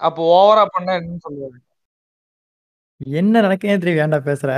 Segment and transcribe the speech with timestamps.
[0.00, 1.58] அப்போ ஓவரா பண்ணா என்னன்னு சொல்லுவாரு?
[3.16, 4.50] என்ன நடக்கே தெரியும் வேண்டாம் பேசுற?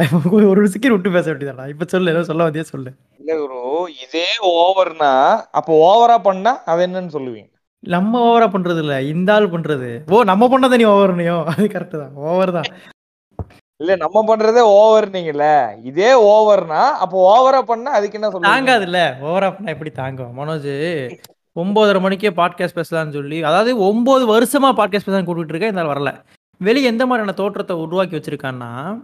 [0.50, 2.90] ஒரு செகண்ட் விட்டு பேச வேண்டியதாடா இப்ப சொல்லு ஏதோ சொல்ல வந்தே சொல்லு.
[3.20, 3.60] இல்ல குரு
[4.04, 5.12] இதே ஓவர்னா
[5.52, 7.50] அப்போ ஓவரா பண்ணா அது என்னன்னு சொல்லுவீங்க?
[7.84, 9.90] நம்ம ஓவரா பண்றது இல்ல இந்த ஆள் பண்றது.
[10.10, 12.70] ஓ நம்ம பண்ணதை நீ ஓவர்னியோ அது கரெக்ட் தான் ஓவர் தான்.
[13.80, 15.46] இல்ல நம்ம பண்றதே ஓவர் நீங்கல்ல
[15.90, 18.54] இதே ஓவர்னா அப்போ ஓவரா பண்ணா அதுக்கு என்ன சொல்லுவீங்க?
[18.54, 20.32] தாங்காது இல்ல ஓவரா பண்ணா எப்படி தாங்கும்?
[20.38, 20.70] மனோஜ்
[21.60, 26.24] ஒன்பதரை மணிக்கே பாட்காஸ்ட் பேசலாம்னு சொல்லி அதாவது ஒன்பது வருஷமா பாட்காஸ்ட் பேசலாம் கூப்பிட்டு இருக்கேன் இந்த வரல.
[26.58, 29.00] வெளியே எந்த மாதிரியான தோற்றத்தை உருவாக்கி வச்சிருக்கான்னா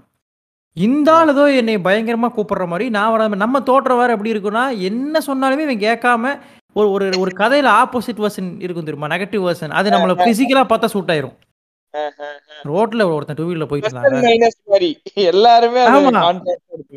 [0.72, 5.18] இந்த ஆள் ஏதோ என்னை பயங்கரமா கூப்பிடுற மாதிரி நான் வர நம்ம தோற்றம் வேற எப்படி இருக்குன்னா என்ன
[5.26, 6.38] சொன்னாலுமே இவன் கேட்காம
[6.72, 9.16] ஒரு ஒரு ஒரு கதையில ஆப்போசிட் வெர்ஷன் இருக்கும் தெரியுமா?
[9.16, 11.36] நெகட்டிவ் வெர்ஷன் அது நம்மள பிசிக்கலா பார்த்தா சூட் ஆயிரும்.
[12.68, 14.08] ரோட்ல ஒருத்தன் டூ வீலர்ல போயிட்டு இருந்தாங்க.
[15.32, 15.82] எல்லாருமே.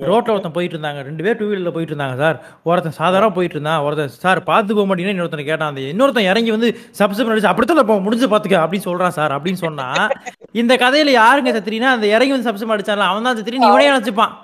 [0.10, 1.02] ரோட்ல ஒருத்தன் போயிட்டு இருந்தாங்க.
[1.10, 2.38] ரெண்டு பேர் டூ வீலர்ல போயிட்டு இருந்தாங்க சார்.
[2.70, 3.82] ஒருத்தன் சாதாரண போயிட்டு இருந்தான்.
[3.88, 5.72] ஒருத்தன் சார் பார்த்து போக மாட்டீங்கன்னா இன்னொருத்தன் கேட்டான்.
[5.74, 6.70] அந்த இன்னொருத்தன் இறங்கி வந்து
[7.02, 9.88] சப்ஸ்கிரைப் அடிச்சு அப்படித்தான் போ முடிஞ்சு பாத்துக்க அப்படின்னு சொல்றான் சார் அப்படின்னு சொன்னா
[10.62, 14.36] இந்த கதையில யாருங்க சத்திரினா அந்த இறங்கி வந்து சப்ஸ்கிரைப் அடிச்சான்ல அவன் தான் சத்திரி இவனே நினைச்சுப்பான்.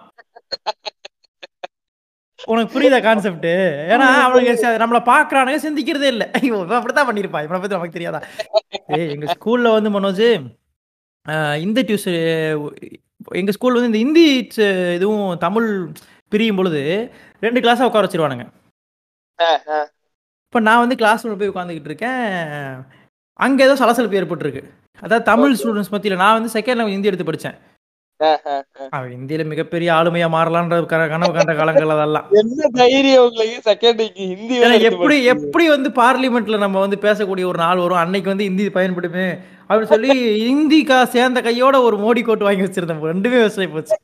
[2.51, 3.47] உனக்கு புரியுதா கான்செப்ட்
[3.93, 6.23] ஏன்னா அவனுக்கு நம்மள பாக்குறானுங்க சிந்திக்கிறதே இல்ல.
[6.39, 8.19] ஐயோ அப்படித்தான் பண்ணிருப்பான் இவனை பத்தி நமக்கு தெரியாதா?
[8.97, 10.25] ஏய் எங்க ஸ்கூல்ல வந்து மனோஜ்
[11.65, 12.19] இந்த டியூஷன்
[13.41, 14.25] எங்க ஸ்கூல்ல வந்து இந்த ஹிந்தி
[14.97, 15.69] இதுவும் தமிழ்
[16.31, 16.81] பிரியும் பொழுது
[17.45, 18.45] ரெண்டு கிளாஸா உட்கார வச்சிருவானுங்க.
[20.47, 22.23] இப்போ நான் வந்து கிளாஸ் ரூம்ல போய் உட்காந்துக்கிட்டு இருக்கேன்.
[23.39, 24.63] அங்க ஏதோ சலசலப்பு ஏற்பட்டிருக்கு.
[25.05, 27.57] அதாவது தமிழ் ஸ்டூடெண்ட்ஸ் மத்தியில நான் வந்து செகண்ட் லாங்குவேஜ் ஹிந்தி எடுத்து படிச்சேன்.
[28.95, 30.77] அவன் இந்தியில மிகப்பெரிய ஆளுமையா மாறலான்ற
[31.13, 32.27] கனவு கண்ட காலங்கள் அதெல்லாம்.
[32.41, 34.11] என்ன தைரியம் உங்களுக்கு?
[34.21, 34.55] ஹிந்தி
[34.89, 35.17] எப்படி.
[35.33, 38.01] எப்படி வந்து பார்லிமெண்ட்ல நம்ம வந்து பேசக்கூடிய ஒரு நாள் வரும்?
[38.03, 39.25] அன்னைக்கு வந்து ஹிந்தி பயன்படுமே
[39.69, 40.13] அப்படின்னு சொல்லி
[40.47, 43.03] ஹிந்திக்கா சேர்ந்த கையோட ஒரு மோடி கோட் வாங்கி வச்சிருந்தேன்.
[43.13, 43.97] ரெண்டுமே விவசாயம் போச்சு.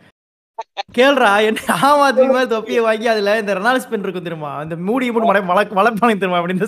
[0.98, 4.52] கேள்றா என்ன ஆம் ஆத்மி மாதிரி தொப்பியை வாங்கி அதுல இந்த ரெனால்ஸ் பென் இருக்கும் தெரியுமா?
[4.64, 6.40] அந்த மூடி மூடி மலை மலை வளர்ப்பானு தெரியுமா?
[6.42, 6.68] அப்படின்னு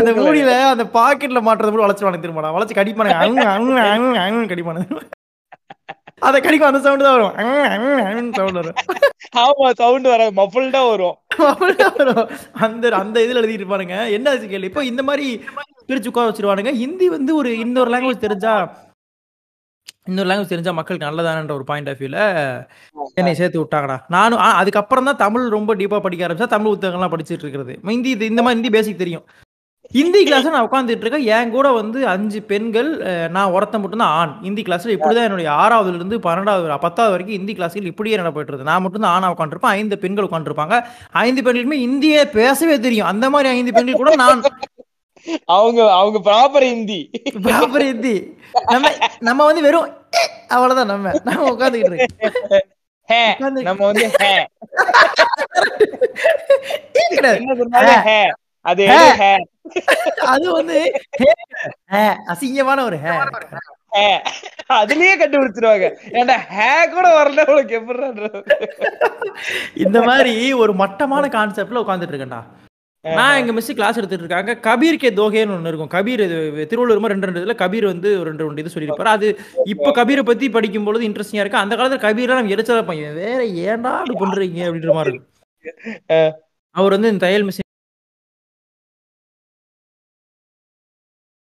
[0.00, 5.00] அந்த மூடியில அந்த பாக்கெட்ல மாட்டுறது கூட வளைச்சுவானு தெரியுமாடா வளைச்சு கடிப்பானுங்க அங்க அங்க அங்க அங்க கடிப்பானுங்க
[6.28, 7.34] அதை கடிக்கும் அந்த சவுண்ட் தான் வரும்.
[8.38, 8.78] சவுண்ட் வரும்.
[9.42, 11.16] ஆமா சவுண்ட் வர மஃபல்டா வரும்.
[11.98, 12.24] வரும்.
[12.66, 13.98] அந்த அந்த இதுல எழுதிட்டு இருப்பானுங்க.
[14.16, 15.26] என்ன கேள்வி இப்போ இந்த மாதிரி
[15.90, 16.72] பிரிச்சு உட்கார வச்சிருவானுங்க.
[16.82, 18.54] ஹிந்தி வந்து ஒரு இன்னொரு லாங்குவேஜ் தெரிஞ்சா
[20.08, 22.20] இன்னொரு லாங்குவேஜ் தெரிஞ்சா மக்களுக்கு நல்லதானன்ற ஒரு பாயிண்ட் ஆஃப் வியூல
[23.18, 23.96] என்னை சேர்த்து விட்டாங்கடா.
[24.14, 27.74] நானும் அதுக்கப்புறம் தான் தமிழ் ரொம்ப டீப்பா படிக்க ஆரம்பிச்சா தமிழ் புத்தகங்கள்லாம் படிச்சிட்டு இருக்கிறது.
[27.92, 29.26] ஹிந்தி இந்த மாதிரி ஹிந்தி பேசிக் தெரியும்.
[29.96, 31.26] ஹிந்தி கிளாஸ் நான் உட்காந்துட்டு இருக்கேன்.
[31.34, 32.88] என் கூட வந்து அஞ்சு பெண்கள்
[33.36, 34.32] நான் ஒருத்தன் மட்டும்தான் ஆண்.
[34.46, 38.84] ஹிந்தி கிளாஸ்ல இப்படிதான் என்னுடைய ஆறாவதுல இருந்து பன்னெண்டாவது பத்தாவது வரைக்கும் ஹிந்தி கிளாஸில் இப்படியே நடப்பிட்டு இருக்கு நான்
[38.86, 40.78] மட்டும் தான் ஆணா உட்காந்துருப்பேன் ஐந்து பெண்கள் உட்காந்துருப்பாங்க
[41.26, 43.10] ஐந்து பெண்களுமே இந்தியே பேசவே தெரியும்.
[43.12, 44.44] அந்த மாதிரி ஐந்து பெண்கள் கூட நான்
[45.44, 47.10] அவங்க அவங்க ப்ராப்பர் ஹிந்தி.
[47.34, 48.14] ப்ராப்பர் ஹிந்தி.
[48.66, 49.88] நம்ம நம்ம வந்து வெறும்
[50.48, 51.20] அவ்வளவுதான் நம்ம.
[51.24, 52.60] நம்ம உட்காந்துக்கிட்டு இருக்கோம்.
[53.08, 54.10] ஹே உட்கார்ந்து- நம்ம வந்து
[58.60, 58.84] அது
[60.26, 60.78] அது வந்து
[62.28, 63.10] அசிங்கமான ஒரு ஹே.
[64.74, 65.86] அதுலயே கண்டுபிடிச்சிருவாங்க.
[66.10, 67.98] ஏன்டா ஹே கூட வரல உனக்கு எப்படி
[69.74, 72.40] இந்த மாதிரி ஒரு மட்டமான கான்செப்ட்ல உட்காந்துட்டு இருக்கேன்டா.
[73.16, 74.52] நான் எங்க மிஸ் கிளாஸ் எடுத்துட்டு இருக்காங்க.
[74.64, 75.92] கபீர் கே தோகேன்னு ஒன்று இருக்கும்.
[75.94, 76.22] கபீர்
[76.70, 79.12] திருவள்ளூர் ரெண்டு ரெண்டு இதுல கபீர் வந்து ஒரு ரெண்டு ரெண்டு இது சொல்லியிருப்பாரு.
[79.12, 79.28] அது
[79.66, 81.62] இப்போ கபீரை பத்தி படிக்கும் பொழுது இன்ட்ரெஸ்டிங்கா இருக்கு.
[81.62, 86.20] அந்த காலத்துல கபீர்லாம் நம்ம எரிச்சலா பையன் வேற ஏன்டா அப்படி பண்றீங்க அப்படின்ற மாதிரி இருக்கு
[86.74, 87.66] அவர் வந்து இந்த தையல் மிஷின்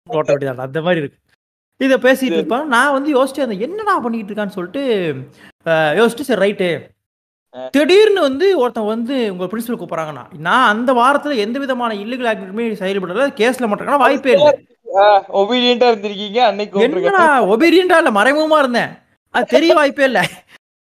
[0.07, 1.19] ஓட்ட வேண்டியதான் அந்த மாதிரி இருக்கு.
[1.81, 2.67] இதை பேசிட்டு இருப்பான்.
[2.69, 4.81] நான் வந்து யோசிச்சு அந்த என்னடா பண்ணிட்டு இருக்கான்னு சொல்லிட்டு
[5.65, 6.67] அஹ், யோசிச்சுட்டு சரி ரைட்டு
[7.75, 13.25] திடீர்னு வந்து ஒருத்தன் வந்து உங்க பிரின்சிபல் கூப்பிடுறாங்கண்ணா நான் அந்த வாரத்துல எந்த விதமான இல்லீகல் ஆக்டிவிட்டியுமே செயல்படல
[13.39, 14.53] கேஸ்ல மாட்டேங்கன்னா வாய்ப்பே இல்லை.
[15.41, 16.81] ஒபீடியண்டா இருந்திருக்கீங்க அன்னைக்கு.
[16.85, 18.91] என்னடா ஒபீரியண்டா இல்ல மறைமுகமா இருந்தேன்.
[19.35, 20.21] அது தெரிய வாய்ப்பே இல்ல.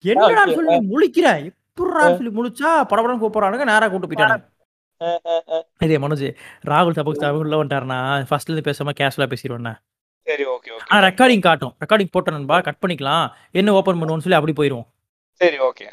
[0.04, 0.44] என்னடா.
[0.56, 1.42] சொல்லி முழிக்கிறேன்?
[1.50, 4.48] எப்படின்னு சொல்லி முழிச்சா படபடம் கூப்பிடுறானுங்க நேரா கூட்டு போயிட்டானுங்க.
[5.86, 6.26] இதே மனோஜ்
[6.70, 9.78] ராகுல் சபக் சாபக் உள்ள வந்துட்டாருனா ஃபர்ஸ்ட்ல இருந்து பேசாம கேஷுவலா பேசிடுவேன்
[10.26, 10.98] சரி ஓகே ஓகே.
[11.06, 11.72] ரெக்கார்டிங் காட்டும்.
[11.82, 13.24] ரெக்கார்டிங் போட்ட நண்பா கட் பண்ணிக்கலாம்.
[13.60, 14.86] என்ன ஓபன் பண்ணுவோம்னு சொல்லி அப்படி போயிருவோம்.
[15.40, 15.86] சரி ஓகே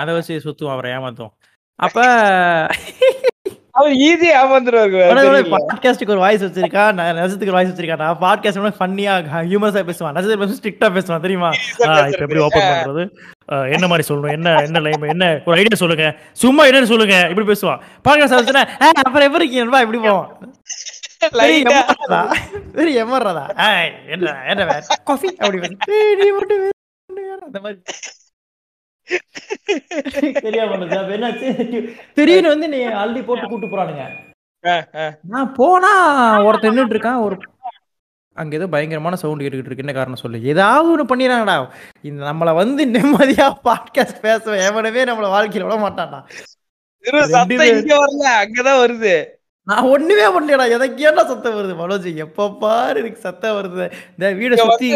[0.00, 1.34] அதை வச்சு சுத்துவோம் அவரை ஏமாத்துவோம்.
[1.78, 2.00] அப்ப
[3.78, 6.82] அவர் ஈஸியா ஏமாந்துருவாரு பாட்காஸ்டுக்கு ஒரு வாய்ஸ் வச்சிருக்கா?
[6.96, 9.12] நான் ஒரு வாய்ஸ் வச்சிருக்கா நான் பாட்காஸ்ட் ஃபன்னியா
[9.50, 10.14] ஹியூமர்ஸா பேசுவான்.
[10.16, 11.50] நசத்து ஸ்ட்ரிக்டா பேசுவான் தெரியுமா?
[11.78, 13.04] இப்ப எப்படி ஓபன் பண்றது?
[13.76, 14.34] என்ன மாதிரி சொல்லணும்?
[14.36, 16.06] என்ன என்ன லைன் என்ன ஒரு ஐடியா சொல்லுங்க.
[16.42, 17.16] சும்மா என்னன்னு சொல்லுங்க.
[17.30, 17.80] இப்படி பேசுவான்.
[18.08, 18.64] பாட்காஸ்ட் வச்சுனா
[19.06, 19.82] அப்புறம் எப்படி இருக்கீங்க?
[19.86, 20.00] இப்படி
[21.42, 21.64] ஏய்,
[24.14, 25.76] என்ன என்ன காஃபி அப்படி.
[27.48, 27.78] அந்த மாதிரி.
[32.14, 34.04] தெரியாம வந்து நீ அள்ளி போட்டு கூட்டு போறானுங்க.
[35.22, 35.92] நான் போனா
[36.44, 37.20] ஒருத்தன் நின்னுட்டு இருக்கான்.
[37.20, 37.36] ஒரு
[38.34, 39.76] அங்க ஏதோ பயங்கரமான சவுண்ட் கேட்டுக்கிட்டு இருக்கு.
[39.76, 40.44] என்ன காரணம் சொல்லு.
[40.44, 41.68] ஏதாவது ஒன்று பண்ணிடுறாங்கடா.
[42.02, 46.20] இந்த நம்மளை வந்து நிம்மதியா பாட்காஸ்ட் பேச எவனவே நம்மள வாழ்க்கையில விட மாட்டான்டா.
[47.00, 49.26] இங்க வரல அங்கதான் வருது.
[49.66, 51.74] நான் ஒண்ணுமே பண்ணலடா எதற்கு ஏன்டா சத்தம் வருது?
[51.80, 53.84] மனோஜ் எப்ப பாரு எனக்கு சத்தம் வருது.
[54.14, 54.88] இந்த வீடை சுத்தி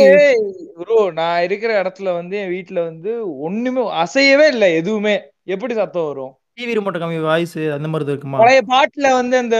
[0.81, 3.11] bro, நான் இருக்கிற இடத்துல வந்து என் வீட்டுல வந்து
[3.47, 5.15] ஒண்ணுமே அசையவே இல்ல எதுவுமே.
[5.55, 6.33] எப்படி சத்தம் வரும்?
[6.59, 8.39] டிவி ரிமோட் கம்மி வாய்ஸ் அந்த மாதிரி இருக்குமா?
[8.43, 9.57] பழைய பாட்டுல வந்து அந்த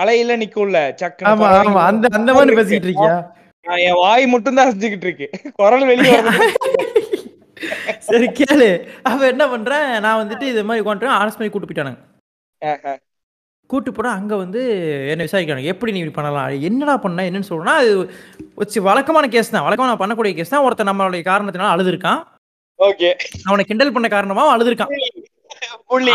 [0.00, 1.82] அலையில நிக்கும்ல சக்கன ஆமா ஆமா.
[1.90, 3.16] அந்த அந்த மாதிரி பேசிட்டு இருக்கியா?
[3.88, 5.28] என் வாய் மட்டும் தான் அசைஞ்சுக்கிட்டு இருக்கு
[5.60, 6.18] குரல் வெளியே
[8.08, 8.68] சரி கேளு.
[9.10, 9.86] அவ என்ன பண்றேன்?
[10.04, 12.00] நான் வந்துட்டு இது மாதிரி உட்காந்துட்டு ஆர்எஸ் பண்ணி கூட்டு போயிட்டானுங்க.
[13.70, 14.60] கூட்டு போனா அங்க வந்து
[15.12, 15.70] என்ன விசாரிக்கிறாங்க.
[15.72, 16.48] எப்படி நீ இப்படி பண்ணலாம்?
[16.68, 17.22] என்னடா பண்ண?
[17.28, 17.92] என்னன்னு சொல்றேன்னா அது
[18.60, 19.66] வச்சு வழக்கமான கேஸ் தான்.
[19.66, 20.64] வழக்கமா நான் பண்ணக்கூடிய கேஸ் தான்.
[20.66, 22.20] ஒருத்தன் நம்மளுடைய காரணத்தினால அழுதுருக்கான்.
[22.78, 23.10] ஓகே.
[23.48, 24.94] அவனை கிண்டல் பண்ண காரணமா அழுதுருக்கான்.
[25.90, 26.12] அவனை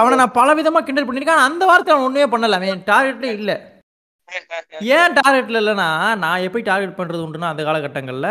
[0.00, 1.44] அவன் நான் பல விதமா கிண்டல் பண்ணிருக்கேன்.
[1.48, 2.58] அந்த வார்த்தை அவன் ஒண்ணுமே பண்ணல.
[2.60, 3.52] அவன் டார்கெட்ல இல்ல.
[4.96, 5.88] ஏன் டார்கெட்ல இல்லைன்னா
[6.22, 8.28] நான் எப்படி டார்கெட் பண்றது உண்டுன்னா அந்த காலகட்டங்கள்ல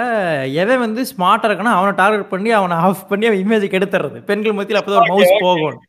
[0.62, 4.80] எவன் வந்து ஸ்மார்ட்டா இருக்கானோ அவனை டார்கெட் பண்ணி அவனை ஆஃப் பண்ணி அவன் இமேஜ் கெடுத்துறது பெண்கள் மத்தியில்
[4.80, 5.80] அப்பதான் ஒரு மவுஸ் இவன்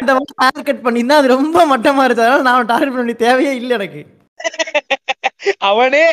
[0.00, 0.12] அந்த
[0.42, 2.26] டார்கெட் பண்ணியிருந்தா அது ரொம்ப மட்டமா இருந்துச்சு.
[2.26, 4.02] அதனால நான் டார்கெட் பண்ணி தேவையே இல்லை எனக்கு.
[5.70, 6.04] அவனே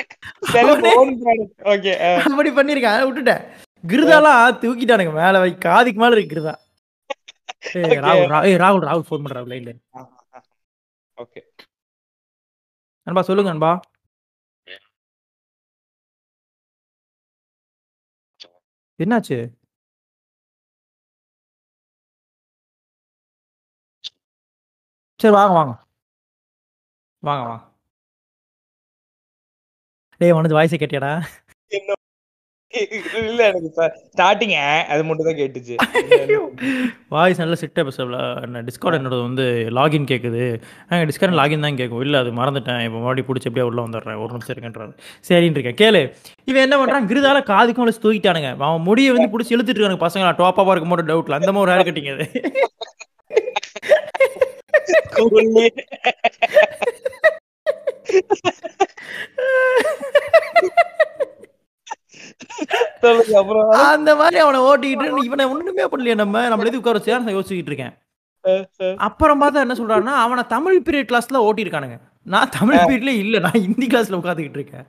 [2.28, 3.44] அப்படி பண்ணிருக்கேன் அதை விட்டுட்டேன்.
[3.84, 6.54] கிருதாலாம் தூக்கிட்டானுங்க மேல வை காதுக்கு மேல இருக்கு கிருதா.
[8.06, 9.74] ராகுல் ராகுல் ராகுல் ஃபோன் பண்றா லைன்ல
[11.18, 11.42] ஓகே
[13.08, 13.72] அன்பா சொல்லுங்க அன்பா
[19.00, 19.38] என்னாச்சு?
[25.24, 25.74] சரி வாங்க வாங்க.
[27.24, 27.62] வாங்க வாங்க.
[30.22, 31.12] டேய் உனது வாய்ஸை கேட்டியாடா?
[33.30, 33.70] இல்ல எனக்கு
[34.12, 34.54] ஸ்டார்டிங்
[34.94, 35.76] அது மட்டும் தான் கேட்டுச்சு.
[37.16, 39.46] வாய்ஸ் நல்ல சிட்டாக பேசல என்ன டிஸ்கார்ட் என்னோட வந்து
[39.78, 40.44] லாகின் கேட்குது
[40.90, 42.82] நாங்கள் டிஸ்கார்ட் லாகின் தான் கேட்கும் இல்லை அது மறந்துட்டேன்.
[42.88, 44.20] இப்போ மறுபடியும் பிடிச்சி எப்படியே உள்ள வந்துடுறேன்.
[44.24, 44.94] ஒரு நிமிஷம் இருக்குன்றாரு
[45.30, 45.80] சரின்னு இருக்கேன்.
[45.84, 46.02] கேளு.
[46.52, 48.52] இவன் என்ன பண்ணுறான் கிருதால காதுக்கும் வச்சு தூக்கிட்டானுங்க.
[48.70, 51.88] அவன் முடியை வந்து பிடிச்சி இழுத்துட்டு இருக்கானுங்க பசங்க டாப்பாக இருக்கும் போது டவுட்ல அந்த மாதிரி ஒரு ஹேர்
[51.90, 52.28] கட்டிங் அது.
[63.72, 66.50] அந்த மாதிரி அவனை ஓட்டிக்கிட்டு இவனை ஒண்ணுமே பண்ணலையே நம்ம.
[66.50, 67.94] நம்மள எது உட்கார வச்சு நான் யோசிச்சுக்கிட்டு இருக்கேன்.
[68.98, 71.98] அப்புறம் பார்த்தா என்ன சொல்றாருன்னா அவனை தமிழ் பீரியட் கிளாஸ்ல ஓட்டியிருக்கானுங்க.
[72.24, 74.86] நான் தமிழ் பீரியட்ல இல்ல நான் ஹிந்தி கிளாஸ்ல உட்காந்துக்கிட்டு இருக்கேன்.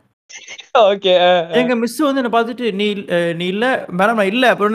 [0.79, 1.13] ஓகே
[1.53, 2.87] எங்க மிஸ் வந்து என்ன பார்த்துட்டு நீ
[3.35, 4.73] நீ இல்ல மேடம் நான் இல்ல அப்புறம்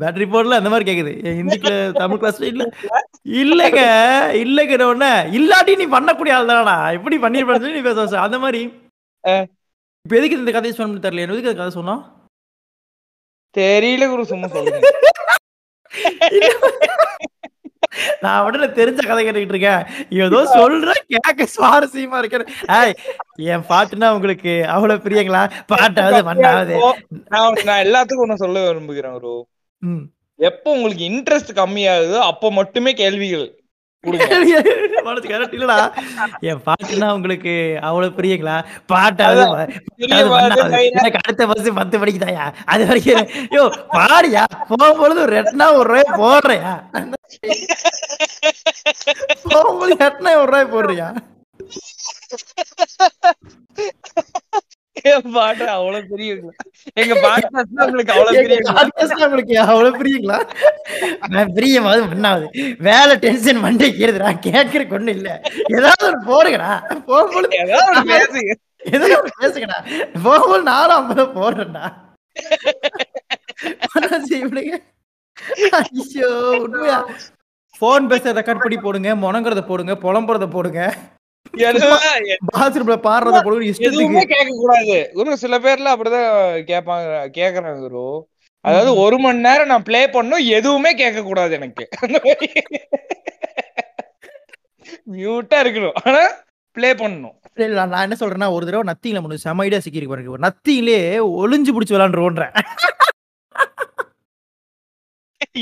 [0.00, 1.24] பேட்டரி போடல அந்த மாதிரி கேக்குது.
[1.24, 2.64] என் ஹிந்தி கிளா- தமிழ் கிளாஸ்ல இல்ல.
[3.42, 3.80] இல்லங்க
[4.42, 6.92] இல்லங்கிற உடனே இல்லாட்டி நீ பண்ணக்கூடிய ஆள் தானடா?
[6.92, 8.20] எப்படி பண்ணிருப்பேன்னு சொல்லி நீ பேச.
[8.20, 8.62] அந்த மாதிரி.
[10.04, 11.20] இப்ப எதுக்கு இந்த கதையை சொன்னு தெரியல.
[11.20, 12.02] எதுக்கு இந்த கதை சொன்னோம்?
[13.56, 14.80] தெரியல குரு சும்மா சொல்லுங்க.
[18.20, 19.82] நான் உடனே தெரிஞ்ச கதை கேட்டுக்கிட்டு இருக்கேன்.
[20.20, 22.46] ஏதோ சொல்ற கேட்க சுவாரஸ்யமா இருக்கேன்
[22.76, 22.94] ஏய்
[23.48, 25.42] என் பாட்டுனா உங்களுக்கு அவ்வளவு பிரியங்களா?
[25.68, 26.74] பாட்டாவது மண்ணாவது.
[27.64, 29.18] நான் எல்லாத்துக்கும் ஒண்ணு சொல்ல விரும்புகிறேன்
[29.82, 30.04] ம்.
[30.40, 33.46] எப்போ உங்களுக்கு இன்ட்ரெஸ்ட் கம்மியாகுதோ அப்போ மட்டுமே கேள்விகள்
[34.06, 35.76] இல்லடா
[36.48, 37.52] என் பாட்டுனா உங்களுக்கு
[37.82, 38.62] அவ்வளவு பிரியங்களா?
[38.88, 39.74] பாட்டாவது.
[40.90, 43.62] எனக்கு அடுத்த பஸ் பத்து மணிக்கு தாயா அது வரைக்கும் யோ
[43.94, 44.44] பாடியா?
[44.70, 46.72] போகும்பொழுது ரெட்னா ஒரு ரூபாய் போடுறியா?
[49.46, 51.08] போகும்போது ரெட்னா ஒரு ரூபாய் போடுறியா?
[55.08, 56.52] பாட்டு அவ்வளவு தெரியுங்களா
[56.94, 58.44] எங்க பாட்காஸ்ட் உங்களுக்கு அவ்வளவு
[59.12, 60.38] ல உங்களுக்கு அவ்வளவு பிரியங்களா?
[61.28, 62.46] நான் பிரியமாவது
[62.78, 65.28] வேலை டென்ஷன் மண்டைக்கு ஏறுதுடா கேட்கறதுக்கு ஒண்ணும் இல்ல.
[65.68, 66.70] ஏதாவது ஒரு போடுங்கடா.
[67.06, 68.54] போகும்போது ஏதாவது ஒண்ணு பேசுங்க.
[68.92, 69.78] ஏதாவது பேசுங்கடா.
[70.22, 71.84] போகும்போது நானும் ஐம்பது போடுறேன்டா.
[74.38, 74.74] இவனுங்க
[75.72, 76.30] ஐயோ
[76.62, 76.98] உண்மையா?
[77.78, 79.14] போன் பேச ரெக்கார்ட் பண்ணி போடுங்க.
[79.16, 79.94] முணங்குறத போடுங்க.
[79.94, 80.80] புலம்புறத போடுங்க.
[83.06, 83.88] பாடுறத இஷ்டத்துக்கு.
[83.90, 86.30] எதுவுமே கேட்க கூடாது குரு சில பேர்ல அப்படிதான்
[86.70, 87.06] கேட்பாங்க
[87.38, 88.04] கேக்குறாங்க குரு.
[88.64, 91.84] அதாவது ஒரு மணி நேரம் நான் ப்ளே பண்ணும் எதுவுமே கேட்க கூடாது எனக்கு
[95.14, 95.96] மியூட்டா இருக்கணும்.
[96.04, 96.22] ஆனா
[96.76, 97.34] ப்ளே பண்ணணும்.
[97.56, 100.98] இல்ல, நான் என்ன சொல்றேன்னா ஒரு தடவை நத்திங்ல முடிஞ்சு செம ஐடியா சிக்கிருக்கு பாருங்க நத்திங்லே
[101.40, 102.54] ஒளிஞ்சு பிடிச்சி விளாண்டுருவோன்றேன்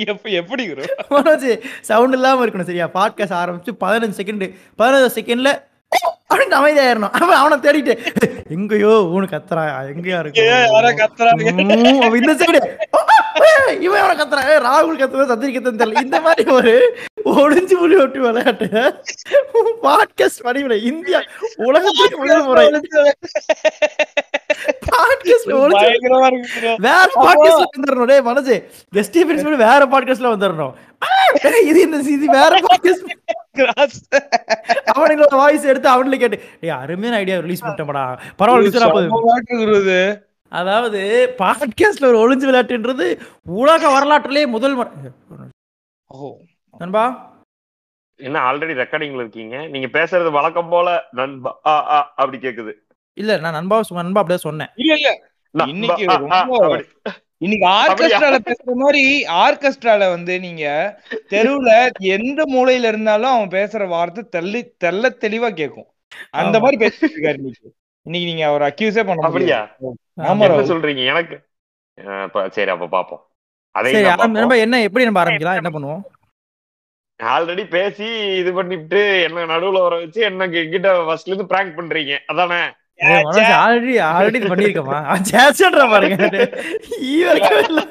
[0.07, 0.62] எப்ப எப்படி
[1.81, 2.87] சவுண்ட் இல்லாம இருக்கணும் சரியா?
[2.95, 4.45] பாட்காஸ்ட் ஆரம்பிச்சு பதினஞ்சு செகண்ட்
[4.79, 5.51] பதினஞ்சு செகண்ட்ல
[6.32, 7.14] அப்படின்னு அமைதியாயிரணும்.
[7.22, 7.94] அவன் அவனை தேடிட்டு
[8.56, 10.44] எங்கயோ ஊனு கத்துறா எங்கயா இருக்கு.
[12.20, 12.61] இந்த சைடு
[13.87, 14.49] இவன் அவனை கத்துறான்?
[14.52, 16.02] ஏய், ராகுல் கத்துவா சத்திரி கத்துன்னு தெரியல.
[16.02, 16.72] இந்த மாதிரி ஒரு
[17.25, 18.68] ஒளிஞ்சு புள்ளி ஒட்டி விளையாட்டு
[19.82, 21.20] பாட்காஸ்ட் வடிவில் இந்தியா
[21.68, 22.66] உலகத்துக்கு முதல் முறை.
[26.87, 28.54] வேற பாட்காஸ்ட்ல வந்துடணும் டேய் மனசு
[28.94, 30.75] கெஸ்ட் வேற பாட்காஸ்ட்ல வந்துடணும்
[31.70, 31.99] இது இந்த
[32.38, 33.08] வேற பாட்காஸ்ட்
[33.56, 38.18] அவனுங்களோட வாய்ஸ் எடுத்து அவனுல கேட்டு அருமையான ஐடியா ரிலீஸ் பண்ணிட்டோம்டா.
[38.38, 40.23] பரவாயில்ல.
[40.49, 44.90] அதாவது பாட்காஸ்ட்ல ஒரு ஒளிஞ்சு விளையாட்டுன்றது உலக வரலாற்றிலே முதல் முறை-
[46.06, 46.37] ஓ.
[46.78, 47.30] நண்பா?
[48.16, 49.66] என்ன ஆல்ரெடி ரெக்கார்டிங்ல இருக்கீங்க?
[49.66, 52.73] நீங்க பேசுறது வழக்கம் போல நண்பா ஆ, ஆ, அப்படி கேக்குது.
[53.14, 54.68] இல்ல நான் நண்பா நண்பா அப்படியே சொன்னேன்.
[54.75, 55.30] இல்ல இல்ல.
[55.66, 56.04] இன்னைக்கு
[57.42, 64.72] இன்னைக்கு ஆர்கெஸ்ட்ரால பேசுற மாதிரி ஆர்கெஸ்ட்ரால வந்து நீங்க தெருவுல எந்த மூலையில இருந்தாலும் அவன் பேசுற வார்த்தை தெள்ளி
[64.84, 65.84] தெள்ள தெளிவா கேக்கும்.
[66.30, 66.58] அந்த.
[66.58, 67.75] மாதிரி பேசிட்டு இருக்காரு இன்னைக்கு.
[68.02, 69.76] இன்னைக்கு நீங்க அவர் அக்யூஸே பண்ண அப்படியா?
[70.16, 70.56] ஆமா.
[70.66, 71.06] சொல்றீங்க?
[71.06, 71.40] எனக்கு
[72.50, 73.20] சரி அப்ப பாப்போம்.
[73.78, 75.64] ஆரம்பி- நண்பா என்ன எப்படி நம்ம ஆரம்பிக்கலாம்?
[75.64, 76.00] என்ன பண்ணுவோம்?
[77.22, 82.18] ஆல்ரெடி பேசி இது பண்ணிட்டு என்ன நடுவுல வர வச்சு என்ன கிட்ட ஃபர்ஸ்ட்ல இருந்து பிராங்க் பண்றீங்க.
[82.26, 82.72] அதானே?
[83.04, 84.99] ஆல்ரெடி ஆல்ரெடி பண்ணிருக்கமா
[85.30, 86.18] சேச்சுன்ற பாருங்க.
[87.04, 87.82] ஈ வரைக்கும் இல்ல.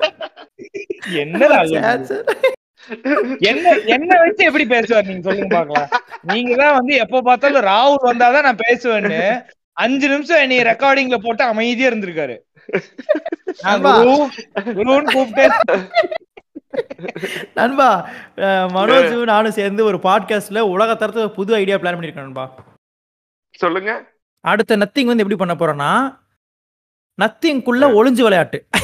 [3.95, 5.89] என்ன வச்சு எப்படி பேசுவார் நீங்க சொல்லுங்க பாக்கலாம்.
[6.23, 9.19] நீங்க தான் வந்து எப்ப பார்த்தாலும் ராகுல் வந்தாதான் நான் பேசுவேன்னு
[9.77, 12.35] அஞ்சு நிமிஷம் என்னைய ரெக்கார்டிங்ல போட்டு அமைதியா இருந்திருக்காரு.
[13.63, 13.85] நான்
[17.59, 17.87] நண்பா.
[18.75, 22.45] மனோஜும் நானும் சேர்ந்து ஒரு பாட்காஸ்ட்ல உலக தரத்துல புது ஐடியா பிளான் பண்ணிருக்கோம் நண்பா.
[23.59, 23.91] சொல்லுங்க.
[24.45, 25.91] அடுத்த நத்திங் வந்து எப்படி பண்ண போறோம்னா
[27.17, 28.59] நத்திங்குள்ள ஒளிஞ்சு விளையாட்டு.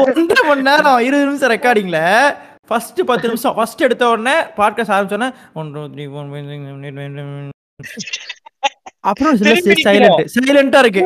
[0.00, 1.98] ஒன்றரை மணி நேரம் இருபது நிமிஷம் ரெக்கார்டிங்ல
[2.66, 5.28] ஃபர்ஸ்ட் பத்து நிமிஷம் ஃபர்ஸ்ட் எடுத்த உடனே பாட்காஸ்ட் ஆரம்பிச்சோன்னே
[9.00, 10.24] அப்புறம் சைலண்ட் சைலண்டா இருக்கு.
[10.36, 11.02] சைலண்டா இருக்கு.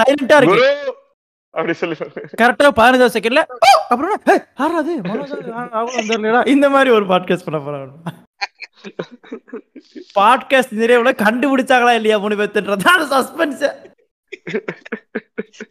[0.00, 0.60] சைலண்டா இருக்கு.
[1.56, 1.96] அப்படி சொல்லி
[2.40, 3.42] கரெக்டா பதினஞ்சாவது செகண்ட்ல
[3.88, 6.40] அப்புறம் ஏய், யாரா அது மனோஜ் ஆ, அவன் வந்துடலடா.
[6.48, 7.92] இந்த மாதிரி ஒரு பாட்காஸ்ட் பண்ண போறோம்
[10.16, 13.64] பாட்காஸ்ட் நிறைவுல கண்டுபிடிச்சாங்களா இல்லையா மூணு பேர்த்துன்றதான் சஸ்பென்ஸ்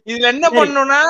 [0.06, 1.00] இதுல என்ன பண்ணணும்னா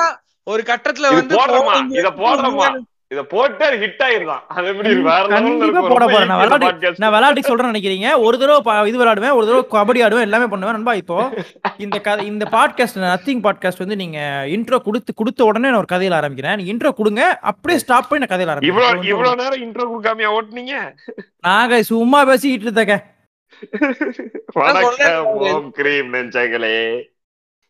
[0.47, 1.73] ஒரு கட்டத்துல வந்து போடுறோமா.
[1.93, 2.67] இத போடுறோமா?
[3.09, 4.39] இத போட்டு ஹிட் ஆயிருதான்.
[4.47, 5.81] அது எப்படி கண்டிப்பா.
[5.81, 6.27] போட போறேன்.
[6.27, 6.93] நான் விளையாட்டு podcast.
[6.97, 8.17] நான் விளையாட்டுக்கு சொல்றேன் நினைக்கிறீங்க.
[8.17, 10.75] ஒரு தடவை ப- இது விளையாடுவேன் ஒரு தடவை கபடி ஆடுவேன் எல்லாமே பண்ணுவேன்.
[10.75, 11.33] நண்பா இப்போ
[11.77, 16.17] இந்த கதை இந்த பாட்காஸ்ட் நத்திங் பாட்காஸ்ட் வந்து நீங்க இன்ட்ரோ கொடுத்து கொடுத்த உடனே நான் ஒரு கதையில
[16.19, 16.55] ஆரம்பிக்கிறேன்.
[16.55, 19.03] நீங்க இன்ட்ரோ கொடுங்க அப்படியே ஸ்டாப் பண்ணி நான் கதையில ஆரம்பிக்கிறேன்.
[19.03, 20.73] இவ்வளவு நேரம் இன்ட்ரோ கொடுக்காமயா ஓட்டுனீங்க?
[21.41, 23.03] நாங்க சும்மா பேசிக்கிட்டு இருந்தேங்க
[24.53, 27.03] வணக்கம் ஓம் கிரீம் நெஞ்சங்களே.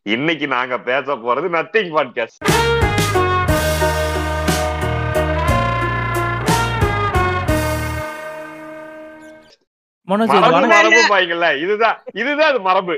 [0.03, 2.96] இன்னைக்கு நாங்க பேச போறது நத்திங் பாட்காஸ்ட்
[10.09, 12.95] மனோஜ் மரபு பாய்ங்கல்ல இதுதான் இதுதான் அது மரபு.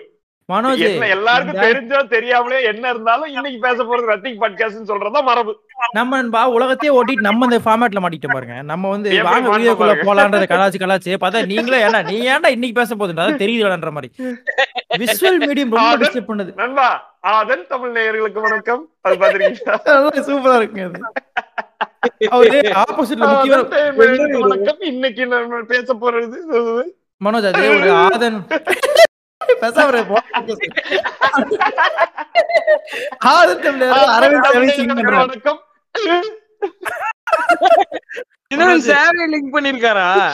[0.54, 5.60] மனோஜ் எல்லாருக்கும் தெரிஞ்சோ தெரியாமலே என்ன இருந்தாலும் இன்னைக்கு பேச போறது நத்திங் பாட்காஸ்ட் சொல்றதா மரபு.
[5.92, 8.62] நம்ம நண்பா உலகத்தையே ஓட்டிட்டு நம்ம இந்த ஃபார்மேட்ல மாட்டிட்டோம் பாருங்க.
[8.62, 9.96] நம்ம வந்து வாங்க வீடியோக்குள்ள.
[10.08, 11.16] போலான்றத கலாச்சு கலாச்சு.
[11.22, 14.12] பார்த்தா நீங்களே ஏன்டா நீ ஏன்டா இன்னைக்கு பேச போகுதுன்ற அதான் தெரியுதுன்ற மாதிரி.
[14.98, 16.54] விஷுவல் மீடியம் ரொம்ப அது- டிஸ்டர்ப் பண்ணுது.
[16.56, 18.88] நண்பா அதன் தமிழ் நேயர்களுக்கு வணக்கம்.
[19.02, 19.78] அது பாத்திருக்கீங்களா?
[20.30, 21.00] சூப்பரா இருக்குங்க
[22.30, 24.80] அவரு ஆப்போசிட்ல நேயர்களுக்கு வணக்கம்.
[24.80, 26.82] இன்னைக்கு நம்ம பேச போறது
[27.22, 28.38] மனோஜ் அது ஒரு ஆதன்.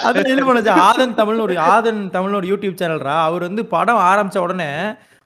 [0.08, 0.70] ஆதன் மனோஜ்.
[0.88, 4.70] ஆதன் தமிழ்னு ஒரு ஆதன் தமிழ்னு ஒரு யூடியூப் சேனல்ரா அவர் வந்து படம் ஆரம்பிச்ச உடனே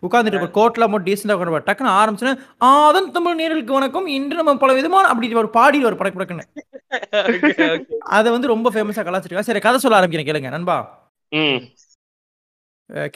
[0.04, 0.58] உட்காந்துட்டு இருப்பார்.
[0.58, 2.34] கோட்ல மட்டும் டீசெண்டா உட்காந்து டக்குன்னு ஆரம்பிச்சுன்னு
[2.74, 4.08] ஆதன் தமிழ் நேர்களுக்கு வணக்கம்.
[4.18, 6.48] இன்று நம்ம பல விதமான அப்படி ஒரு பாடி ஒரு படக்கு படக்குன்னு.
[8.18, 10.30] அதை வந்து ரொம்ப ஃபேமஸா கலாச்சிருக்கா சரி கதை சொல்ல ஆரம்பிக்கிறேன்.
[10.30, 10.78] கேளுங்க நண்பா.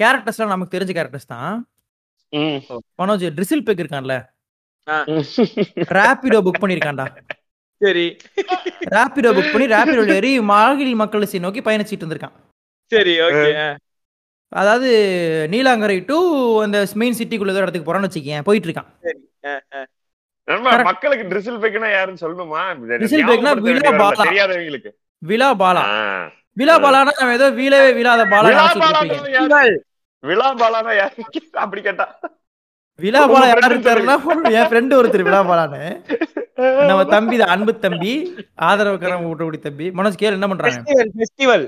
[0.01, 1.53] கேரக்டர்ஸ்லாம் நமக்கு தெரிஞ்ச கேரக்டர்ஸ் தான்.
[2.29, 2.60] ம்,
[3.01, 4.15] மனோஜ் ட்ரிசில் பெக் இருக்கான்ல.
[5.98, 7.05] ரேபிடோ புக் பண்ணிருக்கான்டா.
[7.82, 8.05] சரி.
[8.96, 12.36] ரேபிடோ புக் பண்ணி ரேபிடோ ஏறி மாகிலி மக்கள் நோக்கி பயணிச்சிட்டு இருந்திருக்கான்.
[12.91, 13.77] சரி ஓகே.
[14.62, 14.89] அதாவது
[15.51, 16.17] நீலாங்கரை டு
[16.63, 18.89] அந்த மெயின் சிட்டிக்குள்ள ஏதோ இடத்துக்கு போறான்னு வச்சுக்கேன் போயிட்டு இருக்கான்.
[20.89, 22.62] மக்களுக்கு ட்ரிசில் பேக்னா யாருன்னு சொல்லணுமா?
[23.00, 24.25] Drizzle Peck னா ஞாபகப்படுத்த விழா பாலா.
[25.22, 25.84] விழா பாலா.
[26.57, 28.50] விழா பாலானா நம்ம ஏதோ வீழவே வீழாத பாலா
[30.24, 30.91] விழா பாலானா
[31.63, 32.05] அப்படி கேட்டா.
[33.00, 35.81] விழா பாலா friend யாரு என் ஃப்ரெண்டு ஒருத்தர் விழா பாலான்னு.
[36.89, 38.12] நம்ம தம்பி அன்பு தம்பி
[38.67, 39.86] ஆதரவுக்காரன் ஊட்டக்கூடிய தம்பி.
[40.00, 41.65] மனோஜ் கேள் என்ன பண்றாங்க ஃபெஸ்டிவல் ஃபெஸ்டிவல்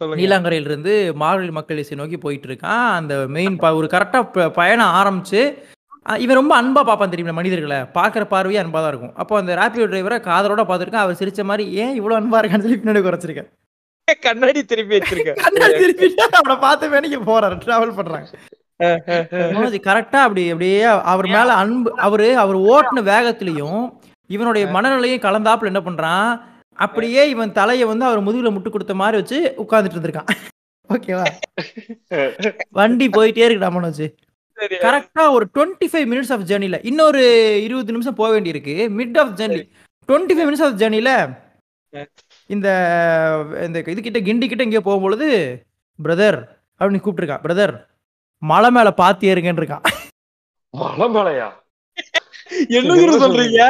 [0.00, 0.18] சொல்லுங்க.
[0.20, 0.92] நீலாங்கரையில இருந்து
[1.22, 4.20] மார்கழி மக்கள் இசை நோக்கி போயிட்டு இருக்கான் அந்த மெயின் ஒரு கரெக்டா
[4.60, 5.42] பயணம் ஆரம்பிச்சு
[6.24, 7.78] இவன் ரொம்ப அன்பா பார்ப்பான் தெரியுமா மனிதர்களை.
[7.96, 9.14] பார்க்குற பார்வையே அன்பா தான் இருக்கும்.
[9.22, 13.02] அப்போ அந்த ரேபிடோ டிரைவரை காதலோட பார்த்துருக்கான் அவர் சிரிச்ச மாதிரி ஏன் இவ்வளவு அன்பா இருக்கான்னு சொல்லி பின்னாடி
[13.06, 13.48] குறைச்சிருக்கேன்.
[14.26, 17.56] கண்ணாடி திருப்பி வச்சிருக்கேன் கண்ணை திருப்பிட்டு அவனை பார்த்த வேலைக்கு போறாரு.
[17.64, 18.28] டிராவல் பண்றாங்க.
[19.88, 23.82] கரெக்டா அப்படி அப்படியே அவர் மேல அன்பு அவரு அவர் ஓட்டுன வேகத்திலையும்
[24.36, 26.30] இவனுடைய மனநிலையும் கலந்தாப்புல என்ன பண்றான்?
[26.84, 30.30] அப்படியே இவன் தலையை வந்து அவர் முதுகுல முட்டு கொடுத்த மாதிரி வச்சு உட்கார்ந்துட்டு இருந்திருக்கான்.
[30.94, 31.24] ஓகேவா?
[32.78, 34.06] வண்டி போயிட்டே இருக்குடா மனோஜ்.
[34.84, 37.22] கரெக்டா ஒரு டுவெண்ட்டி ஃபைவ் மினிட்ஸ் ஆஃப் ஜேர்னில இன்னொரு
[37.64, 38.74] இருபது நிமிஷம் போக வேண்டியிருக்கு.
[39.00, 39.60] Mid of journey
[40.08, 41.10] twenty five minutes of ஜேர்னில
[42.50, 42.68] இந்த
[43.66, 45.28] இந்த இது கிட்ட கிண்டி கிட்ட இங்கே போகும்பொழுது
[45.98, 46.38] பிரதர்
[46.80, 47.74] அப்படின்னு கூப்பிட்டுருக்கான் பிரதர்
[48.42, 49.86] மலை மேல பாத்து ஏறுங்கன்னு இருக்கான்
[50.74, 51.46] மலை மலையா?
[52.78, 53.60] என்ன சொல்றீங்க?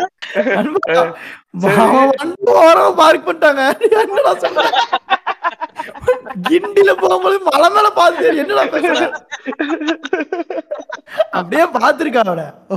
[2.99, 3.62] பார்க் பண்ணிட்டாங்க.
[4.02, 4.64] என்னடா சொல்ற?
[6.49, 9.06] கிண்டில போகும்போது மலை மேல பாத்து என்னடா பேசுற?
[11.38, 12.44] அப்படியே பாத்துருக்கான் அவன.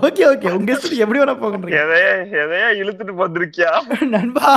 [0.00, 0.48] Okay okay.
[0.56, 2.10] உங்க இஷ்டத்துக்கு எப்படி வேணா போகன்றீங்க எதையா
[2.42, 3.70] எதையா இழுத்துட்டு வந்திருக்கியா
[4.14, 4.50] நண்பா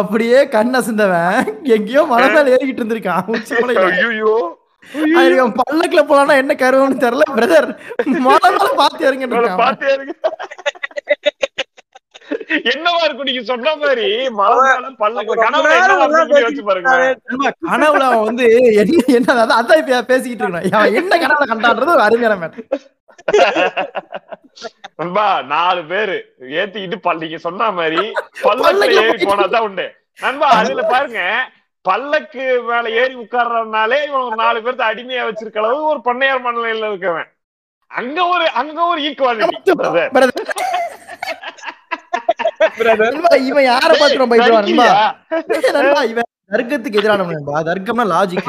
[0.00, 1.38] அப்படியே கண் அசந்தவன்.
[1.76, 3.24] எங்கேயோ மலை மேல ஏறிக்கிட்டு இருந்திருக்கான்.
[4.10, 4.34] ஐயோ
[5.58, 7.68] பல்லக்குல போலான்னா என்ன கருவம்னு தெரியல பிரதர்
[8.26, 9.62] மலை மேல பாத்து அவன்.
[9.64, 10.16] பாத்தே இருக்கு
[12.70, 14.06] என்னவா இருக்கும் நீங்க சொன்ன மாதிரி?
[17.70, 18.44] கனவுல அவன் வந்து
[18.82, 20.68] என்ன என்ன அதான் இப்ப பேசிக்கிட்டு இருக்கான்.
[20.78, 22.60] அவன் என்ன கனவுல கண்டான்றது அருமையான நண்பா
[25.52, 26.16] நாலு பேரு
[26.52, 28.02] ஏத்திக்கிட்டு நீங்க சொன்ன மாதிரி
[28.42, 29.86] பல்லக்குல ஏறி போனாதான் உண்டு.
[30.20, 31.20] நண்பா அதுல பாருங்க.
[31.84, 37.28] பல்லக்கு மேல ஏறி உட்கார்றதுனாலே இவன் ஒரு நாலு பேர்த்த அடிமையா வச்சிருக்க அளவு ஒரு பண்ணையார் மனநிலையில இருக்கவன்.
[37.90, 39.58] அங்க ஒரு அங்க ஒரு ஈக்குவாலிட்டி
[43.00, 44.86] நண்பா, இவன் யார பாத்துறோம் நண்பா?
[45.76, 47.58] நண்பா, இவன் தர்க்கத்துக்கு நண்பா.
[47.68, 48.48] தர்க்கம்னா லாஜிக்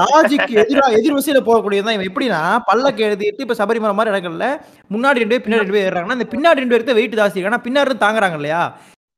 [0.00, 2.08] லாஜிக் எதிரா எதிர் வசையில போகக்கூடியதான் இவன்.
[2.10, 4.46] எப்படின்னா பல்லக்கு எழுதிட்டு இப்ப சபரிமலை மாதிரி இடங்கள்ல
[4.94, 7.46] முன்னாடி ரெண்டு பேர் பின்னாடி ரெண்டு பேர் ஏறாங்கன்னா இந்த பின்னாடி ரெண்டு பேருக்கு வெயிட் ஜாஸ்தி.
[7.50, 8.62] ஆனா பின்னாடி தாங்குறாங்க இல்லையா?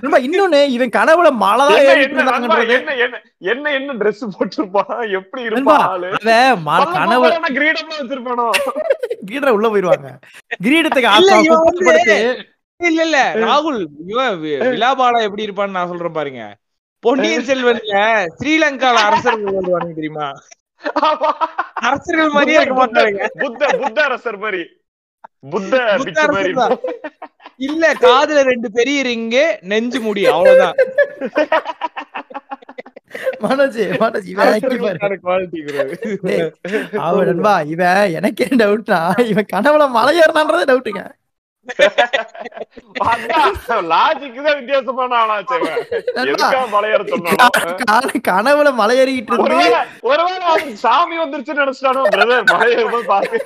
[0.00, 2.22] நண்பா, இன்னொன்னு இவன் கனவுல மழை தான் என்ன ஏறிட்டு
[3.04, 6.10] என்ன என்ன என்ன Dress போட்டிருப்பான் எப்படி நண்பா, இருப்பான் ஆளு?
[6.10, 8.50] அவன் ம- கனவு கிரீடம்லாம் வச்சிருப்பானோ?
[9.26, 10.18] கிரீடரை உள்ள போயிருவாங்க
[10.64, 11.34] கிரீடத்துக்கு இல்ல,
[12.80, 13.80] இல்ல இல்ல ராகுல்
[14.70, 16.42] விலாபாலா எப்படி இருப்பான்னு நான் சொல்றேன் பாருங்க.
[17.00, 17.96] பொன்னியின் செல்வன்ல
[18.38, 20.32] ஸ்ரீலங்கால அரசர்கள் வருவாங்க தெரியுமா.
[21.74, 24.77] அரசர்கள் மாதிரியே இருக்க மாட்டாங்க புத்த புத்த அரசர் மாதிரி.
[27.60, 30.76] இல்ல காதுல ரெண்டு பெரிய ரிங்கு நெஞ்சு முடி அவ்வளவுதான்.
[33.42, 34.76] மனோஜ் மனோஜ் இவன் எனக்கு
[37.28, 41.02] நண்பா இவன் எனக்கே டவுட்னா இவன் கனவுல மலை ஏறினான்றதே டவுட்டுங்க
[48.24, 49.56] கனவுல மலை ஏறிக்கிட்டு இருந்து
[50.02, 52.48] ஒருவேளை சாமி வந்துருச்சுன்னு நினைச்சிட்டானோ பிரதர்
[53.06, 53.40] பாத்து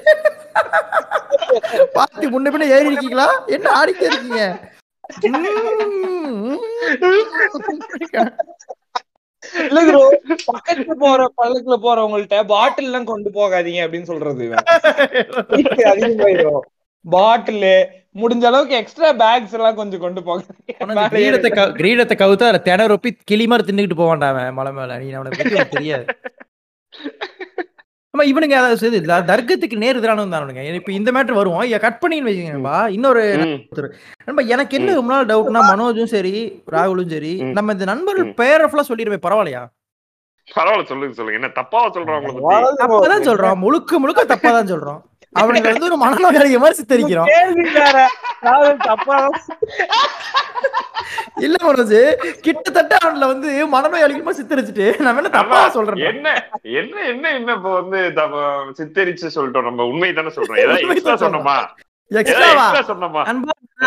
[1.94, 4.42] பாத்து முன்ன பின்ன ஏறி இருக்கீங்களா என்ன ஆடிட்டே இருக்கீங்க.
[9.66, 9.78] இல்ல
[10.46, 14.44] பக்கத்துல போற பல்லக்குல போறவங்கள்ட்ட பாட்டில் எல்லாம் கொண்டு போகாதீங்க அப்படின்னு சொல்றது
[15.92, 16.62] அதிகமாயிரும்
[17.04, 17.72] பாட்டில்
[18.20, 20.42] முடிஞ்ச அளவுக்கு எக்ஸ்ட்ரா பேக்ஸ் எல்லாம் கொஞ்சம் கொண்டு போக
[21.14, 24.98] கிரீடத்தை கிரீடத்தை கவுத்து அதுல திணறப்பி கிளி மாதிரி தின்னுக்கிட்டு போவான்டா அவன் மலை மேல.
[25.02, 26.04] நீ அவனை பத்தி உனக்கு தெரியாது.
[28.14, 30.62] ஆமா இவனுங்க அதாவது தர்க்கத்துக்கு நேர் எதிரானவன் தானுங்க.
[30.80, 31.62] இப்ப இந்த மேட்டர் வருவோம்.
[31.84, 32.78] கட் பண்ணின்னு வச்சுக்கோங்கப்பா.
[32.96, 33.22] இன்னொரு
[34.26, 36.34] நண்பா எனக்கு என்ன ரொம்ப நாள் டவுட்னா மனோஜும் சரி
[36.74, 37.32] ராகுலும் சரி.
[37.58, 38.28] நம்ம இந்த நண்பர்கள்.
[38.42, 39.62] பெயர் ஃபுல்லா சொல்லிடுவே பரவாயில்லையா?
[40.48, 41.40] பரவாயில்ல சொல்லுங்க சொல்லுங்க.
[41.40, 43.58] என்ன தப்பாவா சொல்றோம் உங்களை பத்தி தப்பாதான் சொல்றோம்.
[43.64, 45.00] முழுக்க முழுக்க தப்பா தான் சொல்றோம்.
[45.32, 47.28] அவனுக்கு வந்து ஒரு மனநோயாளிய மாதிரி சித்தரிக்கிறோம்.
[51.46, 51.94] இல்ல மனோஜ்
[52.46, 56.28] கிட்டத்தட்ட அவன்ல வந்து மனநோயாளிக்கு மாதிரி சித்தரிச்சுட்டு நான் என்ன தப்பா சொல்றேன் என்ன
[56.80, 58.00] என்ன என்ன என்ன இப்ப வந்து
[58.80, 59.86] சித்தரிச்சு சொல்லிட்டோம் நம்ம?
[59.92, 60.60] உண்மை தானே சொல்றோம்.
[60.64, 61.56] ஏதாவது சொன்னோமா?
[62.10, 63.22] எக்ஸ்ட்ராவா எக்ஸ்ட்ரா சொன்னோமா?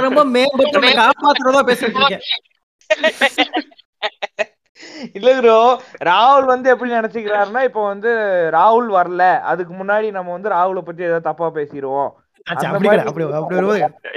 [0.07, 2.25] ரொம்ப மேம்பட்டு காப்பாத்துறதா பேசிட்டு இருக்கேன்.
[5.17, 5.57] இல்ல ப்ரோ
[6.09, 8.11] ராகுல் வந்து எப்படி நினைச்சுக்கிறாருன்னா இப்ப வந்து
[8.55, 9.23] ராகுல் வரல.
[9.51, 12.11] அதுக்கு முன்னாடி நம்ம வந்து ராகுல பத்தி ஏதாவது தப்பா பேசிடுவோம்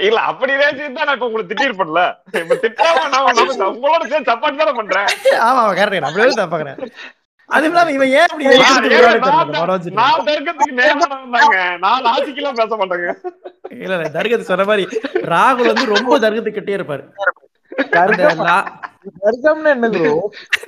[0.07, 2.01] இல்ல அப்படி பேசிட்டு தான் நான் இப்ப உங்களுக்கு திட்டிருப்பேன்ல
[2.41, 5.07] இப்ப திட்டாம நான் நம்ம உங்களோட சேர்ந்து தப்பாட்டு தானே பண்றேன்.
[5.47, 6.91] ஆமா கரெக்ட் அப்படி வந்து தப்பா கிடையாது
[7.49, 9.47] அது இல்லாம இவன் ஏன் அப்படி நான்
[9.99, 11.55] நான் தர்க்கத்துக்கு நேரமாங்க
[12.59, 13.09] பேச மாட்டேங்க.
[13.77, 14.85] இல்ல தர்கத்து சொன்ன மாதிரி
[15.33, 17.03] ராகுல் வந்து ரொம்ப தர்கத்துக்கு கிட்டே இருப்பாரு.
[19.19, 20.13] தர்க்கம்னு என்ன ப்ரோ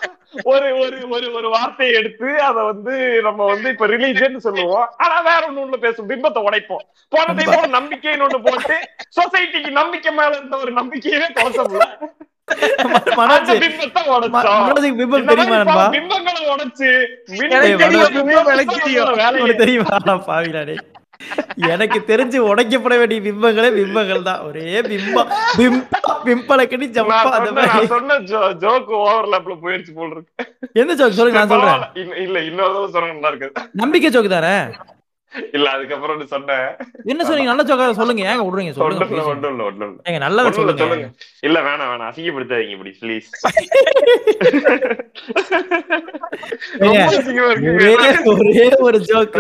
[0.43, 4.89] ஒரு ஒரு ஒரு ஒரு வார்த்தையை எடுத்து அத வந்து நம்ம வந்து இப்ப ரிலீஜன் சொல்லுவோம்.
[4.97, 6.85] ஆனா வேற ஒண்ணு ஒண்ணு பேசும் பிம்பத்தை உடைப்போம்.
[7.09, 8.79] போன டைம் ஒரு நம்பிக்கைன்னு ஒண்ணு போட்டு
[9.21, 11.33] சொசைட்டிக்கு நம்பிக்கை மேல இருந்த ஒரு நம்பிக்கையவே
[19.41, 19.87] இந்த தெரியுமா தெரியும்,
[21.70, 25.31] எனக்கு தெரிஞ்சு உடைக்கப்பட வேண்டிய பிம்பங்களே பிம்பங்கள் தான் ஒரே பிம்பம்.
[25.59, 27.88] பிம்பா பிம்பளை கட்டி ஜம்பா அந்த மாதிரி.
[27.94, 28.18] சொன்ன
[28.64, 30.33] ஜோக் ஓவர்லாப்ல போயிடுச்சு போல் இருக்கு.
[30.83, 31.83] எந்த ஜோக் சொல்லுங்க நான் சொல்றேன்.
[32.24, 34.54] இல்ல, இன்னொரு தடவை சொன்னா நல்லா இருக்குது நம்பிக்கை ஜோக் தானே?
[35.57, 36.69] இல்ல அதுக்கப்புறம் நீ சொன்னேன்
[37.12, 37.51] என்ன சொன்னீங்க?
[37.51, 38.23] நல்ல ஜோக்கா சொல்லுங்க.
[38.31, 38.73] ஏங்க விடுறீங்க?
[38.77, 41.09] சொல்லுங்க ஒண்ணும் இல்ல ஒண்ணும் இல்ல ஏங்க நல்லதை சொல்லுங்க.
[41.47, 42.09] இல்ல வேணாம் வேணாம்.
[42.11, 43.29] அசிங்கப்படுத்தாதீங்க இப்படி ப்ளீஸ்
[48.33, 49.37] ஒரே ஒரே ஜோக்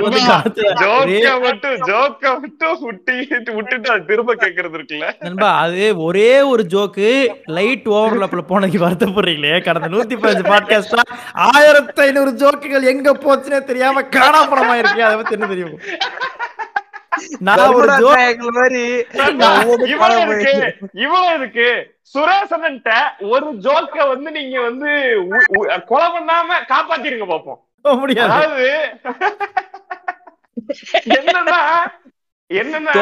[0.82, 3.16] ஜோக்க மட்டும் ஜோக்க மட்டும் விட்டு
[3.56, 5.08] விட்டுட்டு திரும்ப கேக்குறது இருக்குல்ல.
[5.26, 7.08] நண்பா அது ஒரே ஒரு ஜோக்கு
[7.58, 9.54] லைட் ஓவர்லாப்ல போனதுக்கு வருத்தப்படுறீங்களே.
[9.68, 11.02] கடந்த நூத்தி பதினஞ்சு பாட்காஸ்டா
[11.52, 15.02] ஆயிரத்தி ஐநூறு ஜோக்குகள் எங்க போச்சுன்னே தெரியாம காணாப்படமா இருக்கு.
[15.08, 15.76] அதை பத்தி என்ன தெரியும்?
[17.40, 17.86] நான் ஒரு
[18.52, 18.82] மாதிரி
[19.88, 20.66] இவ்வளவு இருக்கு போயிடுச்சு.
[20.98, 21.68] இவ்வளவு இருக்கு.
[22.14, 22.90] சுரேசன்ட்ட
[23.28, 24.90] ஒரு ஜோக்க வந்து நீங்க வந்து
[25.86, 27.60] கொலை பண்ணாம காப்பாத்திருங்க பாப்போம்.
[27.94, 28.32] முடியாது.
[28.32, 28.68] அதாவது
[31.14, 31.58] என்னன்னா
[32.50, 32.92] என்னன்னா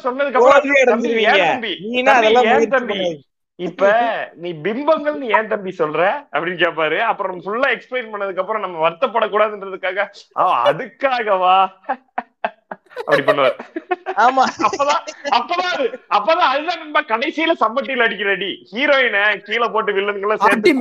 [0.00, 0.64] சொன்னதுக்கு அப்புறம்
[2.70, 2.98] தம்பி.
[3.58, 3.86] இப்ப
[4.34, 6.02] நீ பிம்பங்கள் நீ ஏன் தம்பி சொல்ற?
[6.32, 11.56] அப்படின்னு கேட்பாரு அப்புறம் ஃபுல்லா எக்ஸ்பிளைன் பண்ணதுக்கு அப்புறம் நம்ம வருத்தப்படக்கூடாதுன்றதுக்காக "ஆ, அதுக்காகவா?
[13.06, 13.52] அப்படி பண்ணுவார்.
[14.04, 14.44] ஆமா.
[14.58, 18.64] அப்பதான் அப்பதான் அது- அப்பதான் அதுதான் நண்பா கடைசியில சம்பட்டியில அடிக்கிறடி.
[18.72, 20.74] ஹீரோயினை கீழே போட்டு வில்லன்களை சேர்த்து.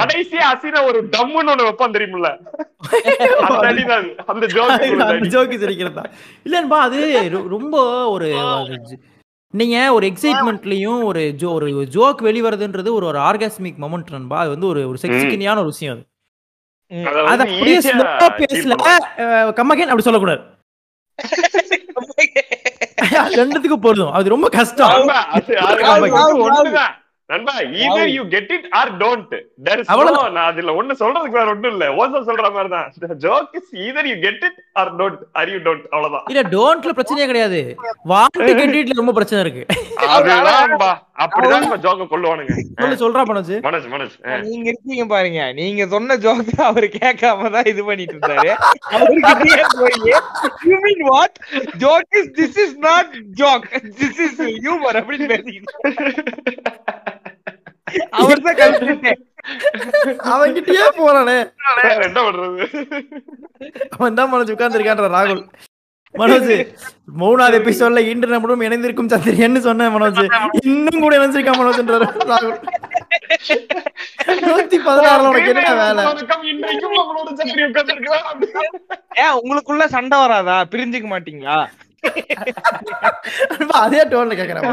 [0.00, 2.36] கடைசியா அசின ஒரு டம்முன்னு ஒண்ணு வைப்பான் தெரியுமில்ல?
[3.48, 4.16] அந்த அடிதான்.
[4.70, 5.04] அது.
[5.04, 6.04] அந்த ஜோக்கு சிரிக்கிறதா
[6.44, 8.34] இல்லன்பா அது ரொம்ப ஒரு
[9.50, 14.40] நீங்க ஒரு எக்ஸைட்மெண்ட்லயும் ஒரு ஜோ ஒரு ஜோக் வெளிவருதுன்றது ஒரு ஒரு ஆர்காஸ்மிக் மொமெண்ட் நண்பா.
[14.40, 16.06] அது வந்து ஒரு ஒரு செக்ஸிக்கினியான ஒரு விஷயம் அது.
[17.02, 18.74] அத அப்படியே ஸ்லோவா பேசல.
[19.58, 20.42] கம்மகேன் அப்படி சொல்லக்கூடாது.
[23.16, 24.12] அது ரெண்டுத்துக்கும் பொருந்தும்.
[24.12, 25.10] அது ரொம்ப கஷ்டம்.
[27.30, 27.52] நண்பா,
[28.30, 29.30] get it or don't.
[29.58, 30.32] There is no- அவ்வளவுதான்.
[30.32, 31.86] நான் அதுல ஒண்ணு சொல்றதுக்கு வேற ஒண்ணும் இல்ல.
[31.94, 32.88] ஓசோ சொல்ற மாதிரிதான்.
[33.04, 35.84] The joke is either you get it or don't, or you don't.
[35.90, 36.26] அவ்வளவுதான்.
[36.26, 37.60] இல்ல டோன்ட்ல பிரச்சனையே கிடையாது
[38.08, 39.64] வாண்ட் கெட்டிட்ல ரொம்ப பிரச்சனை இருக்கு
[40.10, 40.90] அதுதான்பா.
[41.18, 42.54] அப்படிதான் இப்ப joke-அ கொள்ளுவானுங்க.
[42.80, 43.52] சொல்லு சொல்றா மனோஜ்,
[43.90, 44.14] மனோஜ்.
[44.26, 44.36] ஆ.
[44.44, 48.50] நீங்க இருக்கீங்க பாருங்க நீங்க சொன்ன ஜோக் அவரு கேட்காம தான் இது பண்ணிட்டு இருந்தாரு
[48.94, 49.98] அவர்கிட்டயே போய்
[50.64, 51.38] you mean what
[51.78, 53.66] joke is this is not joke
[54.00, 55.72] this is humour அப்படின்னு பேசிக்கிட்டு
[58.20, 59.12] அவர் தான் கல்பிட்டே
[60.32, 61.38] அவன்கிட்டயே போறானே.
[62.06, 62.64] என்ன பண்றது?
[63.96, 65.42] அவன் தான் மனோஜ் உட்கார்ந்துருக்கான்ற ராகுல்.
[66.14, 66.52] மனோஜ்
[67.20, 70.22] மூணாவது எபிசோட்ல இன்று நம்மளும் இணைந்திருக்கும் சந்திரியன்னு சொன்ன மனோஜ்.
[70.72, 72.56] இன்னும் கூட இணைஞ்சிருக்கான் மனோஜ்ன்றாரு ராகுல்.
[74.48, 76.04] நூத்தி பதினாறுல உனக்கு என்ன வேலை.
[79.24, 80.56] ஏன் உங்களுக்குள்ள சண்டை வராதா?
[80.72, 81.58] பிரிஞ்சுக்க மாட்டீங்களா?
[83.54, 84.66] அன்பா அதே டோன்ல கேக்குறேன்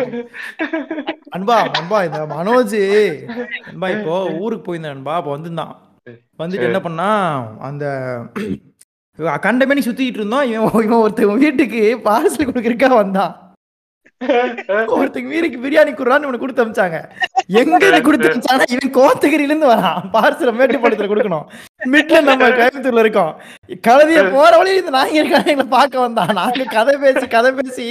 [1.38, 2.80] அன்பா அன்பா இந்த மனோஜ்.
[3.72, 5.13] அன்பா இப்போ ஊருக்கு போயிருந்தேன் அன்பா.
[5.20, 5.74] அப்போ வந்திருந்தான்.
[6.41, 7.10] வந்துட்டு என்ன பண்ணா
[7.70, 7.86] அந்த
[9.46, 13.34] கண்டமேனி சுத்திட்டு இருந்தோம் இவன் இவன் ஒருத்தன் வீட்டுக்கு பார்சல் கொடுக்கறக்கா வந்தான்.
[14.98, 16.98] ஒருத்தங்க வீட்டுக்கு பிரியாணி குடுறான்னு இவனுக்கு கொடுத்து அமிச்சாங்க.
[17.62, 20.00] எங்க கொடுத்து அமிச்சானா இவன் கோத்தகிரில இருந்து வரான்.
[20.15, 21.46] பார்சல் மேட்டுப்பாளையத்துல கொடுக்கணும்.
[21.94, 23.32] மிட்ல நம்ம கோயம்புத்தூர்ல இருக்கோம்.
[23.88, 26.34] கழுதிய போற வழியில இந்த நாயகர் இருக்காங்க எங்களை பார்க்க வந்தான்.
[26.39, 27.88] நாங்க கதை பேசி கதை பேசி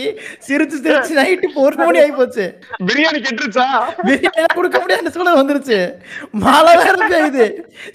[0.47, 2.45] சிரிச்சு சிரிச்சு நைட்டு ஒரு மணி ஆகி போச்சு
[2.89, 3.67] பிரியாணி கெட்டுருச்சா?
[4.07, 5.79] பிரியாணி கொடுக்க முடியாத சூழல் வந்துருச்சு.
[6.47, 7.47] மழை வேற பெய்யுது.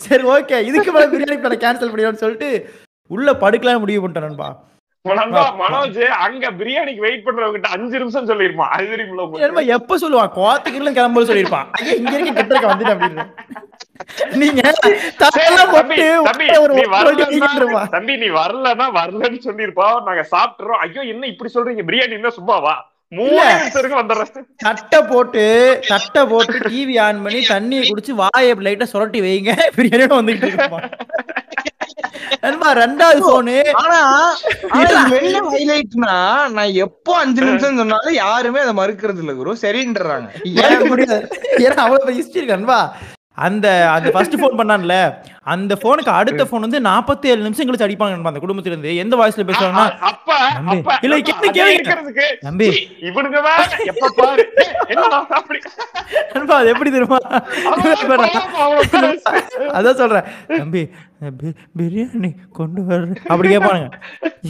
[0.05, 0.59] சரி ஓகே.
[0.69, 2.51] இதுக்கு மேல பிரியாணி பண்ண கேன்சல் பண்ணிடும்னு சொல்லிட்டு
[3.11, 4.47] உள்ள படுக்கலாம் முடிவு பண்ணிட்டேன் நண்பா,
[5.05, 10.31] மனோஜ் அங்க பிரியாணிக்கு வெயிட் பண்றவங்க அஞ்சு நிமிஷம் சொல்லிருப்பான் அது தெரியுமில்ல எப்ப சொல்லுவான்?
[10.35, 12.59] கோத்தகிரில கிளம்பும்போது சொல்லிருப்பான் ஐயா இங்க இருக்க கிட்ட
[12.93, 13.27] அப்படின்னு.
[14.31, 14.61] நீங்க
[17.89, 20.79] தம்பி, நீ வரலன்னா- வரலன்னா சொல்லிருப்பா நாங்க சாப்பிட்டுறோம்.
[20.79, 21.83] ஐயோ என்ன இப்படி சொல்றீங்க?
[21.87, 22.94] பிரியாணி என்ன சும்மாவா?
[24.63, 25.43] தட்டை போட்டு
[25.89, 29.51] தட்டை போட்டு டிவி ஆன் பண்ணி தண்ணியை குடிச்சு வாயை லைட்டா சுரட்டி வைங்க.
[29.75, 30.49] பிரியாணியோட வந்துகிட்டு
[32.43, 33.99] நண்பா ரெண்டாவது போனு ஆனா
[34.79, 36.15] என்ன ஹைலைட்னா
[36.55, 40.27] நான் எப்போ அஞ்சு நிமிஷம் சொன்னாலும் யாருமே அதை மறுக்கிறது இல்ல குரு சரின்றாங்க
[41.61, 42.57] ஏன்னா அவ்வளவு ஹிஸ்டரி இருக்கு
[43.37, 44.95] அந்த அந்த ஃபர்ஸ்ட் ஃபோன் பண்ணான்ல
[45.53, 49.45] அந்த போனுக்கு அடுத்த போன் வந்து 47 நிமிஷம் கழிச்சு அடிப்பாங்க நண்பா அந்த குடும்பத்துல இருந்து எந்த வாய்ஸ்ல
[49.49, 51.73] பேசுவாங்கன்னா இல்ல, அப்ப கேளு, அதை கேளு.
[51.75, 52.67] இருக்கிறதுக்கு தம்பி.
[52.75, 53.39] சீ, இவனுங்க
[53.91, 54.45] எப்ப பாரு.
[56.35, 57.19] நண்பா அது எப்படி தெரியுமா.
[59.77, 60.25] அதான் சொல்றேன்.
[60.59, 60.83] தம்பி
[61.77, 63.89] பிரியாணி கொண்டு வர அப்படி கேட்பானுங்க.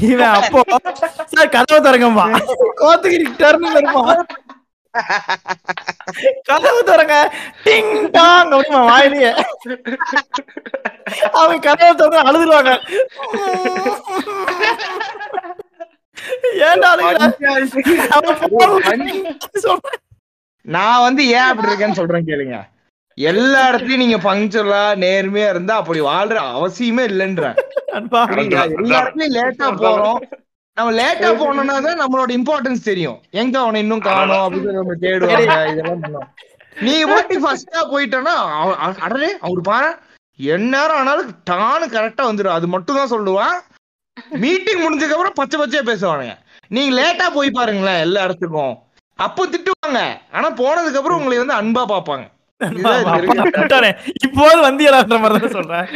[0.10, 0.62] இவன் அப்போ
[1.34, 2.26] சார் கதவை திறங்கம்மா.
[2.82, 4.04] கோத்தகிரி டர்னு வருமா
[6.43, 7.15] கதவு திறங்க.
[7.63, 9.31] டிங் டாங் அப்படிமா வாயிலேயே.
[11.31, 12.71] அவன் கதவை திறந்து அழுதுருவாங்க.
[16.67, 16.89] ஏன்டா.
[20.62, 22.58] நான் வந்து ஏன் அப்படி இருக்கேன்னு சொல்றேன் கேளுங்க.
[23.17, 27.03] எல்லா இடத்துலயும் நீங்க பங்க்சுவலா நேர்மையா இருந்தா அப்படி வாழ்ற அவசியமே
[28.31, 28.63] புரியுதா?
[28.79, 30.19] எல்லா இடத்துலயும் லேட்டா போறோம்.
[30.77, 33.17] நம்ம லேட்டா போனோம்னா தான் நம்மளோட இம்பார்ட்டன்ஸ் தெரியும்.
[33.41, 36.27] எங்க அவனை இன்னும் காணோம் அப்படின்னு நம்ம தேடுவாங்க இதெல்லாம் பண்ணுவோம்
[36.85, 38.33] நீ போட்டு ஃபர்ஸ்டா போயிட்டோன்னா
[39.05, 39.89] அடடே அவரு பாரு.
[40.39, 43.55] எந்நேரம் ஆனாலும் டானு கரெக்டா வந்துடும் அது மட்டும் தான் சொல்லுவான்
[44.43, 46.35] மீட்டிங் முடிஞ்சதுக்கு அப்புறம் பச்சை பச்சையா பேசுவானுங்க.
[46.75, 48.75] நீங்க லேட்டா போய் பாருங்களேன் எல்லா இடத்துக்கும்.
[49.19, 50.01] அப்போ திட்டுவாங்க.
[50.35, 52.25] ஆனா போனதுக்கு அப்புறம் உங்களை வந்து அன்பா பாப்பாங்க.
[54.25, 55.88] இப்போது தான் சொல்றேன்.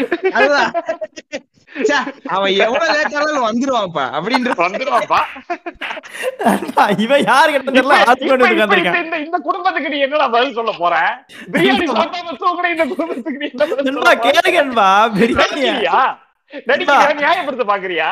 [2.27, 4.53] அவன் எவ்வளவு லேட்டாலும் வந்துருவான்ப்பா அப்படின்ற
[6.97, 7.97] இவன் யாரு கிட்ட தெரியல
[9.19, 10.93] இந்த- குடும்பத்துக்கு நீ என்னடா பதில் சொல்ல போற?
[11.51, 13.49] பிரியாணி சாப்பிடாம தூங்குற இந்த குடும்பத்துக்கு நீ
[13.83, 14.07] என்ன
[15.15, 16.01] பிரியாணியா.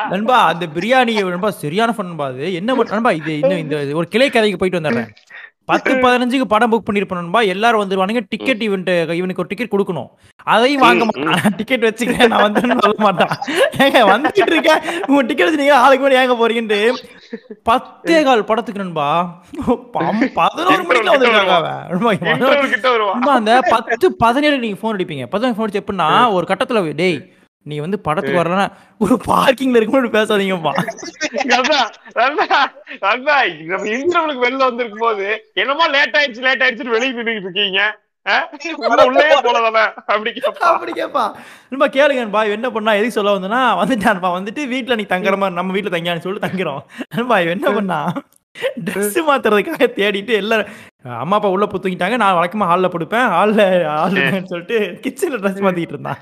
[0.09, 2.53] நண்பா அந்த பிரியாணி நண்பா சரியான ஃபன் அது?
[2.53, 5.09] என்ன நண்பா இது இன்னும் இந்த ஒரு கிளை கதைக்கு போயிட்டு வந்துடுறேன்.
[5.69, 7.39] பத்து பதினஞ்சுக்கு படம் புக் பண்ணிருப்போம் நண்பா.
[7.53, 8.21] எல்லாரும் வந்துருவானுங்க.
[8.33, 10.09] டிக்கெட் இவன்ட்டு இவனுக்கு ஒரு டிக்கெட் கொடுக்கணும்.
[10.53, 11.55] அதையும் வாங்க மாட்டான்.
[11.59, 12.31] டிக்கெட் வச்சுக்கிறேன்.
[12.33, 13.33] நான் வந்து சொல்ல மாட்டான்.
[13.85, 16.79] ஏங்க வந்துட்டு இருக்கேன் உங்க டிக்கெட் வச்சு நீங்க ஆளுக்கு முன்னாடி ஏங்க போறீங்கன்ட்டு.
[17.69, 19.07] பத்தே கால் படத்துக்கு நண்பா.
[20.37, 21.71] பதினோரு மணிக்கு வந்திருக்காங்க
[23.39, 25.25] அந்த பத்து பதினேழு நீங்க போன் அடிப்பீங்க.
[25.33, 27.19] பதினேழு போன் அடிச்சு எப்படின்னா ஒரு கட்டத்துல டேய்
[27.69, 28.65] நீ வந்து படத்துக்கு வரலன்னா
[28.99, 30.73] ஒரு பார்க்கிங்ல இருக்கும்போது பேசாதீங்கப்பா.
[33.03, 37.81] நம்ம இன்டர்வலுக்கு வெளில வந்திருக்கும் போது என்னமோ லேட் ஆயிடுச்சு லேட் ஆயிடுச்சுன்னு வெளியே நின்னுட்டு இருக்கீங்க.
[41.95, 46.23] கேளுங்கன்பா என்ன பண்ணா எதுக்கு சொல்ல வந்தனா வந்துட்டான்பா வந்துட்டு வீட்ல நீ தங்குற மாதிரி நம்ம வீட்ல தங்கியான்னு
[46.25, 46.81] சொல்லிட்டு தங்கிறோம்
[47.15, 47.99] நண்பா என்ன பண்ணா
[48.85, 50.71] ட்ரெஸ் மாத்துறதுக்காக தேடிட்டு எல்லாரும்
[51.23, 55.95] அம்மா அப்பா உள்ள போய் தூங்கிட்டாங்க நான் வழக்கமா ஹால்ல படுப்பேன் ஹால்ல ஹால் சொல்லிட்டு கிச்சன்ல ட்ரெஸ் மாத்திக்கிட்டு
[55.97, 56.21] இருந்தான்.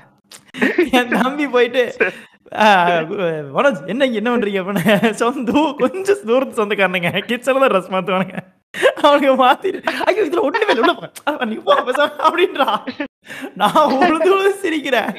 [0.98, 1.84] என் தம்பி போயிட்டு
[3.56, 4.60] மனோஜ் என்ன என்ன பண்றீங்க?
[4.62, 7.10] அப்படின்னு சொந்த கொஞ்சம் தூரத்து சொந்தக்காரனுங்க.
[7.30, 8.36] கிச்சன்ல தான் ட்ரெஸ் மாத்துவானுங்க.
[9.02, 10.92] அவனுக்கு மாத்திட்டு ஐயோ இதுல ஒண்ணுமே இல்லை, உள்ள
[11.50, 11.56] நீ
[12.26, 12.68] அப்படின்றா.
[13.60, 15.10] நான் உழுது உழுது சிரிக்கிறேன்.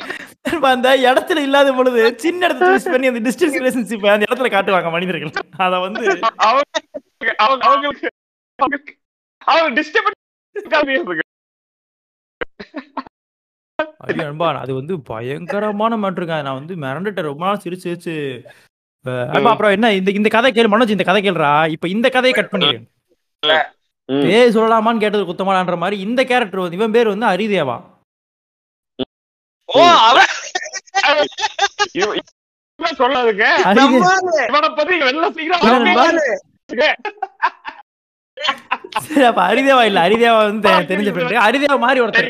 [0.74, 5.34] அந்த இடத்துல இல்லாத பொழுது சின்ன இடத்துல யூஸ் பண்ணி அந்த டிஸ்டன்ஸ் ரிலேஷன்ஷிப் அந்த இடத்துல காட்டுவாங்க மனிதர்கள்.
[5.65, 6.06] அத வந்து
[6.48, 6.80] அவங்க
[7.46, 8.93] அவங்க அவங்களுக்கு
[9.52, 10.13] அவங்க டிஸ்டர்ப்
[14.05, 17.29] ஐயோ நண்பா அது வந்து பயங்கரமான மாட்டிருங்க நான் வந்து மிரண்டுட்டேன்.
[17.31, 18.15] ரொம்ப நாள் சிரிச்சு சிரிச்சு.
[19.33, 19.87] நண்பா, அப்புறம் என்ன?
[19.99, 20.71] இந்த இந்த கதை கேளு.
[20.73, 21.51] மனோஜ் இந்த கதை கேளுடா.
[21.75, 22.79] இப்ப இந்த கதையை கட் பண்ணிடு.
[24.09, 27.77] பேர் சொல்லலாமான்னு கேட்டது குத்தமாடான்ற மாதிரி இந்த கேரக்டர் வந்து இவன் பேர் வந்து அரிதேவா.
[29.69, 30.33] ஓ அவன்.
[32.99, 33.45] சொல்லாதுங்க.
[39.07, 39.99] சரி, அப்ப அரிதேவா இல்ல.
[40.07, 42.29] அரிதேவா வந்து தெரிஞ்ச ஃப்ரெண்டு அரிதேவா மாதிரி ஒருத்தர்.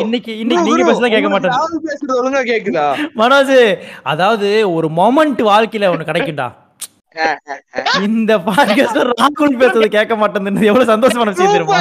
[0.00, 3.56] இன்னைக்கு இன்னைக்கு நீங்க பேசுறதா கேட்க உங்களுக்கு மாட்டேன் ராகுல் பேசுறது ஒழுங்கா கேக்குதா மனோஜ்
[4.04, 6.48] அதாவது ஒரு மொமெண்ட் வாழ்க்கையில ஒண்ணு கிடைக்கும்டா
[8.02, 11.80] இந்த பாட்காஸ்ட் ராகுல் பேசுறது கேட்க மாட்டேன் எவ்வளவு சந்தோஷமான விஷயம் தெரியுமா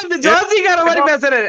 [0.00, 1.46] அந்த ஜோசிக்கார மாதிரி பேசுறாரு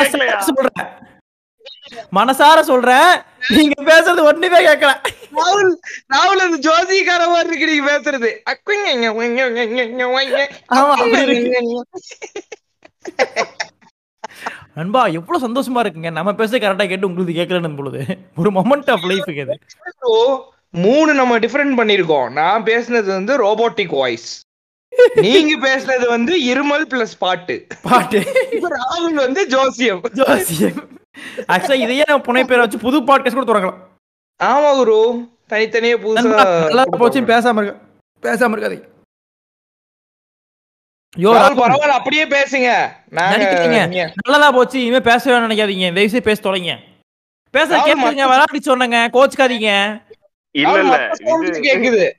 [0.00, 0.38] கேட்கலையா?
[0.48, 0.78] சொல்றேன்
[2.12, 4.92] மனசார சொல்றேன் நீங்க பேசுறது ஒண்ணுமே கேட்கல
[5.36, 5.72] ராகுல்
[6.14, 8.30] ராகுல் அந்த ஜோசிக்கார மாதிரி இருக்கு நீங்க பேசுறது.
[14.74, 16.10] நண்பா எவ்வளவு சந்தோஷமா இருக்குங்க.
[16.12, 18.04] நம்ம பேச கரெக்டா கேட்டு உங்களுக்கு கேட்கலன்னு பொழுது.
[18.36, 19.58] ஒரு மொமெண்ட் ஆஃப் லைஃபுக்கு இது
[20.70, 24.40] மூணு நம்ம டிஃபரெண்ட் பண்ணிருக்கோம் நான் பேசுனது வந்து ரோபோட்டிக் வாய்ஸ்
[25.14, 27.66] நீங்க பேசுனது வந்து இருமல் பிளஸ் பாட்டு.
[27.82, 28.18] பாட்டு.
[28.52, 30.00] ராகுல் வந்து ஜோசியம்.
[30.12, 30.97] ஜோசியம்.
[31.38, 33.78] ஆக்சுவலா இதையே நம்ம புனை பேரை வச்சு புது பாட்காஸ்ட் கூட தொடங்கலாம்.
[34.42, 35.28] ஆமா குரு.
[35.46, 37.84] தனித்தனியே புதுசா நல்லா போச்சு பேசாம இருக்க
[38.22, 38.96] பேசாம இருக்காதீங்க.
[41.16, 42.88] யோ பரவாயில்ல அப்படியே பேசுங்க.
[44.26, 45.94] நல்லதா போச்சு இனிமே பேசவே நினைக்காதீங்க.
[45.94, 46.78] தயவுசெய்து பேச தொலைங்க
[47.50, 50.02] பேச மத்த- விளையாடி சொன்னங்க கோச்சுக்காதீங்க.
[50.50, 51.10] இல்ல இல்ல.
[51.60, 52.10] கேக்குது.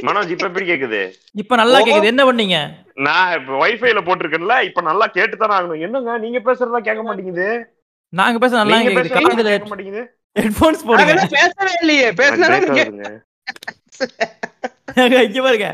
[0.00, 1.12] மனோஜ் இப்ப எப்படி கேக்குது?
[1.32, 1.80] இப்ப நல்லா.
[1.80, 2.04] கேக்குது.
[2.04, 2.70] என்ன பண்ணீங்க?
[2.94, 5.80] நான் இப்ப வைஃபைல போட்டிருக்கேன்ல இப்ப நல்லா கேட்டுதானே ஆகணும்.
[5.80, 7.73] என்னங்க நீங்க பேசுறதா கேட்க மாட்டேங்குது.
[8.14, 9.50] நாங்க பேச நல்லா கேக்குது காதுல
[10.36, 11.12] ஹெட்போன்ஸ் போடுங்க.
[11.34, 13.10] பேசவே இல்லையே பேசினா break நீங்க ஆகுதுங்க.
[15.26, 15.68] இங்க பாருங்க.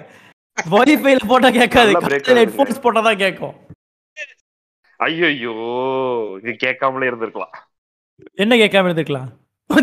[0.59, 1.93] வைஃபைல போட்டா கேட்காது.
[2.41, 3.55] ஹெட்போன்ஸ் போட்டா தான் கேட்கும்.
[5.01, 5.55] ஐயோ
[6.41, 7.55] இது கேட்காமலே இருந்திருக்கலாம்.
[8.43, 9.31] என்ன கேட்காம இருந்துக்கலாம்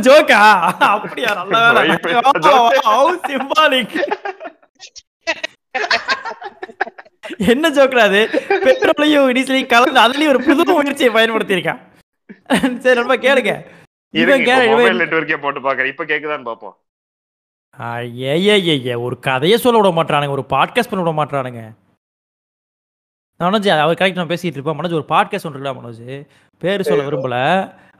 [0.08, 0.40] ஜோக்கா?
[0.88, 1.82] அப்படியா நல்ல வேலை
[7.52, 8.20] என்ன ஜோக்கா அது?
[8.66, 11.80] பெட்ரோலையும் டீசலையும் கலந்து அதுலயும் ஒரு புது முயற்சியை பயன்படுத்தி இருக்கான்
[12.84, 13.52] சரி ரொம்ப கேளுங்க.
[14.14, 15.86] இவன் கே மொபைல் இவன் நெட்வொர்க்கே போட்டு பாக்குறேன்.
[15.86, 16.76] இப்ப கேக்குதான்னு பாப்போம்.
[17.80, 21.62] ஐய ஒரு கதையை சொல்ல விட மாட்டானுங்க ஒரு பாட்காஸ்ட் பண்ண விட மாட்டானுங்க
[23.40, 26.26] மனோஜ் அவர் கரெக்ட் நான் பேசிட்டு இருப்பேன் மனோஜ் ஒரு பாட்காஸ்ட் ஒன்று மனோஜ்?
[26.62, 27.36] பேர் சொல்ல விரும்பல.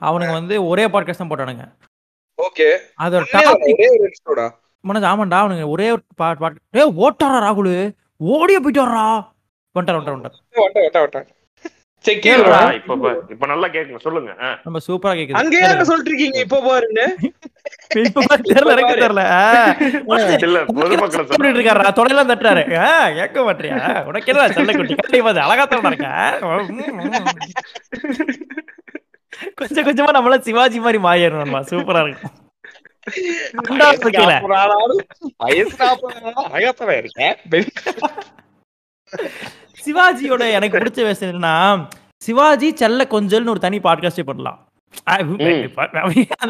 [0.02, 1.66] அவனுங்க வந்து ஒரே பாட்காஸ்ட் தான் போட்டானுங்க.
[2.40, 2.68] ஓகே.
[3.00, 3.24] அதோட
[4.84, 7.74] மனோஜ் ஆமாண்டா அவனுங்க ஒரே ஒரு பாட் பாட் ஏ ஓட்டாரா ராகுல்.
[8.18, 9.08] ஓடியே போயிட்டு வர்றா.
[9.76, 11.37] வந்துட்டார் வந்துட்டார் வந்துட்டார்
[12.74, 14.32] இப்ப பா- இப்ப நல்லா கேக்குங்க சொல்லுங்க.
[14.64, 15.34] நம்ம சூப்பரா கேக்குது.
[15.34, 17.06] அங்க யார சொல்லிட்டு இருக்கீங்க இப்போ பாருன்னு?
[18.02, 19.24] இப்ப தெரியல எனக்கு தெரியல.
[20.44, 21.92] இல்ல பொதுமக்களை இருக்காரா
[22.32, 22.64] தட்டுறாரு.
[23.16, 24.96] கேட்க மாட்டியா உனக்கு என்ன செல்ல குட்டி?
[24.96, 26.08] கண்டிப்பா அது அழகா தான் இருக்க?
[29.56, 32.36] கொஞ்சம் கொஞ்சமா நம்மள சிவாஜி மாதிரி மாறிடணும்மா சூப்பரா இருக்கும்.
[35.38, 35.78] வயசு
[36.98, 37.36] இருக்கேன்.
[39.88, 41.56] சிவாஜியோட எனக்கு பிடிச்ச விஷயம் என்னன்னா
[42.18, 44.60] சிவாஜி செல்ல கொஞ்சல்னு ஒரு தனி பாட்காஸ்டே பண்ணலாம்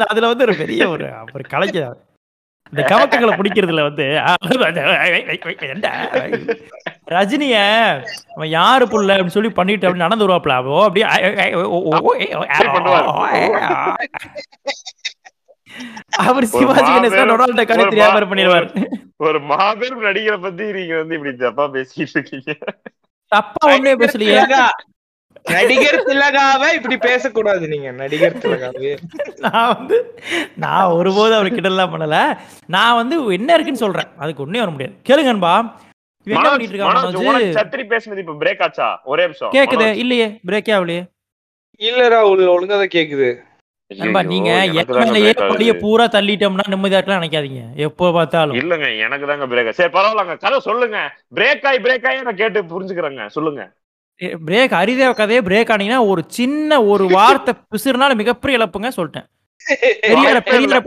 [0.08, 1.96] அதுல வந்து ஒரு பெரிய ஒரு ஒரு கலைஞர்
[2.72, 4.06] இந்த கவக்கங்களை பிடிக்கிறதுல வந்து
[7.10, 7.56] ரஜினிய
[8.34, 11.06] அவன் யாரு புள்ள அப்படின்னு சொல்லி பண்ணிட்டு அப்படி நடந்து வருவாப்ல அவோ அப்படியே
[16.18, 18.68] அவர் சிவாஜி கணேசன் டக்கானே ஒரு தெரியாம பண்ணிடுவார்.
[19.16, 22.52] ஒரு மாபெரும் நடிகரை பத்தி நீங்க வந்து இப்படி தப்பா பேசிட்டு இருக்கீங்க.
[23.28, 24.36] தப்பா ஒண்ணே பேசலையே.
[25.44, 27.90] நடிகர் திலகாவை இப்படி பேசக்கூடாது நீங்க.
[27.90, 28.90] நடிகர் திலகாவே.
[29.38, 29.96] நான் வந்து
[30.56, 32.16] நான் ஒருபோதும் அவர் கிட்டலாம் பண்ணல.
[32.66, 34.06] நான் வந்து என்ன இருக்குன்னு சொல்றேன்.
[34.16, 34.94] அதுக்கு ஒண்ணே வர முடியாது.
[35.08, 35.54] கேளுங்க அன்பா.
[37.58, 39.00] சத்திரி பேசுனது இப்ப பிரேக் ஆச்சா?
[39.04, 39.52] ஒரே நிமிஷம்.
[39.52, 39.94] கேக்குது.
[39.94, 40.40] இல்லையே.
[40.46, 41.02] பிரேக்கே ஆகலையே.
[41.80, 43.28] இல்ல ராகுல் ஒழுங்கா தான் கேக்குது.
[43.98, 44.50] நண்பா நீங்க
[45.50, 45.80] படிய ஆகுது.
[45.82, 47.62] பூரா தள்ளிட்டோம்னா நிம்மதியா இருக்கலாம் நினைக்காதீங்க.
[47.86, 48.56] எப்போ பார்த்தாலும்.
[48.60, 50.98] இல்லங்க எனக்கு தாங்க பிரேக் சரி பரவாயில்லங்க கதை சொல்லுங்க.
[51.36, 53.26] பிரேக் ஆகி பிரேக் ஆகி நான் கேட்டு புரிஞ்சுக்கிறேங்க.
[53.36, 53.64] சொல்லுங்க.
[54.48, 59.28] பிரேக் அரிதேவ கதையே பிரேக் ஆனீங்கன்னா ஒரு சின்ன ஒரு வார்த்தை பிசுறுனால மிகப்பெரிய இழப்புங்க சொல்லிட்டேன்.
[60.10, 60.80] பெரியார பெரியார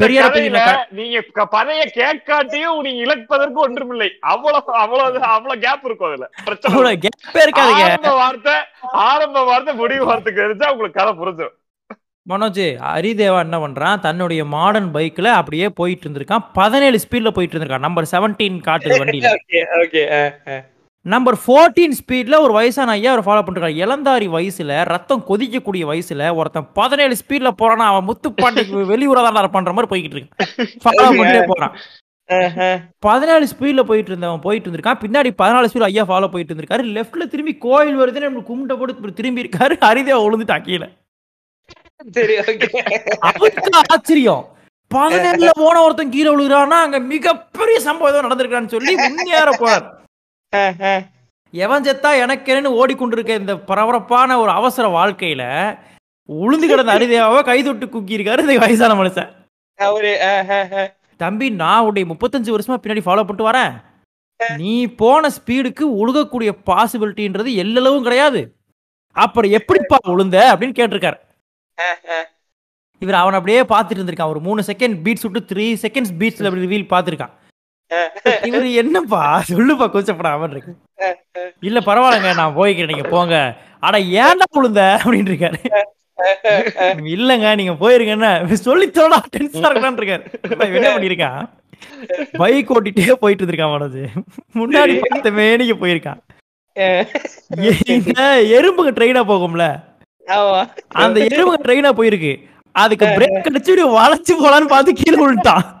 [0.00, 4.08] பெரியார நீங்க பதைய கேட்காட்டியும் நீங்க இழப்பதற்கு ஒன்றுமில்லை.
[4.32, 6.26] அவ்வளவு அவ்வளவு அவ்வளவு கேப் இருக்கும் அதுல.
[6.48, 7.86] பிரச்சனை கெப்பே இருக்காதீங்க.
[7.86, 8.54] ஆரம்ப வார்த்தை
[9.10, 11.56] ஆரம்ப வார்த்தை முடிவு வார்த்தைக்கு தெரிஞ்சா உங்களுக்கு கதை புரிஞ்சிடும்
[12.26, 14.00] மனோஜ் ஹரிதேவா என்ன பண்றான்?
[14.06, 16.44] தன்னுடைய மாடர்ன் பைக்ல அப்படியே போயிட்டு இருந்திருக்கான்.
[16.58, 17.86] பதினேழு ஸ்பீட்ல போயிட்டு இருந்திருக்கான்.
[17.86, 19.30] நம்பர் செவன்டீன் காட்டுது வண்டியில.
[21.06, 26.66] நம்பர் ஃபோர்டீன் ஸ்பீட்ல ஒரு வயசான ஐயா அவர் ஃபாலோ பண்ணிருக்காரு இளந்தாரி வயசுல ரத்தம் கொதிக்கக்கூடிய வயசுல ஒருத்தன்
[26.78, 30.68] பதினேழு ஸ்பீட்ல போறானா அவன் முத்துப்பாண்டிக்கு வெளியூரா தான் பண்ற மாதிரி போய்கிட்டு இருக்கான்.
[30.84, 31.74] ஃபாலோ பண்ணிட்டே போறான்.
[33.06, 35.00] பதினாலு ஸ்பீட்ல போயிட்டு இருந்தவன் போயிட்டு இருந்திருக்கான்.
[35.04, 36.84] பின்னாடி பதினாலு ஸ்பீட் ஐயா ஃபாலோ போயிட்டு இருந்திருக்காரு.
[36.98, 39.76] லெஃப்ட்ல திரும்பி கோயில் வருதுன்னு நம்ம கும்பிட்ட போட்டு திரும்பி இருக்காரு.
[39.86, 40.88] ஹரிதேவா விழுந்துட்டான் கீழே
[42.16, 42.68] சரி ஓகே
[43.94, 44.44] ஆச்சரியம்?
[44.90, 49.86] பதினேழுல போன ஒருத்தன் கீழே விழுகிறான்னா அங்க மிகப்பெரிய சம்பவம் ஏதோ நடந்திருக்கான்னு சொல்லி முன்னேற போறார்
[51.54, 55.44] எவன் செத்தா எனக்கேன்னு ஓடிக்கொண்டிருக்க இந்த பரபரப்பான ஒரு அவசர வாழ்க்கையில
[56.28, 59.30] உளுந்து கிடந்த அரிதேவாவை கை தொட்டு குக்கி இருக்காரு இந்த வயசான மனுஷன்.
[59.78, 60.12] அவரு.
[61.16, 63.72] தம்பி நான் உடைய முப்பத்தஞ்சு வருஷமா பின்னாடி ஃபாலோ பண்ணிட்டு வரேன்.
[64.56, 68.56] நீ போன ஸ்பீடுக்கு உழுகக்கூடிய பாசிபிலிட்டின்றது எல்லளவும் கிடையாது.
[69.12, 71.18] அப்புறம் எப்படிப்பா உளுந்த அப்படின்னு கேட்டிருக்காரு.
[73.02, 74.32] இவர் அவன் அப்படியே பார்த்துட்டு இருந்திருக்கான்.
[74.32, 77.34] ஒரு மூணு செகண்ட் பீட்ஸ் விட்டு த்ரீ செகண்ட்ஸ் பீட்ஸ்ல அப்படி ரிவீல் பார்த்திருக்கான்.
[78.48, 79.22] இவர் என்னப்பா?
[79.50, 80.72] சொல்லுப்பா கூச்சப்படாம இருக்கு.
[81.62, 83.36] இல்ல பரவாயில்லைங்க நான் போய்க்கிறேன் நீங்க போங்க.
[83.82, 84.82] அட ஏன்டா உளுந்த?
[85.02, 85.60] அப்படின்னு இருக்காரு
[87.14, 88.30] இல்லங்க நீங்க போயிருங்கன்னா
[88.62, 90.24] சொல்லி தோடா டென்ஷனா இருக்கான்னு இருக்காரு
[90.70, 91.38] என்ன பண்ணிருக்கான்
[92.32, 94.00] பைக் ஓட்டிட்டே போயிட்டு இருந்திருக்கான் மனோஜ்
[94.54, 96.20] முன்னாடி பார்த்த மேனிக்கு போயிருக்கான்
[97.94, 98.20] இந்த
[98.56, 99.64] எறும்புங்க ட்ரெயினா போகும்ல?
[100.88, 102.32] அந்த எறும்புங்க ட்ரெயினா போயிருக்கு.
[102.72, 105.78] அதுக்கு பிரேக் அடிச்சு வளைச்சு போலான்னு பார்த்து கீழே விழுட்டான்.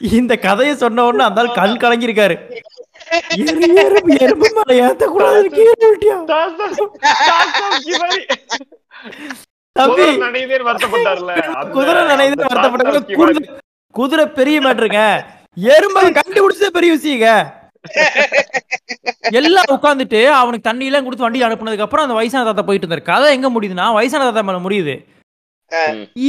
[0.00, 2.36] இந்த கதையை சொன்ன உடனே அந்த கண் கலங்கிருக்காரு
[3.36, 6.24] எறு எறும்பு எறும்பு மேல ஏத்த கூடாது கீழே விழுட்டியான்
[9.72, 11.30] தம்பி குதிரை நனையுதேன்னு வருத்தப்பட்டார்ல.
[11.40, 13.50] அந்த- குதிரை நினைந்து அந்த வருத்தப்பட்ட தாத்தா குதிரை
[13.92, 15.00] குதிரை பெரிய மேட்ருங்க
[15.60, 17.52] எறும்பை கண்டுபிடிச்சதே பெரிய விஷயங்க.
[19.38, 23.08] எல்லாம் உட்காந்துட்டு அவனுக்கு தண்ணி எல்லாம் கொடுத்து வண்டி அனுப்புனதுக்கு அப்புறம் அந்த வயசான தாத்தா போயிட்டு இருந்தாரு.
[23.10, 24.94] கதை எங்க முடியுதுன்னா வயசான தாத்தா மேல முடியுது.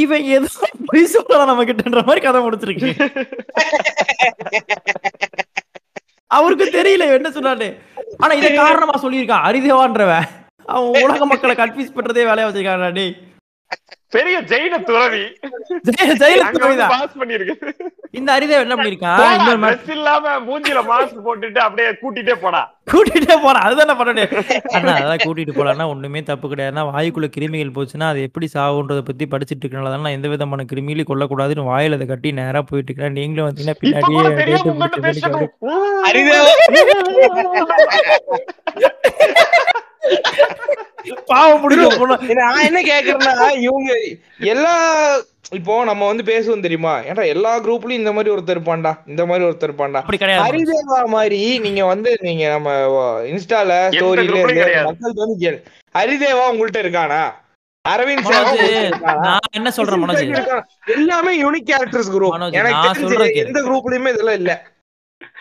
[0.01, 0.49] இவன் ஏதோ
[0.89, 2.91] பொய் சொல்லலாம் நம்ம கிட்டன்ற மாதிரி கதை முடிச்சிருக்கு.
[6.37, 7.67] அவருக்கு தெரியல என்ன சொன்னாரு
[8.17, 9.45] ஆனா இதை காரணமா சொல்லியிருக்கான்.
[9.49, 10.27] அரிதேவான்றவன்.
[10.73, 13.13] அவன் உலக மக்களை கன்ஃபியூஸ் பண்றதே வேலையா வச்சிருக்கான் டேய்.
[14.13, 15.21] பெரிய ஜெயின துறவி.
[15.87, 16.91] ஜெய- ஜெயலலிதா அங்க வந்து தான்.
[16.93, 17.53] பாஸ் பண்ணிருக்கு.
[18.13, 22.61] இந்த அரிதேவ் என்ன பண்ணிருக்கான் இன்னொரு மா- ட்ரெஸ் இல்லாம மூஞ்சில மாஸ்க் போட்டுட்டு அப்படியே கூட்டிட்டே போடா.
[22.91, 24.23] கூட்டிட்டே போறான் அதுதான் பண்ணு
[24.73, 29.63] அண்ணா அதான் கூட்டிட்டு போலாம்னா ஒண்ணுமே தப்பு கிடையாதுன்னா வாயுக்குள்ள கிருமிகள் போச்சுன்னா அது எப்படி சாகுன்றத பத்தி படிச்சிட்டு
[29.63, 33.17] இருக்கனால நான் எந்த விதமான கிருமியிலையும் கொல்லக்கூடாதுன்னு வாயில அதை கட்டி நேரா போயிட்டு இருக்கிறேன்.
[33.19, 36.51] நீங்களும் வந்தீங்கன்னா பின்னாடியே கூட தெரியாம டேட்டு உங்ககிட்ட பிடிச்ச மாதிரி பேசணும் அரிதேவா.
[41.29, 41.63] பாவம்.
[42.41, 43.33] நான் என்ன கேக்குறேன்னா
[43.67, 43.91] இவங்க
[44.53, 44.73] எல்லா
[45.57, 49.69] இப்போ நம்ம வந்து பேசுவோம் தெரியுமா ஏன்டா எல்லா குரூப்லயும் இந்த மாதிரி ஒருத்தர் இருப்பான்டா இந்த மாதிரி ஒருத்தர்
[49.69, 50.01] இருப்பான்டா
[50.45, 52.69] ஹரிதேவா மாதிரி நீங்க வந்து நீங்க நம்ம
[53.31, 54.87] இன்ஸ்டால ஸ்டோரியில group-லயும் கிடையாது.
[54.89, 55.59] மக்களுக்கு வந்து கேளு
[55.95, 57.21] ஹரிதேவா உங்கள்ட்ட இருக்கானா
[57.85, 58.27] அரவிந்த்?
[59.23, 60.03] நான் என்ன சொல்றேன்?
[60.95, 63.41] எல்லாமே யூனிக் கேரக்டர்ஸ் குரூப் எனக்கு.
[63.43, 64.51] எந்த குரூப்லயுமே இதெல்லாம் இல்ல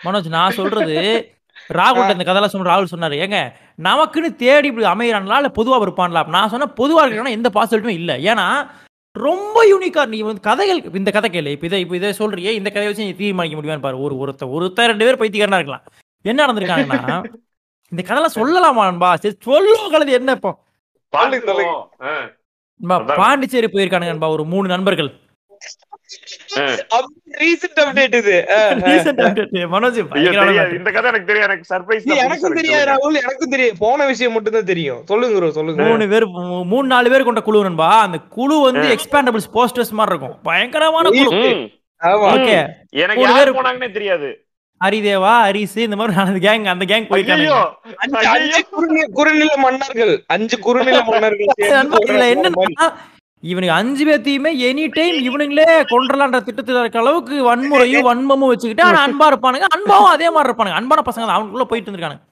[0.05, 0.97] மனோஜ் நான் சொல்றது
[1.77, 3.39] ராகுல் இந்த கதையெல்லாம் சொன்ன ராகுல் சொன்னாரு ஏங்க
[3.79, 8.13] நமக்குன்னு தேடி இப்படி அமைகிறான்ல இல்ல பொதுவா இருப்பான்ல நான் சொன்ன பொதுவா இருக்கிறானா எந்த பாசிபிலிட்டியும் இல்ல.
[8.31, 8.47] ஏன்னா
[9.15, 11.51] ரொம்ப யூனிக்கா நீ வந்து கதைகள் இந்த கதை கேளு.
[11.55, 13.99] இப்ப இதை இப்ப இதை சொல்றியே இந்த கதையை வச்சு நீ தீர்மானிக்க முடியுமான்னு பாரு.
[14.05, 15.85] ஒரு ஒருத்தர் ஒருத்தர் ரெண்டு பேர் பைத்தியக்காரனா இருக்கலாம்.
[16.25, 17.17] என்ன நடந்திருக்காங்கன்னா
[17.91, 20.51] இந்த கதையெல்லாம் சொல்லலாமான்பா சரி சொல்லுவோம் கலது என்ன இப்போ?
[22.79, 25.09] நண்பா, பாண்டிச்சேரி போயிருக்கானுங்கன்பா ஒரு மூணு நண்பர்கள்.
[27.83, 28.35] அப்டேட் இது.
[29.75, 29.99] மனோஜ்.
[30.77, 33.19] இந்த கதை எனக்கு தெரியும் எனக்கு சர்ப்ரைஸ் இல்ல, எனக்கும் தெரியாது ராகுல்.
[33.23, 35.01] எனக்கும் தெரியும் போன விஷயம் மட்டும் தான் தெரியும்.
[35.11, 35.87] சொல்லுங்க bro, சொல்லுங்க.
[35.89, 36.27] மூணு பேர்
[36.73, 37.89] மூணு நாலு பேர் கொண்ட குழு நண்பா.
[38.01, 40.37] அந்த குழு வந்து எக்ஸ்பேண்டபிள்ஸ் போஸ்டர்ஸ் மாதிரி இருக்கும்.
[40.43, 41.43] பயங்கரமான குழு.
[42.01, 42.29] ஆமா.
[42.35, 42.55] ஓகே.
[43.03, 44.29] எனக்கு மூணு யார் பேர் போனாங்கன்னே தெரியாது.
[44.81, 47.57] ஹரிதேவா ஹரிஸ் இந்த மாதிரி நாலு கேங் அந்த கேங் ஐயோ
[48.31, 48.61] அஞ்சு
[49.17, 50.13] குறுநில மன்னர்கள்.
[50.27, 51.51] அஞ்சு குறுநில மன்னர்கள்.
[52.33, 52.87] என்னன்னா
[53.43, 59.25] இவனுக்கு அஞ்சு பேர்த்தையுமே எனி டைம் இவனுங்களே கொன்றலான்ற திட்டத்துல இருக்க அளவுக்கு வன்முறையும் வன்மமும் வச்சுக்கிட்டு ஆனா அன்பா
[59.31, 59.67] இருப்பானுங்க.
[59.75, 60.77] அன்பாவும் அதே மாதிரி இருப்பானுங்க.
[60.81, 62.23] அன்பான பசங்க அவனுக்குள்ள போயிட்டு இருந்திருக்கானுங்க.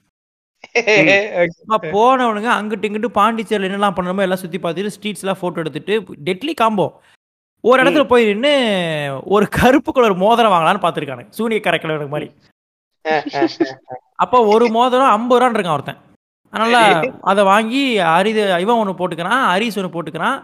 [1.95, 5.93] போனவனுங்க அங்கிட்டு இங்கிட்டு பாண்டிச்சேரியில் என்னெல்லாம் பண்ணணுமோ எல்லாம் சுத்தி பார்த்துட்டு ஸ்ட்ரீட்ஸ் எல்லாம் போட்டோ எடுத்துட்டு
[6.27, 6.85] டெட்லி காம்போ
[7.63, 8.51] ஒரு இடத்துல போய் நின்னு
[9.35, 11.33] ஒரு கருப்பு கலர் மோதிரம் வாங்கலாம்னு பார்த்துருக்கானுங்க.
[11.39, 12.27] சூனிய கரைக்கலர் மாதிரி.
[14.23, 15.99] அப்போ ஒரு மோதிரம் ஐம்பது ரூபான்னு இருக்கான் ஒருத்தன்.
[16.53, 16.75] அதனால
[17.31, 17.83] அதை வாங்கி
[18.15, 20.37] அரிது இவன் ஒன்று போட்டுக்கிறான் ஹரிஸ் ஒன்று போட்டுக்கிறான்.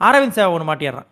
[0.00, 1.08] அரவிந்த் சேவா ஒன்று மாட்டிடுறான்.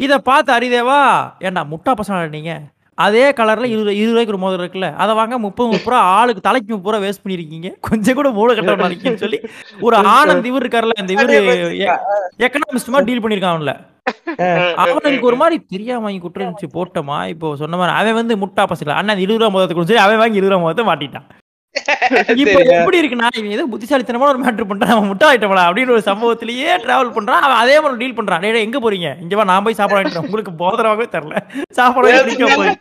[0.00, 1.00] இதை பார்த்து அரிதேவா
[1.46, 2.52] ஏண்டா முட்டா பசங்க நீங்க?
[2.98, 6.70] அதே கலர்ல இருபது இருபது ரூபாய்க்கு ஒரு மோதிரம் இருக்குல்ல அதை வாங்க முப்பது முப்பது ரூபா ஆளுக்கு தலைக்கு
[6.74, 7.68] முப்பது ரூபா வேஸ்ட் பண்ணிருக்கீங்க.
[7.88, 9.38] கொஞ்சம் கூட மூளை கட்ட இருக்கீங்கன்னு சொல்லி
[9.86, 11.38] ஒரு ஆனந்த் இவர் இருக்காருல்ல இந்த இவரு
[12.46, 13.74] எக்கனாமிஸ்ட் மாதிரி டீல் பண்ணிருக்கான் அவன்ல.
[14.84, 19.24] அவனுக்கு ஒரு மாதிரி தெரியாம வாங்கி குற்றம் போட்டோமா இப்போ சொன்ன மாதிரி அவன் வந்து முட்டா பசங்க அண்ணன்
[19.24, 21.26] இருபது ரூபா முதத்தை கொடுத்து அவன் வாங்கி இருபது ரூபா முதத்தை மாட்டிட்டான்.
[22.40, 22.54] இப்ப.
[22.76, 27.14] எப்படி இருக்குன்னா இவன் ஏதோ புத்திசாலித்தனமான ஒரு மேட்ரு பண்றான் அவன் முட்டா ஆயிட்டவளா அப்படின்னு ஒரு சம்பவத்திலேயே டிராவல்
[27.16, 27.44] பண்றான்.
[27.46, 28.42] அவன் அதே மாதிரி டீல் பண்றான்.
[28.44, 29.10] டேய், எங்க போறீங்க?
[29.20, 31.36] இங்க வா நான் போய் சாப்பாடு வாங்கிட்டு உங்களுக்கு போதரவாகவே தெரியல.
[31.70, 32.74] சாப்பாடு வாங்கி குடிக்க போய்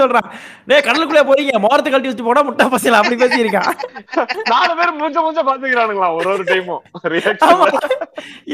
[0.00, 0.22] சொல்றானா?
[0.68, 1.54] டேய் கடலுக்குள்ள போறீங்க.
[1.66, 3.70] மோரத்தை கழட்டி வச்சுட்டு போனா முட்டா பசங்க அப்படி பேசியிருக்கான்.
[4.44, 6.82] நாலு பேர் மூஞ்ச மூஞ்ச பாத்துக்கிறானுங்களா ஒரு ஒரு டைமும்.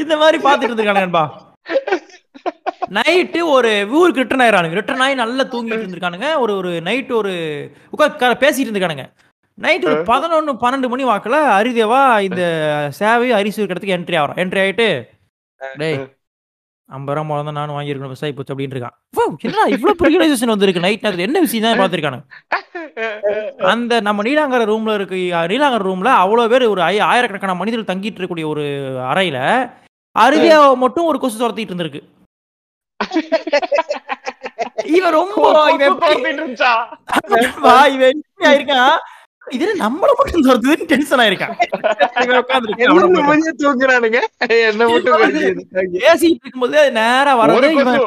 [0.03, 1.25] இந்த மாதிரி பாத்துட்டு இருந்திருக்கானுங்கன்பா
[2.95, 6.37] நைட்டு ஒரு ஊருக்கு ரிட்டர்ன் ஆயிரானுங்க ரிட்டர்ன் ஆகி நல்லா தூங்கிட்டு இருந்திருக்கானுங்க.
[6.39, 7.33] ஒரு ஒரு நைட் ஒரு
[7.89, 9.05] உட்கார் பேசிட்டு இருந்திருக்கானுங்க.
[9.57, 12.43] நைட் ஒரு பதினொன்னு பன்னெண்டு மணி வாக்குல அரிதேவா இந்த
[12.99, 14.87] சேவை அரிசூர் இடத்துக்கு என்ட்ரி ஆகிறோம் என்ட்ரி ஆயிட்டு
[15.75, 15.99] டேய்
[16.89, 18.11] ஐம்பது ரூபா முதல்ல நானும் வாங்கியிருக்கணும்.
[18.11, 18.95] விவசாயி போச்சு அப்படின்னு இருக்கான்.
[19.11, 20.79] "வா, என்னடா இவ்வளவு ப்ரிகனைசேஷன் வந்திருக்கு?
[20.79, 22.19] நைட் நேரத்துல என்ன விஷயம் தான் பார்த்திருக்கானு?
[23.57, 25.15] அந்த நம்ம நீலாங்கர ரூம்ல இருக்கு
[25.53, 28.63] நீலாங்கர ரூம்ல அவ்வளவு பேர் ஒரு ஆயிரக்கணக்கான மனிதர்கள் தங்கிட்டு இருக்கக்கூடிய ஒரு
[29.13, 29.39] அறையில
[30.15, 32.01] அருவியாவை மட்டும் ஒரு கொசு துரத்திட்டு இருந்திருக்கு.
[34.95, 35.41] இவன் ரொம்ப
[39.55, 41.53] இவன் நம்மள மட்டும் துரத்துதுன்னு டென்ஷன் ஆயிருக்கான்
[43.61, 44.19] தூங்குறானுங்க
[44.61, 45.21] என்ன மட்டும்.
[45.97, 48.01] பேசிட்டு இருக்கும்போது நேரா ஒரு வரது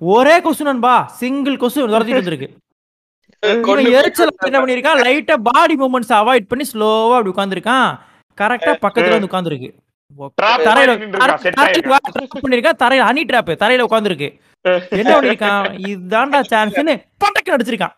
[0.00, 2.48] ஒரே கொசு நண்பா சிங்கிள் கொசு துரத்திட்டு
[3.62, 7.88] கொண்டு எரிச்சல் என்ன பண்ணிருக்கான் லைட்டா பாடி மூமெண்ட்ஸ் அவாய்ட் பண்ணி ஸ்லோவா அப்படி உட்கார்ந்திருக்கான்
[8.38, 9.68] கரெக்டா பக்கத்துல வந்து உட்கார்ந்திருக்கு.
[9.68, 10.92] Trap தரையில
[13.06, 14.28] ஹனி ட்ராப் தரையில உட்கார்ந்திருக்கு.
[14.90, 15.72] என்ன பண்ணிருக்கான்?
[15.86, 17.94] இதுதான்டா சான்ஸ்னு பட்டக்கு அடிச்சிருக்கான்.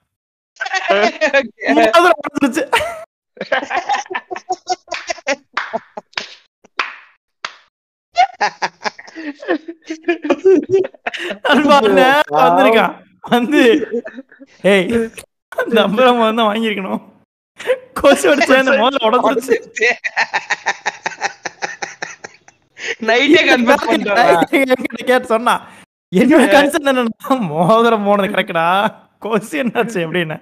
[12.31, 12.95] வந்திருக்கான்.
[13.21, 13.63] வந்து
[14.63, 15.09] ஏய்
[15.49, 17.03] அந்த அம்பரம் வந்து வாங்கியிருக்கணும்.
[17.95, 19.89] கொசு அடிச்சு அந்த முதல்ல உடஞ்சிருச்சு.
[23.09, 23.41] நைட்டே
[23.85, 25.55] பண்ணிட்டானா சொன்னா
[26.13, 28.67] என்னோட கன்சர்ன் என்னன்னா மோதிரம் போனது கரெக்டா
[29.19, 30.39] கொசு என்னாச்சு அப்படின்னு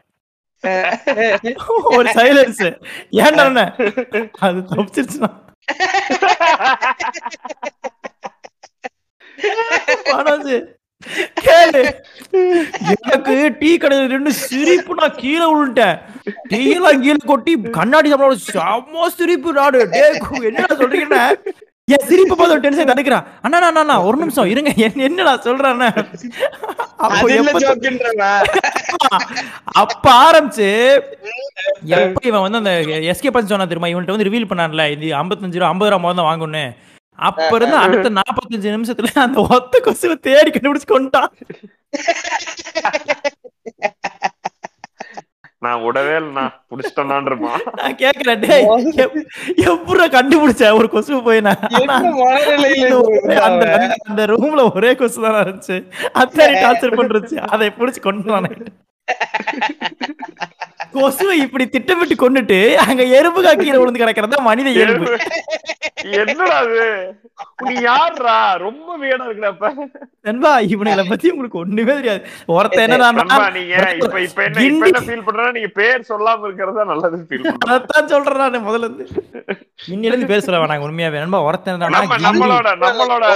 [1.96, 2.62] ஒரு சைலன்ஸ்
[3.24, 3.62] ஏன்டா என்ன?
[4.46, 5.28] அது தப்பிச்சிருச்சுனா
[10.10, 10.54] மனோஜ்
[11.46, 11.80] கேளு.
[12.92, 15.96] எனக்கு டீ கடையில நின்று சிரிப்பு நான் கீழே விழுந்துட்டேன்.
[16.50, 20.18] டீ எல்லாம் கீழே கொட்டி கண்ணாடி சாப்பிட செம்ம சிரிப்பு நாடு டேய்,
[20.50, 21.22] என்னடா சொல்றீங்கன்னு
[21.88, 24.72] என் சிரிப்பு பார்த்து டென்ஷன் தடுக்கிறான் அண்ணா அண்ணா, அண்ணா ஒரு நிமிஷம் இருங்க.
[24.78, 25.80] என்ன- என்னடா சொல்றேன்?
[29.74, 30.96] அப்போ ஆரம்பிச்சு
[31.96, 32.70] எப்ப இவன் வந்து அந்த
[33.10, 33.92] எஸ்கே பண்ணி சொன்னா தெரியுமா?
[33.92, 34.90] இவன்ட்ட வந்து ரிவீல் பண்ணான்ல.
[34.90, 36.72] இது 55 ரூபா ஐம்பது ரூபா முதல்ல தான் வாங்கணும்
[37.18, 41.30] அப்ப இருந்து அடுத்த 45 நிமிஷத்துல அந்த ஒத்த கொசுவை தேடி கண்டுபிடிச்சு கொண்டான்.
[45.66, 48.66] நான் விடவே இல்லைண்ணா புடிச்சிட்டேன்னான் இருப்பான் நான் கேக்குறேன் டேய்
[49.66, 51.62] எப்படா கண்டுபிடிச்ச ஒரு கொசு போய் நான்
[54.08, 55.76] அந்த ரூம்ல ஒரே கொசு தான் இருந்துச்சு.
[56.14, 58.50] அத்தனை டார்ச்சர் பண்றச்சு அதை புடிச்சு கொண்டு வானே
[60.92, 65.18] கொசுவை இப்படி திட்டமிட்டு கொண்டுட்டு அங்க எறும்பு காக்கீரை விழுந்து கிடக்கிறதா மனித எறும்பு.
[66.10, 66.84] என்னடா அது?
[67.62, 69.70] நீ யாருடா ரொம்ப வீடா இருக்குடா
[70.20, 72.22] நண்பா இவனுங்களை பத்தி உங்களுக்கு ஒண்ணுமே தெரியாது.
[72.46, 76.84] ஒருத்தன் என்னன்னா நண்பா நீங்க இப்ப இப்ப என்ன இப்ப என்ன ஃபீல் பண்றா நீங்க பேர் சொல்லாம இருக்கிறதா
[76.84, 77.74] நல்லது ஃபீல் பண்றேன்.
[77.76, 79.06] அதான் சொல்றேன் நான் முதல்ல இருந்து.
[79.86, 81.18] இன்னில இருந்து பேர் சொல்ல வேணாங்க உண்மையாவே.
[81.18, 81.40] நண்பா
[81.78, 82.26] நம்ம கிண்டி.
[82.26, 83.26] நம்மளோட நம்மளோட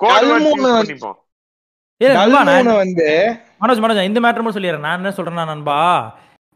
[0.00, 1.14] கோட் வந்து-
[3.60, 4.78] மனோஜ் மனோஜ் இந்த மேட்டர் மட்டும் சொல்லிடுறேன்.
[4.78, 5.78] நான் என்ன சொல்றேன்னா நண்பா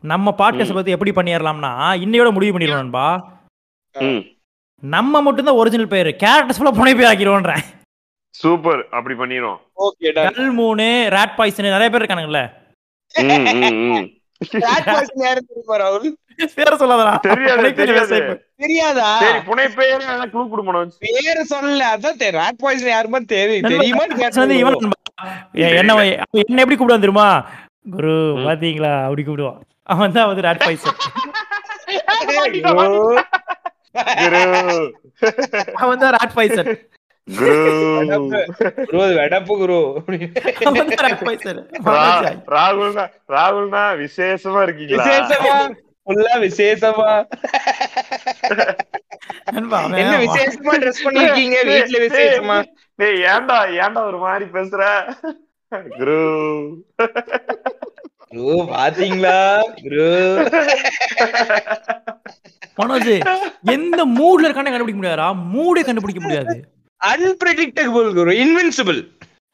[0.04, 3.06] நம்ம பாட்காஸ்ட் பத்தி எப்படி பண்ணிடலாம்னா இன்னையோட முடிவு பண்ணிடுவோம் நண்பா.
[4.82, 7.62] நம்ம மட்டும் தான் ஒரிஜினல் பேர் கேரக்டர்ஸ் ஃபுல்லா புனை பேர் ஆக்கிடுவோன்றேன்.
[8.34, 12.42] சூப்பர் அப்படி பண்ணிரும் ஓகே டன் கல் மூணு ராட் பாய்சன் நிறைய பேர் இருக்கானுங்கல்ல.
[14.62, 16.12] ராட் பாய்சன் யாரு தெரியுமா ராகுல்?
[16.56, 17.12] பேர சொல்லாதடா.
[17.20, 19.64] தெரியாது சரி புனை
[20.26, 20.42] க்ளூ
[21.02, 23.84] பேரு சொல்லல அதான் தெ- ராட் பாய்சன் யாருமா தெரியும்
[24.62, 24.78] இவன்
[25.80, 27.28] என்ன எப்படி கூப்பிடுவான் தெரியுமா?
[27.94, 28.14] குரு
[28.46, 28.92] பாத்தீங்களா?
[29.06, 29.60] அப்படி கூப்பிடுவான்.
[29.92, 30.98] அவன் தான் வந்து ராட் பாய்சன்
[35.82, 36.70] அவன் தான் ராட் பாய்சன்
[44.02, 45.04] விசேஷமா இருக்கீங்களா?
[45.04, 45.56] விசேஷமா?
[46.06, 47.10] ஃபுல்லா விசேஷமா.
[49.56, 51.56] என்ன விசேஷமா ட்ரெஸ் பண்ணிருக்கீங்க?
[51.70, 52.56] வீட்ல விசேஷமா?
[52.98, 54.82] டேய் ஏன்டா ஏன்டா ஒரு மாதிரி பேசுற?
[55.98, 56.20] குரு.
[58.34, 59.38] குரு பாத்தீங்களா?
[59.82, 60.08] குரு.
[62.80, 63.12] மனோஜ்
[63.76, 66.54] எந்த மூட்ல இருக்கானே கண்டுபிடிக்க முடியாதா மூடே கண்டுபிடிக்க முடியாது.
[67.00, 68.32] அன்பிரடிக்டபிள் குரு.
[68.44, 69.00] இன்வின்சிபிள்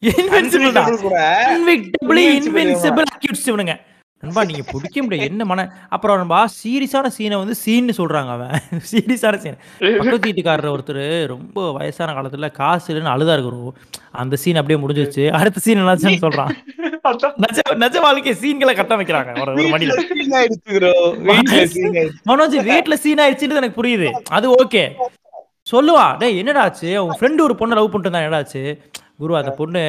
[0.03, 0.91] இன்வென்சிபிள் தான்
[2.39, 3.75] இன்வென்சிபிள் அக்யூட்ஸ் இவனுங்க
[4.23, 8.55] நண்பா நீங்க பிடிக்க முடியாது என்ன மன அப்புறம் நண்பா சீரியஸான சீனை வந்து சீன்னு சொல்றாங்க அவன்.
[8.91, 9.59] சீரியஸான சீன்.
[9.81, 13.77] பக்கத்து வீட்டுக்காரர் ஒருத்தர் ரொம்ப வயசான காலத்துல காசு இல்லைன்னு அழுதா இருக்கிறோம்
[14.13, 15.31] அந்த சீன் அப்படியே முடிஞ்சிருச்சு.
[15.31, 16.53] அடுத்த சீன் என்னாச்சுன்னு சொல்றான்.
[17.85, 19.31] நிஜ வாழ்க்கை சீன்களை கட்ட வைக்கிறாங்க.
[19.41, 19.71] ஒரு ஒரு
[20.39, 21.85] ஆயிடுச்சு.
[22.31, 24.11] மனோஜ் வீட்ல சீன் ஆயிடுச்சுன்னு எனக்கு புரியுது.
[24.31, 24.85] அது ஓகே.
[25.73, 27.05] சொல்லுவா டேய் என்னடா ஆச்சு?
[27.05, 28.63] உன் ஃப்ரெண்டு ஒரு பொண்ணை லவ் பண்ணிட்டு இருந்தா என்னடா ஆச்சு?
[29.21, 29.81] குரு அந்த பொண்ணு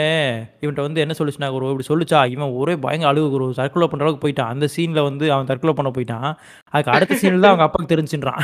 [0.62, 2.20] இவன்ட்ட வந்து என்ன சொல்லுச்சுனா குரு இப்படி சொல்லுச்சா?
[2.36, 3.48] இவன் ஒரே பயங்கர அழுகு குரு.
[3.58, 4.52] தற்கொலை பண்ற அளவுக்கு போயிட்டான்.
[4.54, 6.30] அந்த சீன்ல வந்து அவன் தற்கொலை பண்ண போயிட்டான்.
[6.74, 8.42] அதுக்கு அடுத்த சீன்ல தான் அவங்க அப்பாக்கு தெரிஞ்சுன்றான்?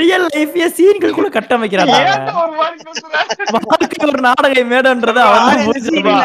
[0.00, 1.84] ரியல் லைஃப்ல சீன்கள் கூட பேசுற?
[3.68, 6.22] வாழ்க்கை ஒரு நாடக மேடன்றத அவன் சீன்ல.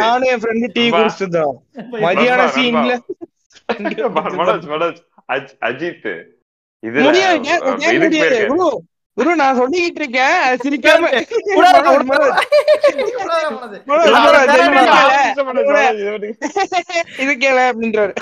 [0.00, 0.84] நானும் என் ஃப்ரெண்டு டீ.
[0.98, 1.56] குடிச்சிருந்தோம்.
[2.04, 2.92] மதியான சீன்ல.
[4.38, 5.00] மனோஜ் மனோஜ்.
[5.70, 6.08] அஜித்
[6.82, 6.98] இது
[9.20, 10.38] குரு நான் சொல்லிக்கிட்டு இருக்கேன்.
[10.64, 11.08] சிரிக்காம
[17.22, 18.12] இது கேளு, அப்படின்றாரு.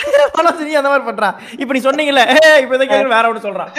[0.66, 1.28] நீ அந்த மாதிரி பண்றா.
[1.62, 2.24] இப்ப நீ சொன்னீங்கல்ல
[2.62, 3.70] இப்ப இதை கேளு, வேற ஒண்ணு சொல்றான்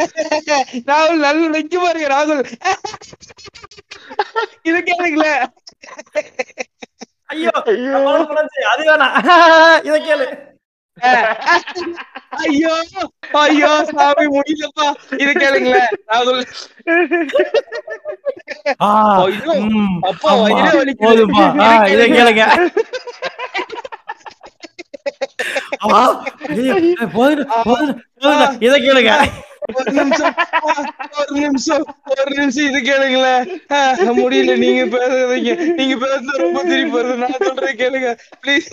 [0.91, 2.43] ராகுல் நல்ல நிக்க பாருங்க ராகுல்.
[4.69, 5.33] இது கேளுங்களே.
[7.33, 7.51] ஐயோ
[8.73, 9.15] அது வேணாம்.
[9.87, 10.27] இத கேளு.
[12.43, 12.73] ஐயோ
[13.41, 14.87] ஐயோ சாமி முடியலப்பா.
[15.17, 15.89] இது கேளுங்களேன்
[19.67, 21.05] ம், அப்பா, வயிறே வலிக்குது.
[21.05, 21.45] போதும்பா.
[21.63, 22.43] ஆ, இதை கேளுங்க.
[28.61, 29.13] இதை கேளுங்க.
[29.71, 30.35] ஒரு நிமிஷம்
[31.19, 31.83] ஒரு நிமிஷம்
[32.13, 33.43] ஒரு நிமிஷம் இது கேளுங்களேன்
[34.19, 35.49] முடியல நீங்க பேசுறீங்க.
[35.79, 37.17] நீங்க பேசுறது ரொம்ப திருப்பி வருது.
[37.23, 38.09] நான் சொல்றேன் கேளுங்க.
[38.43, 38.69] ப்ளீஸ்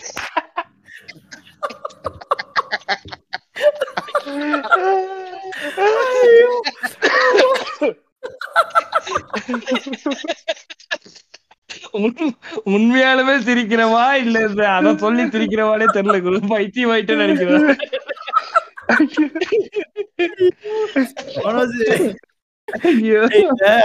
[12.75, 14.05] உண்மையாலுமே சிரிக்கிறவா?
[14.23, 14.39] இல்ல
[14.77, 16.19] அத சொல்லி சிரிக்கிறவானே தெரியல.
[16.27, 17.67] குரு பைத்தியம் ஆயிட்டு நினைக்கிறேன்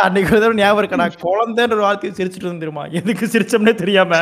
[0.05, 4.13] அன்னைக்கு ஞாபகம் இருக்கா நான் குழந்தைன்ற ஒரு வார்த்தையை சிரிச்சிட்டு இருந்துருமா எதுக்கு சிரிச்சோம்னே தெரியாம.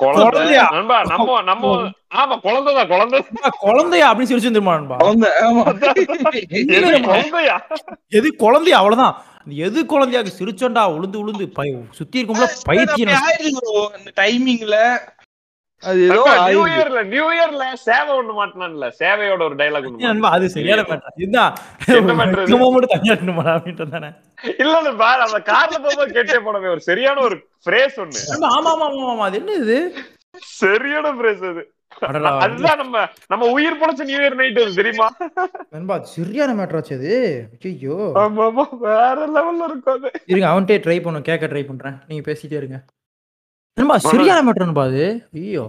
[0.00, 0.68] குழந்தையா?
[0.72, 1.76] நண்பா நம்ம நம்ம
[2.14, 2.38] ஆமா.
[2.42, 3.24] குழந்தைதான் குழந்தை.
[3.58, 4.96] குழந்தையா அப்படின்னு சிரிச்சு வந்துருமா நண்பா.
[6.96, 7.66] குழந்தையா?
[8.08, 9.22] எது குழந்தையா அவ்வளவுதான்.
[9.48, 13.88] எது குழந்தையாக சிரிச்சோண்டா உளுந்து உளுந்து சுத்தி bro.
[13.94, 14.98] அந்த டைமிங்ல
[15.82, 16.62] அது ஏதோ நண்பா, நியூ.
[16.70, 19.56] இயர்ல நியூ இயர்ல சேவை ஒண்ணு மாட்டினான்ல சேவையோட ஒரு
[19.88, 21.52] ஒண்ணு நண்பா அது சரியான மேட்டர் இதுதான்.
[22.74, 23.44] மட்டும் தனியா இருக்கணுமா
[24.56, 24.74] இல்ல
[25.24, 28.20] அந்த கார்ல போகும்போது கேட்டே போனவே ஒரு சரியான ஒரு பிரேஸ் ஒண்ணு.
[28.50, 29.78] ஆமா ஆமா ஆமா ஆமா அது என்ன இது?
[30.58, 31.62] சரியான பிரேஸ் அது.
[32.02, 32.96] அடடா, அதுதான் நம்ம
[33.30, 35.08] நம்ம உயிர் பொழைச்ச நியூ இயர் நைட் தெரியுமா?
[35.72, 37.10] நண்பா சரியான மேட்டர் ஆச்சு அது.
[37.70, 40.10] ஐயோ ஆமா ஆமா வேற லெவல்ல இருக்கும் அது.
[40.26, 41.98] இருங்க அவன்கிட்டே ட்ரை பண்ணும் கேட்க ட்ரை பண்றேன்.
[42.08, 42.78] நீங்க பேசிட்டே இருங்க.
[43.80, 45.04] நண்பா சரியான மேட்டர் நண்பா அது?
[45.40, 45.64] ஐயோ.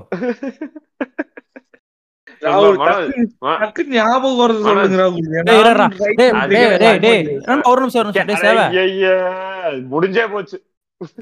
[3.97, 4.61] ஞாபகம் வருது
[7.69, 8.27] ஒரு நிமிஷம் ஒரு நிமிஷம்.
[8.29, 8.63] டேய் சேவை.
[8.71, 9.13] ஐயையே,
[9.93, 10.57] முடிஞ்சே போச்சு.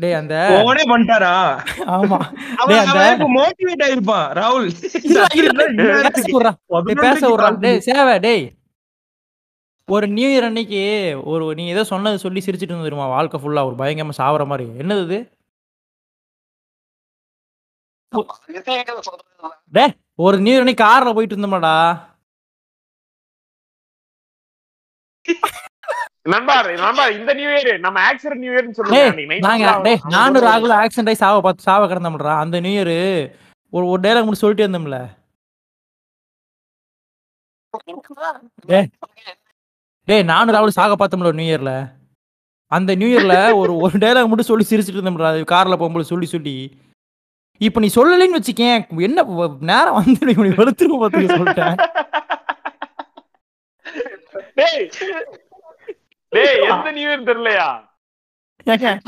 [0.04, 0.36] டேய் அந்த
[0.68, 1.34] போனே பண்ணிட்டாரா?
[1.98, 2.18] ஆமா.
[2.62, 2.82] அவன் டேய்
[3.16, 4.70] அந்த motivate ஆயிருப்பான் ராகுல்.
[7.04, 7.52] பேச விட்றா.
[7.66, 8.46] டேய் சேவை டேய்.
[9.88, 10.82] ஒரு நியூ இயர் அன்னைக்கு
[11.34, 13.08] ஒரு நீ ஏதோ சொன்னது சொல்லி சிரிச்சிட்டு இருந்தது தெரியுமா?
[13.16, 14.68] வாழ்க்கை ஃபுல்லா ஒரு பயங்கரமா சாவற மாதிரி.
[14.84, 15.18] என்னது
[20.20, 21.76] ஒரு நியூ இயர் கார்ல போயிட்டு இருந்தோம்டா
[26.26, 28.98] நண்பா நண்பா இந்த நியூ இயர் நம்ம ஆக்சிடென்ட் நியூ இயர்னு சொல்லுங்க.
[29.48, 32.96] நாங்க டேய் நானும் வந்து- ராகுல ஆக்சிடென்ட் ஆகி சாவ பார்த்து சாவ கிடந்தோம்டா அந்த நியூ இயர்
[33.74, 35.00] ஒரு ஒரு டைலாக் மட்டும் சொல்லிட்டே இருந்தோம்ல.
[38.66, 38.88] டேய்
[40.08, 41.74] டேய் நானும் ராகுல் சாக பார்த்தோம்ல நியூ இயர்ல
[42.72, 45.30] அந்த நியூ இயர்ல ஒரு ஒரு டைலாக் மட்டும் சொல்லி சிரிச்சிட்டு இருந்தோம்டா.
[45.52, 46.56] கார்ல போகும்போது சொல்லி சொல்லி.
[47.60, 51.76] இப்ப நீ சொல்லலைன்னு வச்சுக்கேன் என்ன வ- நேரம் வந்து நீ வெளுத்துருவோம் பார்த்துக்க சொல்லிட்டேன்.
[54.56, 54.90] டேய்
[56.30, 57.88] டேய் எந்த நியூ இயர் தெரியலையா
[58.66, 59.00] என்கிட்ட.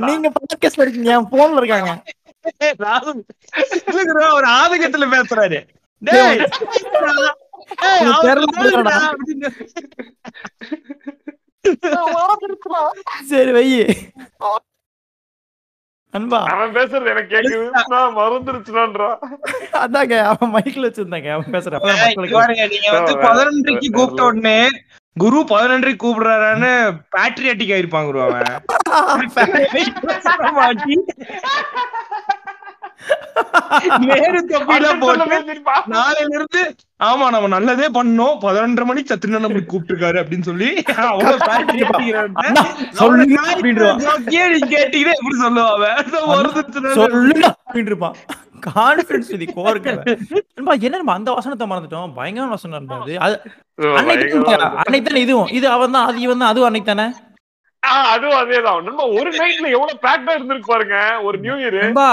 [0.00, 0.30] நீங்க
[0.76, 2.02] இருக்கீங்க போன்ல இருக்காங்க.
[4.34, 5.66] ஒரு ஆதங்கத்துல பேசுறாரு.
[6.02, 6.38] டேய்,
[7.82, 9.12] ஏய், உனக்கு அவன் தெரியல சொல்லுடா போலடா.
[9.12, 9.50] அப்படின்னு.
[13.26, 13.86] சரி வை
[16.14, 17.58] அன்பா அவன் பேசுறது எனக்கு கேக்குது.
[17.92, 19.08] நான் மறந்துருச்சுனான்றா.
[19.80, 21.84] அதாங்க அவன் மைக்ல வச்சிருந்தாங்க அவன் பேசுறான்
[22.74, 24.56] நீங்க வந்து பதினொன்றைக்கு கூப்பிட்ட உடனே
[25.16, 26.70] குரு பதினொன்றைக்கு கூப்பிடுறாருன்னு
[27.14, 28.64] பேட்ரியாட்டிக் ஆயிருப்பாங்க குரு அவன்.
[34.04, 35.56] நேரு தொப்பிலாம் போட்டு
[35.94, 36.62] நாளையில இருந்து
[37.00, 38.36] ஆமா நம்ம நல்லதே பண்ணோம்.
[38.42, 40.68] பதினொன்றரை மணிக்கு சத்துனா நம்மளுக்கு கூப்பிட்டுருக்காரு அப்படின்னு சொல்லி
[44.70, 46.00] கேட்டீங்கன்னா எப்படி சொல்லுவா அவன்
[46.32, 48.16] வருதுன்னு சொல்லுடா அப்படின்னு இருப்பான்
[48.66, 49.92] கான்பிடன்ஸ் இது கோர்க்க
[50.52, 52.12] நண்பா, என்ன அந்த வசனத்தை மறந்துட்டோம்?
[52.18, 53.34] பயங்கர வசனம் நண்பா அது
[53.98, 55.50] அன்னைக்கு தான் அன்னைக்கு தானே இதுவும்.
[55.58, 57.06] இது அவன் தான் அது இவன் தான் அதுவும் அன்னைக்கு தானே
[58.10, 58.78] அதுவும் அதேதான்.
[58.86, 62.06] நம்ம ஒரு நைட்ல எவ்வளவு பேக்டா இருந்திருக்கு பாருங்க ஒரு நியூ இயர் நண்பா,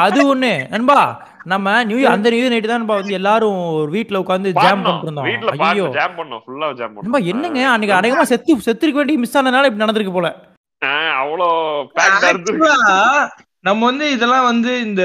[0.00, 0.52] அது ஒண்ணு.
[0.72, 0.98] நண்பா
[1.46, 4.82] நம்ம நியூ இயர் அந்த நியூ இயர் நைட்டு தான் நண்பா வந்து எல்லாரும் ஒரு வீட்ல உட்காந்து ஜாம்
[4.82, 7.60] பண்ணிட்டு இருந்தோம் வீட்ல ஐயோ பாத்து ஜாம் பண்ணோம் ஃபுல்லா ஜாம் நண்பா பண்ணோம் என்னங்க?
[7.72, 10.30] அன்னைக்கு அநேகமா செத்து செத்துருக்க வேண்டிய மிஸ் ஆனதுனால இப்படி நடந்திருக்கு போல.
[11.18, 11.48] அவ்வளோ
[11.94, 12.54] பேக்டா இருந்து
[13.64, 15.02] நம்ம வந்து இதெல்லாம் வந்து இந்த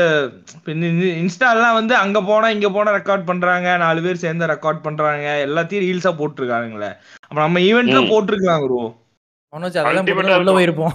[1.22, 6.12] இன்ஸ்டாலாம் வந்து அங்க போனா இங்க போனா ரெக்கார்ட் பண்றாங்க நாலு பேர் சேர்ந்து ரெக்கார்ட் பண்றாங்க எல்லாத்தையும் ரீல்ஸா
[6.22, 6.90] போட்டிருக்கானுங்களே.
[7.30, 8.02] அப்ப நம்ம ஈவெண்ட்ல.
[8.14, 8.66] போட்டிருக்கலாம்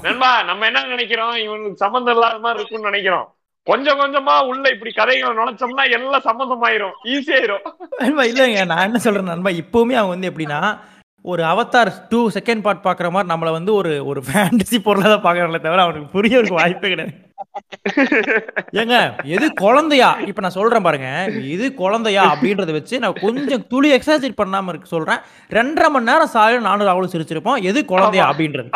[0.09, 1.35] நண்பா நம்ம என்ன நினைக்கிறோம்?
[1.47, 3.27] இவனுக்கு சம்மந்தம் இல்லாத மாதிரி இருக்கும்னு நினைக்கிறோம்.
[3.67, 6.97] கொஞ்சம் கொஞ்சமா உள்ள இப்படி கதைகளை நுழைச்சோம்னா எல்லாம் சம்மந்தமாயிரும்.
[7.15, 7.65] ஈஸியாயிரும்
[8.03, 8.65] நண்பா இல்லைங்க.
[8.73, 10.61] நான் என்ன சொல்றேன் நண்பா இப்பவுமே அவங்க வந்து எப்படின்னா
[11.25, 15.61] ஒரு அவதார் டூ செகண்ட் பார்ட் பாக்குற மாதிரி நம்மள வந்து ஒரு ஒரு ஃபேண்டசி பொருளா தான் பாக்குறாங்களே
[15.67, 17.15] தவிர அவனுக்கு புரியறதுக்கு வாய்ப்பே கிடையாது.
[18.81, 20.17] ஏங்க எது குழந்தையா?
[20.27, 21.09] இப்ப நான் சொல்றேன் பாருங்க.
[21.47, 25.21] இது குழந்தையா அப்படின்றத வச்சு நான் கொஞ்சம் துளி எக்ஸாஜரேட் பண்ணாம இருக்கு சொல்றேன்.
[25.51, 27.63] ரெண்டரை மணி நேரம் சாயம் நானும் ராகுலும் சிரிச்சிருப்போம்.
[27.63, 28.33] எது குழந்தையா ஆமா.
[28.33, 28.71] அப்படின்றது.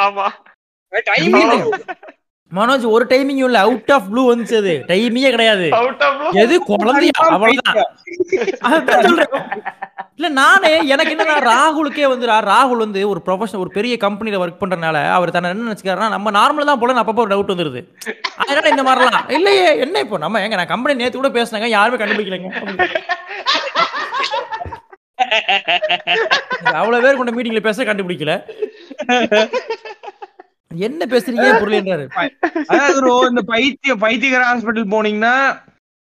[2.52, 3.58] மனோஜ் ஒரு டைமிங் இல்ல.
[3.58, 4.74] அவுட் ஆஃப் ப்ளூ வந்துச்சு அது.
[4.90, 5.66] டைமிங்கே கிடையாது.
[6.42, 7.16] எது குழந்தையா?
[7.34, 7.78] அவ்வளவுதான்.
[10.18, 15.02] இல்ல நானே எனக்கு என்னன்னா ராகுலுக்கே வந்து ராகுல் வந்து ஒரு ப்ரொஃபஷனல் ஒரு பெரிய கம்பெனில ஒர்க் பண்றதுனால
[15.16, 17.82] அவர் தன்னை என்ன நினைச்சுக்காருன்னா நம்ம நார்மலா தான் போல அப்பப்போ ஒரு டவுட் வந்துருது.
[18.42, 19.28] அதனால இந்த மாதிரிலாம்.
[19.38, 20.18] இல்லையே என்ன இப்போ?
[20.24, 22.50] நம்ம எங்க நான் கம்பெனி நேத்து கூட பேசினாங்க யாருமே கண்டுபிடிக்கலைங்க.
[26.80, 28.32] அவ்வளவு பேர் கொண்ட மீட்டிங்ல பேச கண்டுபிடிக்கல.
[30.70, 31.46] என்ன பேசுறீங்க?
[31.60, 32.06] புரியலன்றாரு
[32.96, 35.34] குரு இந்த பைத்திய பைத்தியக்கார ஹாஸ்பிட்டல் போனீங்கன்னா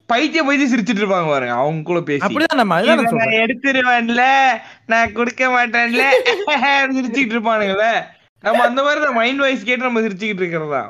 [0.09, 2.23] பைத்திய பைத்தியம் சிரிச்சிட்டு இருப்பாங்க பாருங்க அவங்க கூட பேசி.
[2.25, 2.79] அப்படிதான் நம்ம
[3.21, 4.25] நான் எடுத்துருவேன்ல
[4.87, 6.05] நான் கொடுக்க மாட்டேன்ல
[6.97, 7.87] சிரிச்சுக்கிட்டு இருப்பானுங்கல்ல.
[8.45, 10.83] நம்ம அந்த மாதிரி மைண்ட் வாய்ஸ் கேட்டு நம்ம சிரிச்சுக்கிட்டு இருக்கிறதா?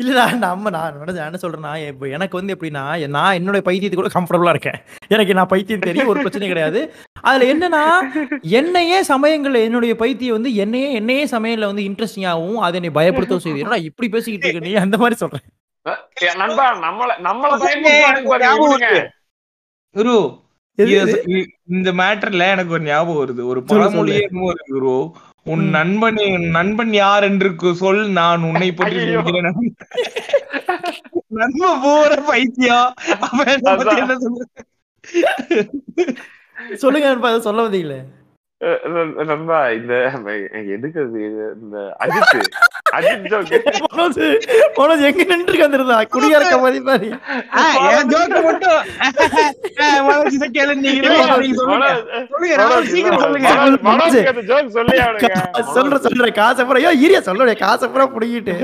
[0.00, 2.82] இல்லடா நம்ம நான் என்ன நான் என்ன சொல்றேன்னா இப்போ எனக்கு வந்து எப்படின்னா
[3.16, 4.78] நான் என்னோட பைத்தியத்தை கூட கம்ஃபர்டபுளா இருக்கேன்.
[5.14, 6.80] எனக்கு நான் பைத்தியம் தெரியும் ஒரு பிரச்சனை கிடையாது.
[7.28, 7.82] அதுல என்னன்னா
[8.58, 13.62] என்னையே சமயங்கள்ல என்னுடைய பைத்தியம் வந்து என்னையே என்னையே சமயம்ல வந்து இன்ட்ரெஸ்டிங்காகவும் அதை என்னை பயப்படுத்தவும் செய்யுது.
[13.64, 14.74] என்னடா இப்படி பேசிக்கிட்டு இருக்க நீ?
[14.84, 15.46] அந்த மாதிரி சொல்றேன்.
[16.42, 17.50] நண்பா நம்மள நம்மள
[21.76, 23.42] இந்த மேட்டர்ல எனக்கு ஒரு ஞாபகம் வருது.
[23.52, 24.22] ஒரு பழமொழியே
[24.72, 24.94] குரு.
[25.44, 25.68] உன்.
[25.68, 26.18] நண்பன்
[26.50, 29.12] நண்பன் யார் என்று சொல் நான் உன்னை பற்றி.
[29.12, 29.76] சொல்கிறேன்.
[31.26, 32.94] நண்பன் போற பைத்தியம்.
[33.20, 34.16] அவன் என்னை
[36.74, 38.00] சொல்லுங்க சொல்ல வந்தீங்களே.
[39.76, 39.92] இந்த
[40.74, 41.20] எதுக்கு அது
[41.64, 42.48] இந்த அஜித்
[42.96, 44.18] அஜித் ஜோக்கு மனோஜ்
[44.78, 47.08] மனோஜ் எங்க நின்று வந்திருந்தா குடியார்க்க மாதிரி மாதிரி.
[47.92, 48.80] என் joke மட்டும்.
[50.08, 51.08] மனோஜ் இதை கேளு, நீங்க
[51.60, 53.48] சொல்லுங்க.
[55.76, 56.36] சொல்றேன் சொல்றேன்.
[56.40, 58.56] காசை பூரா ஐயோ ஈரியா சொல்லுடைய காசை பூரா புடிங்கிட்டு.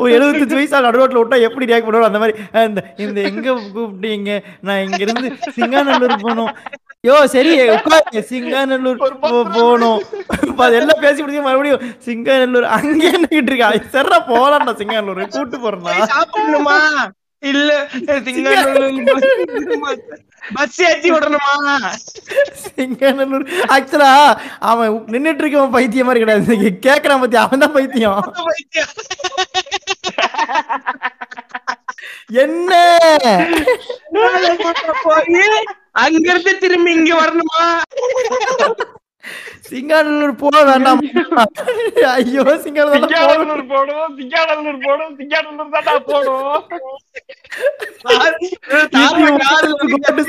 [0.00, 2.36] ஒரு எழுபத்தஞ்சு வயசா நடுரோட்ல விட்டா எப்படி ரியாக்ட் பண்ணுவோம் அந்த மாதிரி
[2.68, 4.30] இந்த இந்த எங்க கூப்பிட்டீங்க?
[4.66, 6.52] நான் இங்க இருந்து சிங்காநல்லூர் போகணும்.
[7.04, 9.10] யோ சரி உட்காரு சிங்காநல்லூர் போ-
[9.48, 10.00] போகணும்.
[10.46, 13.68] இப்ப அது எல்லாம் பேசி முடிச்சு மறுபடியும் சிங்காநல்லூர் அங்கே நின்னுட்டு இருக்கா?
[13.92, 16.76] சரிடா போலாம்டா சிங்காநல்லூர் கூட்டு போய் சாப்பிடணுமா?
[17.42, 17.72] இல்ல
[20.54, 21.52] பஸ் ஏத்தி விடணுமா?
[22.64, 24.10] சிங்கநல்லூர் ஆக்சுவலா
[24.64, 26.56] அவன் நின்னுட்டு இருக்கவன் பைத்தியம் மாதிரி கிடையாது.
[26.86, 28.20] கேக்குறான் பத்தி அவன் தான் பைத்தியம்.
[32.38, 32.72] என்ன?
[35.98, 37.62] அங்க இருந்து திரும்பி இங்க வரணுமா?
[39.68, 41.00] சிங்காநல்லூர் போக வேண்டாம்.
[42.12, 46.64] ஐயோ சிங்காநல்லூர் சிங்காநல்லூர் போடும் சிங்காநல்லூர் போடும் சிங்காநல்லூர் தான்டா போடும்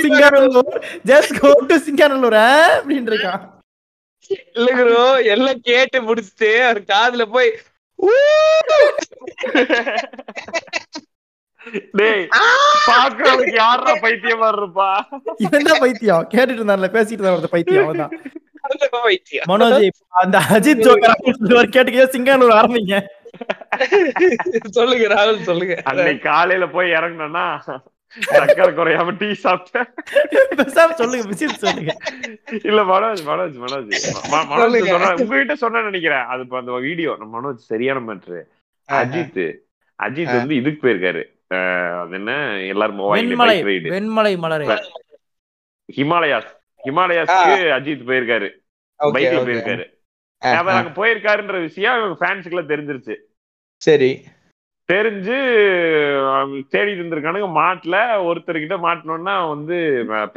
[0.01, 0.73] Singanallur.
[1.07, 2.39] Just go to Singanallur
[2.73, 3.45] அப்படின்னு இருக்கான்
[4.55, 4.97] இல்ல குரு
[5.33, 7.51] எல்லாம் கேட்டு முடிச்சுட்டு அவர் காதுல போய்!
[11.91, 12.27] டேய்
[12.87, 15.01] பாக்குறதுக்கு யாரா பைத்தியமா இருப்பா?
[15.63, 16.29] தான் பைத்தியம்.
[16.31, 19.43] கேட்டுட்டு இருந்தான்ல பேசிட்டு தான் ஒருத்தன் பைத்தியம்.
[19.47, 20.83] மனோஜ் அந்த அஜித்
[21.41, 23.05] ஜோக்கர் கேட்டுக்கே சிங்கானூர் ஆரம்பிங்க.
[24.69, 25.81] சொல்லுங்க ராகுல் சொல்லுங்க.
[25.83, 27.59] அன்னைக்கு காலையில போய் இறங்கினா
[28.31, 29.93] சக்கரை குறையாம டீ சாப்பிட்டேன்.
[30.55, 31.97] பேசாம சொல்லுங்க விஷயம் சொல்லுங்க.
[32.63, 33.91] இல்ல மனோஜ் மனோஜ் மனோஜ்.
[34.31, 34.85] ம- மனோஜ்.
[34.85, 36.23] சொன்ன உங்ககிட்ட சொன்ன நினைக்கிறேன்.
[36.23, 38.41] அது அந்த வீடியோ மனோஜ் சரியான மேட்ரு
[38.91, 39.53] அஜித்
[40.03, 41.38] அஜித் வந்து இதுக்கு போயிருக்காரு.
[41.49, 42.31] அது என்ன?
[42.71, 44.65] எல்லாரும் வெண்மலை மலரே.
[45.97, 46.51] ஹிமாலயாஸ்.
[46.83, 48.49] ஹிமாலயாஸ்க்கு அஜித் போயிருக்காரு.
[48.99, 49.39] பைக்ல.
[49.47, 49.85] போயிருக்காரு.
[50.41, 50.75] அவர்.
[50.75, 53.15] அங்க போயிருக்காருன்ற விஷயம் ஃபேன்ஸுக்கு எல்லாம் தெரிஞ்சிருச்சு.
[53.81, 54.11] சரி.
[54.89, 55.37] தெரிஞ்சு
[56.73, 57.49] தேடிட்டு இருந்திருக்கானுங்க.
[57.57, 57.95] மாட்டல
[58.29, 59.77] ஒருத்தர்கிட்ட மாட்டினோன்னா வந்து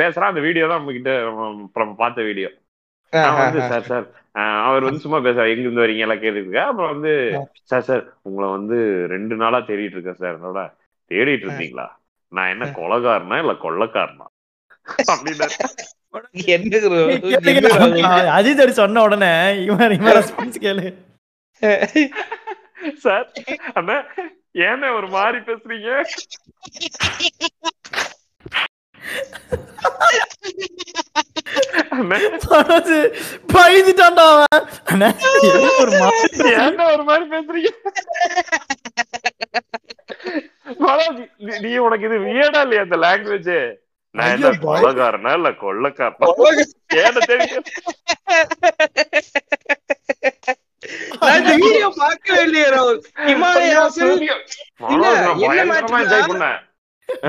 [0.01, 0.31] பேசுறான்.
[0.31, 1.13] அந்த வீடியோ தான் நம்ம கிட்ட
[2.03, 2.51] பார்த்த வீடியோ.
[3.13, 3.61] வந்து.
[3.71, 4.07] சார் சார்
[4.69, 6.05] அவர் வந்து சும்மா பேச எங்க இருந்து வரீங்க?
[6.05, 7.13] எல்லாம் கேட்டுருக்க அப்புறம் வந்து
[7.71, 8.79] சார் சார் உங்களை வந்து
[9.15, 10.37] ரெண்டு நாளா தேடிட்டு இருக்கேன் சார்.
[10.39, 10.61] என்னோட
[11.13, 11.87] தேடிட்டு இருந்தீங்களா?
[12.37, 14.27] நான் என்ன கொலகாரனா இல்ல கொள்ளக்காரனா?
[15.13, 15.47] அப்படின்னு?
[18.39, 19.33] அஜித் அடி சொன்ன உடனே
[19.65, 20.87] இவன் இவன் ரெஸ்பான்ஸ் கேளு.
[23.05, 23.27] சார்
[23.75, 23.97] அண்ணா
[24.67, 25.91] ஏன்னா ஒரு மாதிரி பேசுறீங்க?
[33.55, 34.65] பயந்துட்டான்டா அவன்.
[34.85, 35.09] அண்ணா,
[35.51, 37.71] என்ன ஒரு மாதிரி ஒரு மாதிரி பேசுறீங்க?
[41.39, 43.55] நீ- நீ உனக்கு இது வியடா இல்லையா அந்த லாங்குவேஜ்
[44.15, 44.49] நான் என்ன.
[44.81, 46.27] கொள்ளக்காரனா இல்ல கொள்ளக்காரனா?
[46.95, 47.65] ஏன தெரியும்
[51.59, 53.01] வீடியோ பார்க்கவே இல்லையே ராகுல்.
[53.27, 54.13] ஹிமாலயாஸில்
[54.83, 55.41] மனோஜ்,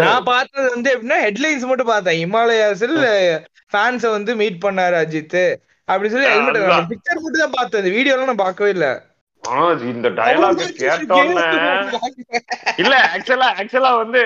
[0.02, 2.18] நான் பார்த்தது வந்து எப்படின்னா ஹெட்லைன்ஸ் மட்டும் பார்த்தேன்.
[2.20, 2.98] ஹிமாலயாஸில்
[3.74, 5.42] ஃபேன்ஸ வந்து மீட் பண்ணாரு அஜித்
[5.88, 6.28] அப்படி சொல்லி.
[6.90, 7.84] பிக்சர் மட்டும் தான் பார்த்தேன்.
[7.86, 8.88] வீடியோலாம் நான் பார்க்கவே இல்ல.
[9.44, 11.46] மனோஜ் இந்த டயலாக் கேட்டோன்னே
[12.78, 14.24] இல்ல ஆக்சுவலா ஆக்சுவலா வந்து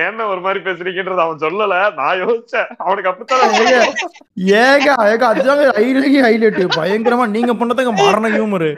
[0.00, 1.76] ஏன்னா ஒரு மாதிரி பேசுறீங்கன்றது அவன் சொல்லல.
[1.98, 2.66] நான் யோசிச்சேன்.
[2.78, 3.54] அவனுக்கு அப்படித்தான்
[4.62, 8.68] ஏக ஏக அதுதாங்க ஹைலைட் ஹைலைட் பயங்கரமா நீங்க பண்ணதாங்க மரண ஹியூமர்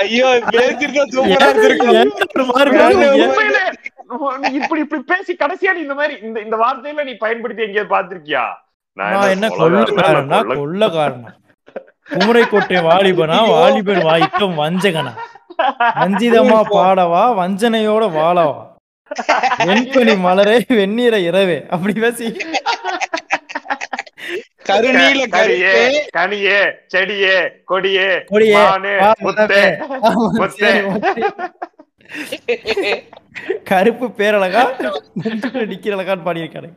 [0.00, 0.28] ஐயோ
[4.58, 8.44] இப்படி இப்படி பேசி கடைசியா நீ இந்த மாதிரி இந்த இந்த வார்த்தையில நீ பயன்படுத்தி எங்கேயாவது பாத்திருக்கியா
[8.96, 10.38] நான் என்ன கொள்ளக்காரனா?
[10.54, 11.30] கொள்ளக்காரனா?
[12.12, 15.12] குமரை கோட்டை வாலிபனா வாலிபன் வாய்க்கும் வஞ்சகனா?
[16.00, 18.58] வஞ்சிதமா பாடவா வஞ்சனையோட வாழவா?
[19.68, 21.58] வெண்பனி மலரே வெந்நீர இரவே.
[21.74, 22.26] அப்படி பேசி.
[24.68, 25.76] கனியே கருத்தே.
[26.16, 26.58] கனியே
[26.94, 27.36] செடியே
[27.70, 28.64] கொடியே கொடியே.
[33.70, 34.62] கருப்பு பேரழகா
[35.22, 36.68] நெஞ்சுக்குள்ள நிக்கிற அழகான்னு பாடியிருக்காரு.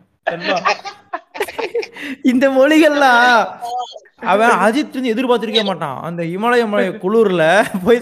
[2.32, 3.42] இந்த மொழிகள்லாம்
[4.22, 7.44] அவன் அஜித் வந்து எதிர்பார்த்திருக்க மாட்டான் அந்த இமலய மலை குளூர்ல
[7.84, 8.00] போய்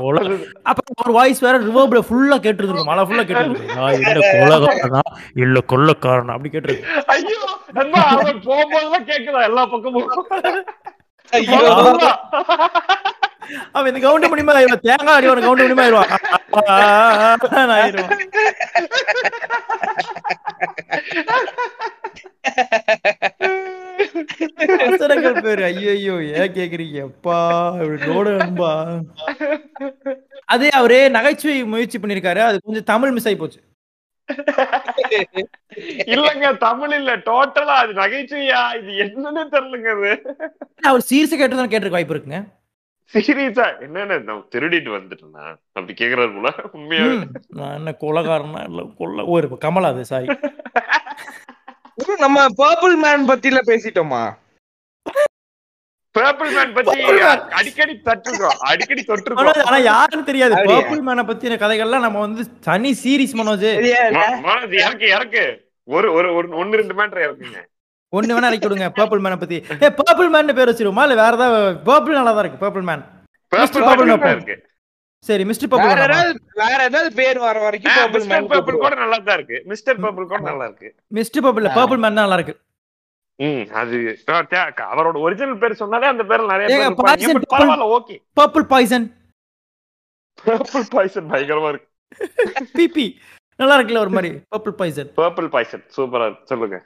[0.00, 0.22] கொலை
[0.64, 4.02] அப்ப ஒரு வாய்ஸ் வேற ரிவர்ப்ல ஃபுல்லா கேட்டுருக்கும் மழை ஃபுல்லா கேட்டுருக்கு நான்
[4.34, 5.02] கொலகாரனா
[5.44, 7.40] இல்ல கொள்ளக்காரனா அப்படி கேட்டிருக்கு ஐயோ
[7.76, 10.10] நண்பா அவன் போகும்போதெல்லாம் கேக்குதா எல்லா பக்கமும்.
[13.74, 16.12] அவன் இந்த கவுண்ட் முடியுமா ஆயிடுவான் தேங்காய் அடி கவுண்ட் முடியுமா ஆயிடுவான்
[17.76, 18.14] ஆயிடுவான்
[24.82, 25.62] வசனங்கள் பேரு?
[25.70, 27.00] ஐயோ ஏன் கேக்குறீங்க?
[28.06, 28.72] லோடு அன்பா
[30.48, 32.40] அதே அவரே நகைச்சுவை முயற்சி பண்ணிருக்காரு.
[32.48, 33.60] அது கொஞ்சம் தமிழ் மிஸ் ஆகி போச்சு.
[36.12, 37.12] இல்லங்க தமிழ் இல்ல.
[37.26, 38.60] டோட்டலா அது நகைச்சுவையா?
[38.78, 40.12] இது என்னன்னு தெரியலங்க அது.
[40.82, 42.40] அவர் சீரியஸா கேட்டு கேட்டிருக்க வாய்ப்பு இருக்குங்க.
[43.14, 43.66] சீரியஸா?
[43.84, 45.44] என்னன்னு நான் திருடிட்டு வந்துட்டேனா?
[45.72, 47.26] அப்படி கேக்குறாரு போல உண்மையா ம்,
[47.58, 48.62] நான் என்ன கொலகாரனா?
[48.64, 50.28] இல்ல கொல்ல ஒரு கமலா அது சாரி
[52.24, 54.22] நம்ம பர்பிள் மேன் பத்தில பேசிட்டோமா?
[56.14, 57.40] பேப்பிள் மேன் பத்தி Purple Man.
[57.58, 60.54] அடிக்கடி தட்டுருக்கோம் அடிக்கடி தொட்டிருக்கோம் ஆனா யாருன்னு தெரியாது?
[60.70, 63.66] பர்பிள் மேனை பத்தின கதைகள்லாம் நம்ம வந்து தனி சீரிஸ் மனோஜ்.
[64.46, 65.44] மனோஜ், இறக்கு இறக்கு.
[65.88, 66.28] ஒரு ஒரு
[66.60, 67.60] ஒன்னு ரெண்டு மேட்டர் இறக்குங்க.
[68.12, 69.58] ஒண்ணு வேணா இறக்கி விடுங்க பர்பிள் மேனை பத்தி.
[69.84, 71.04] ஏ பர்பிள் மேன் பேர் வச்சிருவோமா?
[71.08, 71.58] இல்ல வேற ஏதாவது
[71.90, 73.04] பர்பிள் நல்லா தான் இருக்கு purple man
[73.52, 74.36] purple Purple man.
[74.38, 74.56] இருக்கு.
[75.24, 78.78] சரி மிஸ்டர் வேற பர்பிள் ஏதாவது வேற ஏதாவது பேர் வர வரைக்கும் மிஸ்டர் பர்பிள்.
[78.78, 82.38] கூட நல்லா தான் இருக்கு மிஸ்டர் பர்பிள் கூட நல்லா இருக்கு மிஸ்டர் பர்பிள் பர்பிள் மேன் தான் நல்லா
[82.40, 82.54] இருக்கு
[83.38, 83.96] ம் அது
[84.90, 89.06] அவரோட ஒரிஜினல் பேர் சொன்னாலே அந்த பேர்ல நிறைய பேர் பரவாயில்ல okay purple poison
[90.44, 91.88] purple poison பயங்கரமா இருக்கு.
[92.78, 93.04] பிபி
[93.58, 96.46] நல்லா இருக்குல்ல ஒரு மாதிரி பர்பிள் பாய்சன் பர்பிள் பாய்சன் சூப்பரா இருக்கு.
[96.50, 96.78] சொல்லுங்க.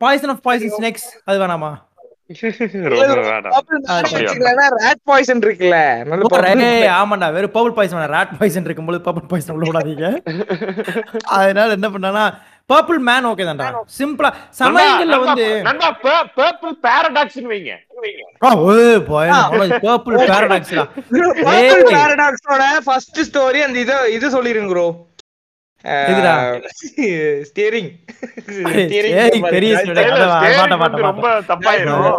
[0.00, 1.70] பாய்சன் ஆஃப் பாய்சன் ஸ்னேக்ஸ் அது வேணாமா?
[7.00, 10.06] ஆமாண்டா வெறும் பர்பிள் பாய்சன் ராட் பாய்சன் இருக்கும்போது பர்பிள் பாய்சன் உள்ள விடாதீங்க.
[11.38, 12.24] அதனால என்ன பண்ணானா
[12.70, 13.68] பர்பிள் மேன் ஓகே தான்டா.
[13.98, 15.88] சிம்பிளா சமயங்கள்ல வந்து நண்பா
[16.38, 17.72] பர்பிள் பாரடாக்ஸ்னு வைங்க.
[19.86, 20.84] பர்பிள் பாரடாக்ஸ்டா
[21.46, 21.96] Purple ஏய்.
[21.96, 24.74] paradox-ஓட first story அந்த இத இது சொல்லிருங்க
[25.86, 26.62] paper.
[29.54, 29.72] பெரிய
[31.02, 32.18] ரொம்ப தப்பாயிரும்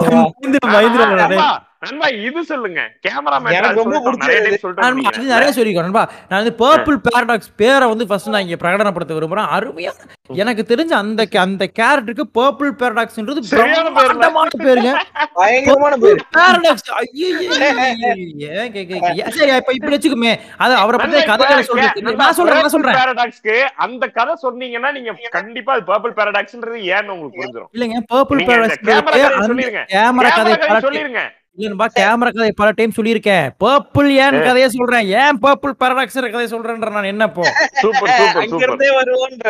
[1.82, 2.82] நண்பா, இது சொல்லுங்க.
[3.06, 5.02] கேமராமேன் அது
[5.34, 6.04] நிறைய சொல்லிருக்கோம் நண்பா.
[6.30, 9.50] நான் வந்து பர்பிள் பாரடாக்ஸ் பேரை வந்து ஃபர்ஸ்ட் நான் இங்க பிரகடனப்படுத்த விரும்புறேன்.
[9.58, 9.92] அருமையா
[10.44, 13.44] எனக்கு தெரிஞ்ச அந்த அந்த கேரக்டருக்கு பர்பிள் பாரடாக்ஸ்ன்றது.
[13.52, 14.92] பிரம்மாண்டமான பேருங்க.
[15.40, 16.20] பயங்கரமான பேரு.
[16.38, 16.90] பாரடாக்ஸ்
[18.58, 20.34] ஏன் கேக்க சரி இப்ப இப்படி வச்சுக்குமே.
[20.64, 23.00] அது அவரை பத்தி கதைகளை சொல்றது நான் சொல்றேன் நான் சொல்றேன்.
[23.02, 23.56] பாரடாக்ஸ்க்கு
[23.88, 28.84] அந்த கதை சொன்னீங்கன்னா நீங்க கண்டிப்பா அது பர்பிள் பாரடாக்ஸ்ன்றது ஏன்னு உங்களுக்கு புரிஞ்சிடும் இல்லைங்க பர்பிள் பாரடாக்ஸ்
[29.96, 31.24] கேமரா கதை கதை சொல்லிருங்க.
[31.58, 36.90] இல்லன்பா கேமரா கதை பல டைம் சொல்லியிருக்கேன் பர்பிள் ஏன் கதையை சொல்றேன் ஏன் பர்பிள் பாரடாக்ஸ் கதையை சொல்றேன்ற
[36.96, 37.46] நான் என்ன இப்போ
[37.82, 39.48] சூப்பர் சூப்பர் சூப்பர் வருவோன்ற.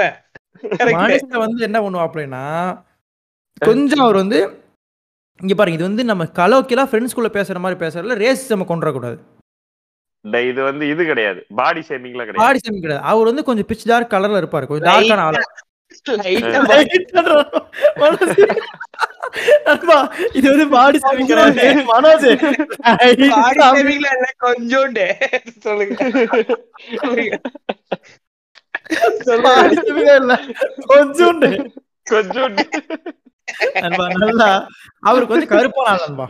[0.97, 2.43] மனுஷன் வந்து என்ன பண்ணுவாப்லன்னா
[3.61, 4.39] கொஞ்சம் அவர் வந்து
[5.39, 9.11] இங்க பாருங்க இது வந்து நம்ம கலோக்கிலா ஃப்ரெண்ட்ஸ்குள்ள பேசுற மாதிரி பேசுறதுல ரேஸ் நம்ம கொண்டு
[10.25, 13.87] டேய், இது வந்து இது கிடையாது பாடி ஷேமிங்ல கிடையாது பாடி சேமி கிடையாது அவர் வந்து கொஞ்சம் பிச்
[13.89, 15.43] டார்க் கலர்ல இருப்பாரு கொஞ்சம் டார்க்கான ஆளு
[20.37, 22.27] இது வந்து பாடி கிடையாது மனோஜ்
[23.95, 24.09] இல்ல,
[24.43, 25.05] கொஞ்சோண்டு.
[25.65, 25.95] சொல்லுங்க.
[26.99, 27.35] சொல்லுங்க.
[29.45, 30.33] பாடி சேமிங்க இல்ல
[30.91, 31.49] கொஞ்சோண்டு
[32.07, 32.53] கொஞ்சம்
[33.83, 34.49] நண்பா நல்லா
[35.03, 36.27] அவருக்கு வந்து கருப்பான ஆள் நண்பா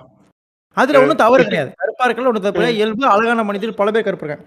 [0.77, 2.65] அதுல ஒண்ணும் தவறு கிடையாது கருப்பா இருக்கல ஒண்ணு தப்பு.
[2.75, 4.45] இயல்பு அழகான மனிதர் பல பேர் கருப்பு இருக்காங்க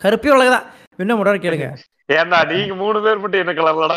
[0.00, 0.66] கருப்பே அழகுதான்
[0.98, 1.68] என்ன முறை கேளுங்க
[2.08, 3.94] ஏன்டா நீங்க மூணு பேர் மட்டும் என்ன கலர்லடா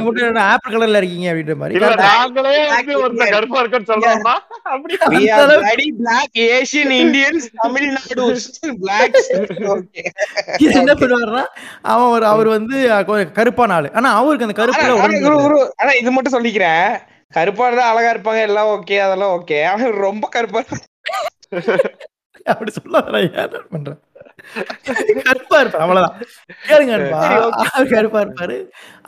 [0.00, 1.88] மட்டும் என்ன ஆப்பிள் கலர்ல இருக்கீங்க அப்படின்ற மாதிரி இல்ல?
[2.02, 4.34] நாங்களே வந்து ஒருத்தர் கருப்பா இருக்கன்னு சொல்றோம்னா
[4.66, 4.94] அப்படி
[7.86, 8.44] Nadus.
[8.80, 9.26] Blacks.
[9.74, 10.04] Okay.
[10.60, 11.42] இது என்ன பண்ணுவாருன்னா
[11.90, 12.76] அவன் ஒரு அவர் வந்து
[13.38, 16.86] கருப்பான ஆளு ஆனா அவருக்கு அந்த கருப்புல ஆனா, உடம்பு குரு, குரு, ஆனா இது மட்டும் சொல்லிக்கிறேன்
[17.32, 20.62] கருப்பா இருந்தா அழகா இருப்பாங்க எல்லாம் ஓகே அதெல்லாம் ஓகே அவன் ரொம்ப கருப்பா.
[22.52, 24.00] அப்படி சொல்லாத ஏன் பண்றேன்
[25.26, 25.84] கருப்பா இருப்பாரு.
[25.84, 26.16] அவ்வளவுதான்.
[26.70, 26.96] கேளுங்க
[27.94, 28.56] கருப்பா இருப்பாரு.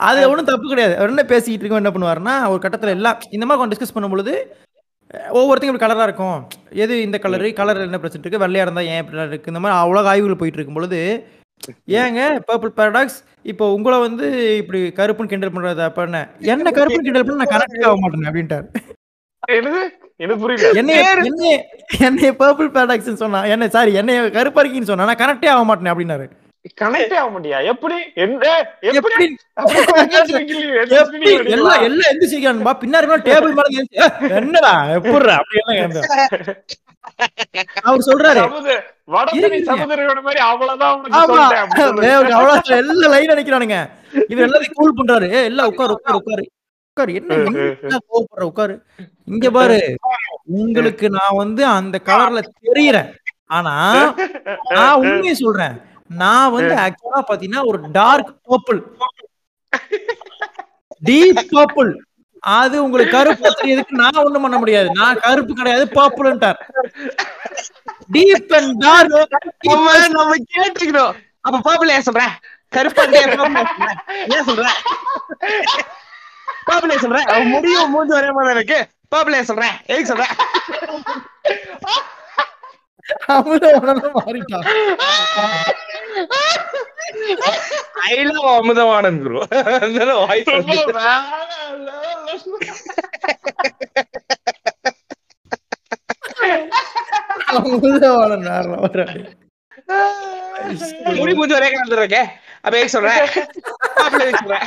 [0.09, 0.95] அது ஒண்ணும் தப்பு கிடையாது.
[0.99, 4.35] அவர் என்ன பேசிக்கிட்டு இருக்கோம் என்ன பண்ணுவாருன்னா ஒரு கட்டத்துல எல்லாம் இந்த மாதிரி டிஸ்கஸ் பண்ணும்பொழுது
[5.41, 6.39] இப்படி கலரா இருக்கும்.
[6.83, 8.43] எது இந்த கலரு கலர் என்ன பிரச்சனை இருக்கு?
[8.45, 9.51] வெள்ளையா இருந்தா ஏன் இப்படி இருக்கு?
[9.53, 10.99] இந்த மாதிரி அவ்வளோ ஆய்வுகள் போயிட்டு இருக்கும் பொழுது
[11.99, 13.19] ஏங்க பர்பிள் பாரடாக்ஸ்
[13.51, 14.25] இப்போ உங்களை வந்து
[14.61, 16.19] இப்படி கருப்புன்னு கிண்டல் பண்றது அப்ப என்ன?
[16.77, 18.67] கருப்புன்னு கிண்டல் பண்ண நான் கரெக்ட் ஆக மாட்டேன் அப்படின்ட்டாரு.
[20.19, 20.73] எனக்கு புரியல.
[20.73, 21.65] என்னைய என்னைய
[21.99, 26.29] என்னைய பர்பிள் பாரடாக்ஸ் சொன்னா என்ன சாரி என்னைய கருப்பா இருக்கீங்கன்னு சொன்னா நான் கரெக்டே ஆக மாட்டேன் அப்படின்னாரு.
[26.81, 27.95] கனெக்டே ஆக முடியா எப்படி?
[28.15, 28.45] என்ன
[28.91, 29.37] எப்படி?
[31.49, 35.35] எல்லாம் எல்லாம் எந்திரிச்சிருக்கான்பா பின்னாடி டேபிள் மேல எந்திரிச்சு, "ஏய், என்னடா எப்படிடா?
[35.35, 36.03] அப்படி எல்லாம்.
[37.83, 38.83] அவர் சொல்றாரு அவ்வளவுதான்
[42.77, 43.89] எல்லாம் லைன் அடிக்கிறானுங்க.
[44.29, 45.43] இவர் எல்லாத்தையும் கூல் பண்றாரு.
[45.43, 46.47] எல்லாம் உட்காரு உட்காரு உட்காரு.
[46.97, 47.13] உட்காரு.
[47.81, 48.43] என்ன கோவப்படுற?
[48.51, 48.75] உட்காரு.
[49.33, 49.79] இங்க பாரு.
[50.59, 53.09] உங்களுக்கு நான் வந்து அந்த கலர்ல தெரியறேன்.
[53.57, 53.73] ஆனா
[54.75, 55.75] நான் உண்மையை சொல்றேன்.
[56.21, 58.81] நான் வந்து ஆக்சுவலா பாத்தீங்கன்னா ஒரு டார்க் பர்பிள்
[61.09, 61.91] டீப் பர்பிள்
[62.43, 64.89] அது உங்களுக்கு கருப்பு தெரியறதுக்கு நான் ஒண்ணும் பண்ண முடியாது.
[64.99, 66.59] நான் கருப்பு கிடையாது பர்பிள்ன்ட்டார்
[68.15, 69.15] டீப் அண்ட் டார்க்
[70.17, 71.15] நம்ம கேட்டுக்கிறோம்
[71.47, 72.23] அப்ப பாப்புல ஏன் சொல்ற?
[72.75, 73.33] கருப்பா ஏன்
[74.47, 74.65] purple
[76.67, 76.91] ஏன் சொல்ற?
[76.91, 78.79] ஏன் சொல்ற பாப்புல ஏன் சொல்ற அவன் முடியும் மூஞ்சி ஒரே மாதிரி இருக்கு.
[79.15, 80.25] பாப்புல ஏன் சொல்ற எதுக்கு சொல்ற
[83.33, 84.65] அமுதவனம் மாறிட்டான்
[88.07, 89.27] ஐ லவ் அமுதவானந்த்
[97.49, 98.07] ரொம்ப வந்து
[98.47, 99.19] வேற வர்றாரு.
[101.19, 102.23] முடி மூஞ்சி ஒரே இருக்கே.
[102.61, 103.11] அப்ப எதுக்கு சொல்ற
[103.97, 104.57] பாப்புல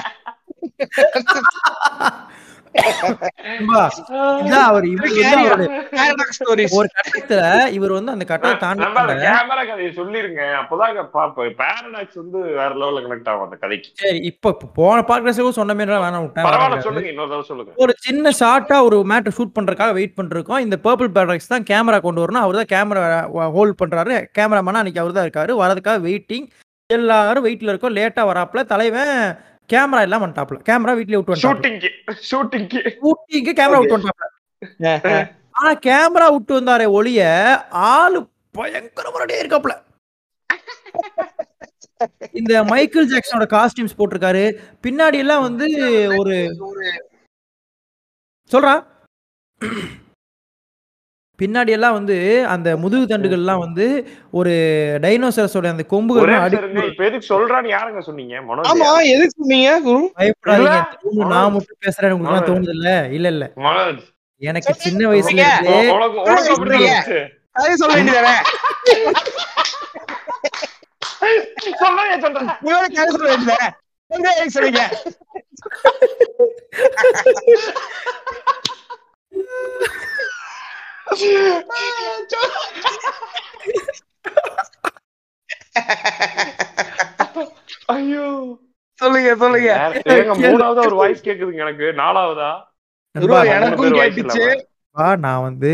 [4.67, 4.85] அவர்.
[6.79, 7.41] ஒரு கட்டத்துல
[7.77, 8.85] இவர் வந்து அந்த கட்டத்தை தாண்டி
[9.25, 10.43] கேமரா கதையை சொல்லிருங்க.
[11.63, 13.91] பேரடாக்ஸ் வந்து வேற லெவல்ல கனெக்ட் ஆகும் அந்த கதைக்கு.
[14.03, 16.83] சரி இப்ப போன பாட்காஸ்ட் சொன்ன மாதிரி வேணாம் விட்டேன்.
[16.87, 17.09] சொல்லுங்க.
[17.09, 17.73] இன்னொரு தடவை சொல்லுங்க.
[17.85, 20.65] ஒரு சின்ன ஷார்ட்டா ஒரு மேட்டர் ஷூட் பண்றதுக்காக வெயிட் பண்ணிருக்கோம்.
[20.67, 22.45] இந்த பர்பிள் பேட்ராக்ஸ் தான் கேமரா கொண்டு வரணும்.
[22.47, 23.05] அவர் தான் கேமரா
[23.59, 24.17] ஹோல்ட் பண்றாரு.
[24.39, 25.55] கேமராமேனா அன்னைக்கு அவர் தான் இருக்காரு.
[25.65, 26.49] வரதுக்காக வெயிட்டிங்
[26.91, 27.97] எல்லாரும் வெயிட்ல இருக்கோம்.
[28.01, 29.15] லேட்டா வராப்ல தலைவன்
[29.73, 31.91] கேமரா எல்லாம் வந்துட்டாப்ல கேமரா வீட்லயே விட்டு ஷூட்டிங்க்கு
[32.31, 34.29] ஷூட்டிங்க்கு ஊட்டிக்கு கேமரா விட்டு வந்துட்டாப்ல.
[35.59, 37.23] ஆனா கேமரா விட்டு வந்தாரே ஒளிய
[37.93, 38.21] ஆளு
[38.59, 39.75] பயங்கரமான இருக்காப்ல.
[42.41, 44.45] இந்த மைக்கேல் ஜாக்சனோட காஸ்டியூம்ஸ் போட்டிருக்காரு.
[44.85, 45.67] பின்னாடி எல்லாம் வந்து
[46.21, 46.37] ஒரு
[48.51, 48.75] சொல்றா?
[51.41, 52.17] பின்னாடி எல்லாம் வந்து
[52.55, 53.85] அந்த முதுகு தண்டுகள்லாம் வந்து
[54.33, 54.53] ஒரு
[55.03, 56.33] டைனோசரஸோட அந்த கொம்புகள்
[57.03, 58.35] எதுக்கு சொல்றான்னு யாருங்க சொன்னீங்க?
[58.71, 59.71] ஆமா எதுக்கு சொன்னீங்க?
[59.81, 60.01] குரு?
[60.19, 60.79] பயப்படாதீங்க.
[61.33, 62.75] நான் மட்டும் பேசுறேன் உங்களுக்கு தோணுது
[63.11, 63.45] இல்ல இல்ல.
[64.43, 65.43] எனக்கு சின்ன வயசுல
[66.51, 66.91] சொல்லுங்க.
[67.57, 68.37] இருந்தே சொல்ல வேண்டியதானே?
[72.73, 73.69] சொல்லுங்க சொல்ல வேண்டியதானே?
[87.95, 88.25] ஐயோ.
[89.01, 89.71] சொல்லுங்க சொல்லுங்க.
[90.43, 91.87] மூணாவதா ஒரு வாய்ஸ் கேக்குதுங்க எனக்கு.
[92.01, 92.51] நாலாவதா?
[95.25, 95.73] நான் வந்து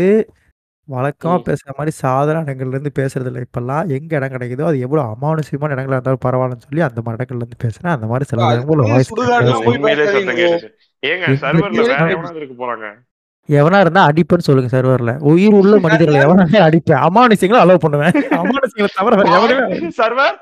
[0.87, 1.33] வழக்கமா.
[1.47, 3.41] பேசுற மாதிரி சாதாரண இடங்கள்ல இருந்து பேசுறது இல்லை.
[3.45, 7.63] இப்பெல்லாம் எங்க இடம் கிடைக்குதோ அது எவ்வளவு அமானுஷ்யமான இடங்களா இருந்தாலும் பரவாயில்லன்னு சொல்லி அந்த மாதிரி இடங்கள்ல இருந்து
[7.65, 7.93] பேசுறேன்.
[7.95, 9.11] அந்த மாதிரி சில புரியுது, வாய்ஸ்
[11.03, 11.99] ஏங்க சர்வர்ல வேற?
[12.13, 12.87] எவனாவது இருக்கு போறாங்க?
[13.49, 17.01] எவனா இருந்தா அடிப்பேன்னு சொல்லுங்க சர்வர்ல உயிர் உள்ள மனிதர்களை எவனா அடிப்பேன்.
[17.07, 18.13] அமானுஷ்யங்களை அலோவ் பண்ணுவேன்.
[18.41, 20.37] அமானுஷ்யங்களை தவிர சர்வர்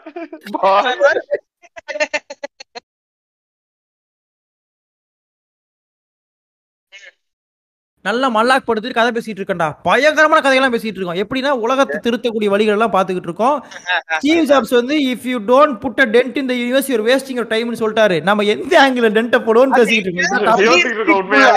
[8.06, 9.68] நல்லா மல்லாக் படுத்துட்டு கதை பேசிட்டு இருக்கேன்டா.
[9.88, 11.20] பயங்கரமான கதையெல்லாம் பேசிட்டு இருக்கோம்.
[11.24, 13.56] எப்படின்னா உலகத்தை திருத்தக்கூடிய வழிகள் எல்லாம் பாத்துக்கிட்டு இருக்கோம்.
[14.20, 18.18] ஸ்டீவ் ஜாப்ஸ் வந்து if you don't put a dent இந்த யூனிவர்ஸ் யூர் வேஸ்டிங் டைம்னு சொல்லிட்டாரு.
[18.30, 20.64] நம்ம எந்த ஆங்கிள் டென்ட்ட போடுவோம்னு பேசிட்டு இருக்கோம்.
[20.68, 21.52] யோசிச்சுட்டு இருக்கோம் உண்மையா?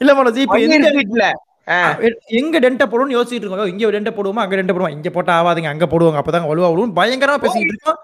[0.00, 1.26] இல்ல மனோஜ் இப்ப எந்த வீட்டுல
[2.38, 4.94] எங்க டென்ட்ட போடுவோம்னு யோசிச்சுட்டு இருக்கோம் இங்க டென்ட்ட போடுவோமா அங்க டென்ட்ட போடுவோம்?
[4.96, 6.20] இங்க போட்டா ஆவாதீங்க அங்க போடுவாங்க.
[6.22, 7.98] அப்பதான் வலுவா விழுவும் பயங்கரமா பேசிட்டு இருக்கோம்.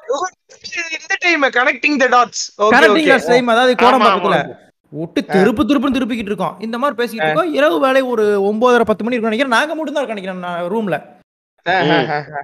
[0.99, 4.39] இந்த time connecting the dots correcting time அதாவது கோடம்பாக்கத்துல.
[4.93, 6.55] விட்டு திருப்பு திருப்புன்னு திருப்பிக்கிட்டு இருக்கோம்.
[6.67, 7.53] இந்த மாதிரி பேசிக்கிட்டு இருக்கோம்.
[7.59, 9.57] இரவு வேலை ஒரு ஒன்பதரை பத்து மணி இருக்கும் நினைக்கிறேன்.
[9.59, 10.99] நாங்க மட்டும் தான் நினைக்கிறேன் ரூம்ல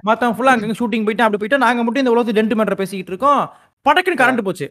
[0.07, 3.41] மத்தவங்க ஃபுல்லா அங்க ஷூட்டிங் போயிட்டு அப்படி போயிட்டு நாங்க மட்டும் இந்த உலகத்து டென்ட் மேட்டர் பேசிக்கிட்டு இருக்கோம்.
[3.85, 4.67] படக்குன்னு கரண்ட் போச்சு.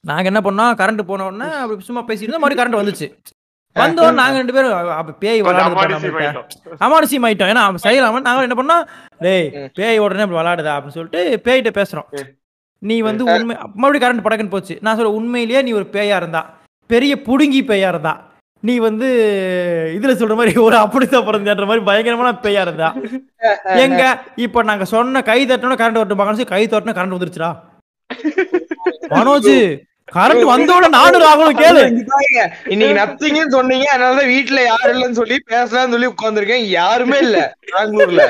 [0.00, 0.74] நாங்க என்ன பண்ணோம்?
[0.80, 3.08] கரண்ட் போன உடனே அப்படி சும்மா பேசிட்டு மறுபடியும் கரண்ட் வந்துச்சு.
[3.80, 6.42] வந்தோம் நாங்க ரெண்டு பேரும் பேய் அமானுஷ்யம் நம்மள்ட்ட.
[7.28, 7.50] ஆயிட்டோம்.
[7.52, 8.84] ஏன்னா செய்யலாம நாங்க என்ன பண்ணோம்?
[9.26, 9.46] டேய்.
[9.74, 12.08] பேய் உடனே அப்படி விளையாடுதா அப்படின்னு சொல்லிட்டு பேய்கிட்ட பேசுறோம்.
[12.78, 14.74] நீ வந்து உண்மை மறுபடியும் கரண்ட் படக்குன்னு போச்சு.
[14.80, 16.42] நான் சொல்ல உண்மையிலேயே நீ ஒரு பேயா இருந்தா.
[16.86, 18.14] பெரிய புடுங்கி பேயா இருந்தா.
[18.60, 19.08] நீ வந்து
[19.98, 22.88] இதுல சொல்ற மாதிரி ஒரு அப்படித்தான் பிறந்தன்ற மாதிரி பயங்கரமான பேயா இருந்தா.
[23.84, 24.02] எங்க?
[24.36, 27.50] இப்ப நாங்க சொன்ன கை தட்டணும் கரண்ட் வரட்டும் பார்க்கணும் கை தட்டணும் கரண்ட் வந்துருச்சுடா.
[29.14, 29.54] மனோஜ்
[30.14, 31.82] கரண்ட் வந்தோட நானு ராகுலும் கேளு.
[32.72, 33.84] இன்னைக்கு நத்திங்கன்னு சொன்னீங்க.
[33.92, 36.64] அதனாலதான் வீட்டுல யாரும் இல்லைன்னு சொல்லி பேசலாம்னு சொல்லி உட்கார்ந்திருக்கேன்.
[36.72, 37.56] யாருமே இல்ல.
[37.72, 38.24] பெங்களூர்ல.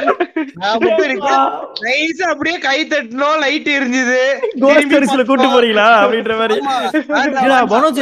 [0.54, 1.42] நான் மட்டும் இருக்கேன்.
[1.86, 4.20] நைஸா அப்படியே கை தட்டணும் லைட் எரிஞ்சுது.
[4.60, 5.88] கோஸ்ட் கூட்டு போறீங்களா?
[6.04, 6.58] அப்படின்ற மாதிரி.
[7.74, 8.00] மனோஜ்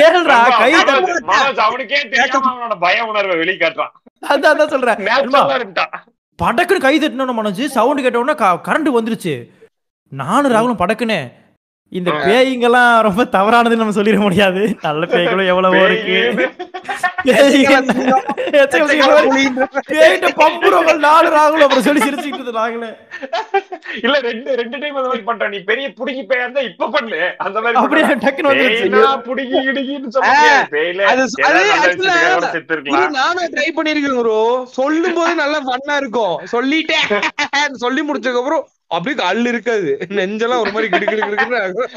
[0.00, 3.94] கேளுடா கை மனோஜ், அவனுக்கே தெரியாம அவனோட பய உணர்வை வெளிக்காட்டுறான்.
[4.28, 4.98] அதான் அதான் சொல்றேன்.
[6.42, 9.34] படக்குன்னு கை தட்டணும் மனோஜ் சவுண்ட் கேட்ட உடனே கரண்ட் வந்துருச்சு.
[10.10, 11.20] நானும் ராகுலும் படக்குன்னு
[11.92, 14.62] இந்த பேய்ங்கெல்லாம் ரொம்ப தவறானதுன்னு நம்ம சொல்லிட முடியாது.
[14.82, 16.18] நல்ல பேய்களும் எவ்வளவோ இருக்கு.
[19.88, 22.90] பேய்கிட்ட பம்புறவங்க நாலு ராகுலும் அப்புறம் சொல்லி சிரிச்சுக்கிட்டு இருந்தோம் நாங்களே.
[24.02, 27.20] இல்ல ரெண்டு ரெண்டு டைம் அந்த மாதிரி நீ பெரிய புடுங்கி பேயா இருந்தா இப்ப பண்ணு.
[27.38, 28.14] அந்த மாதிரி அப்படியே.
[28.24, 28.88] டக்குன்னு வந்துருச்சு.
[29.28, 30.32] புடுங்கி கிடுங்கின்னு சொல்ல
[33.48, 34.38] ட்ரை பண்ணிருக்கேன் ப்ரோ
[34.70, 36.36] சொல்லும் போது நல்லா ஃபன்னா இருக்கும்.
[36.54, 37.06] சொல்லிட்டேன்.
[37.84, 41.90] சொல்லி முடிச்சதுக்கு அப்புறம் அப்படியே கல் இருக்காது நெஞ்செல்லாம் ஒரு மாதிரி கிடு கிடு கிடுன்னு ஆகும்.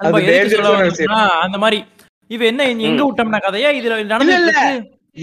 [0.00, 1.78] நம்ம அது எதுக்கு சொல்ல dangerous-ஆன வந்தோம்னா, அந்த மாதிரி
[2.30, 4.36] இவ என்ன எங்க விட்டோம்னா கதையா இதுல நடந்து.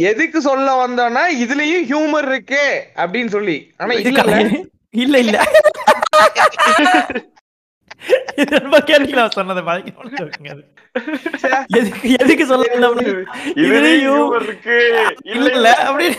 [0.09, 2.63] எதுக்கு சொல்ல வந்தோம்னா இதுலயும் ஹியூமர் இருக்கு
[3.03, 3.93] அப்படின்னு சொல்லி ஆனா
[5.03, 5.37] இல்ல இல்ல.
[8.41, 8.77] இல்ல ரொம்ப
[9.37, 9.61] சொன்னது.
[11.79, 12.69] எதுக்கு எதுக்கு சொல்ல
[13.63, 14.77] இதுலயும் இருக்கு.
[15.35, 16.17] இல்ல இல்ல அப்படின்னு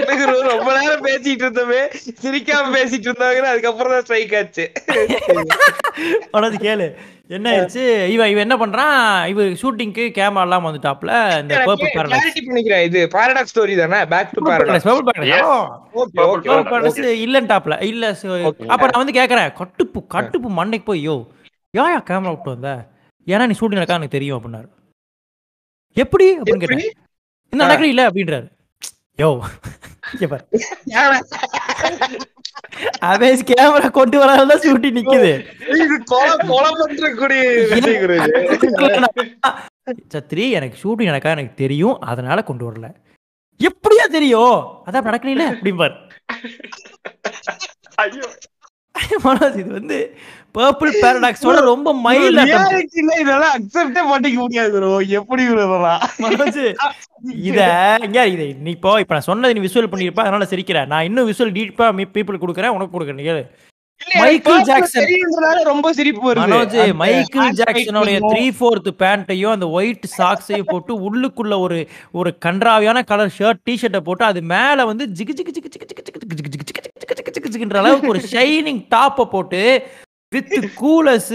[0.00, 1.80] என்ன குரு ரொம்ப நேரம் பேசிட்டு இருந்தோமே.
[2.22, 4.64] சிரிக்காம பேசிட்டு இருந்தாங்கன்னு அதுக்கப்புறம் தான் ஸ்ட்ரைக் ஆச்சு.
[6.34, 6.86] மனோஜ் கேளு.
[7.36, 7.82] என்ன ஆயிடுச்சு?
[8.14, 8.94] இவன் இவன் என்ன பண்றான்?
[9.32, 11.10] இவர் ஷூட்டிங்க்கு கேமரா எல்லாம் வந்துட்டாப்ல.
[11.42, 12.84] இந்த பர்பிள் கிளாரிட்டி பண்ணிக்கிறேன்.
[12.88, 14.00] இது பாரடாக்ஸ் ஸ்டோரி தானே?
[14.12, 15.44] Back to paradox purple Yes.
[16.02, 17.76] Okay okay paradise இல்லன்ட்டாப்ல.
[17.92, 18.06] இல்ல.
[18.74, 19.52] அப்ப நான் வந்து கேக்குறேன்.
[19.60, 21.16] கட்டுப்பு கட்டுப்பு மண்டைக்கு போய் யோ
[21.74, 22.70] ஏன் கேமரா விட்டு வந்த?
[23.26, 24.68] ஏன்னா நீ ஷூட்டிங் நடக்கா எனக்கு தெரியும் அப்படின்னாரு.
[25.96, 26.26] எப்படி?
[26.38, 26.96] அப்படின்னு கேட்டேன்.
[27.52, 28.48] இந்த நடக்கல இல்ல அப்படின்றாரு.
[29.20, 29.30] யோ.
[32.98, 35.32] அவன் கேமரா கொண்டு வராதான் ஷூட்டிங் நிக்குது.
[40.14, 42.00] சத்ரி எனக்கு ஷூட்டிங் நடக்கா எனக்கு தெரியும்.
[42.12, 42.88] அதனால கொண்டு வரல.
[43.60, 44.58] எப்படியா தெரியும்?
[44.86, 45.96] அதான் நடக்கல அப்படிம்பார்.
[47.94, 48.28] ஐயோ
[49.24, 49.98] மனோஜ் இது வந்து
[50.56, 54.90] பர்பிள் பேரடாக்ஸோட ரொம்ப மைல்ட் Reality-ல இதெல்லாம் accept-ஏ பண்ணிக்க முடியாது bro.
[55.18, 55.42] எப்படி
[57.48, 57.60] இத
[58.06, 61.56] இங்க இத நீ இப்போ இப்ப நான் சொன்னது நீ விசுவல் பண்ணிருப்ப அதனால சிரிக்கிற நான் இன்னும் விசுவல்
[61.56, 63.42] டீப்பா பீப்புள் கொடுக்குறேன் உனக்கு கொடுக்குறேன் கேளு
[64.20, 65.08] மைக்கேல் ஜாக்சன்.
[65.70, 66.84] ரொம்ப சிரிப்பு வருது.
[67.00, 71.78] மைக்கேல் த்ரீ ஃபோர்த் பேண்ட்டையும் அந்த ஒயிட் சாக்ஸையும் போட்டு உள்ளுக்குள்ள ஒரு
[72.20, 76.30] ஒரு கன்றாவியான கலர் ஷர்ட் டிஷர்ட்டை போட்டு அது மேல வந்து ஜிகு ஜிகு ஜிகு ஜிகு ஜிகு ஜிகு
[76.30, 79.62] ஜிகு ஜிகு ஜிகு ஜிகு ஜிகு ஜிகு ஜிகுன்ற அளவுக்கு ஒரு ஷைனிங் டாப்பை போட்டு
[80.32, 81.30] வித் கூலஸ்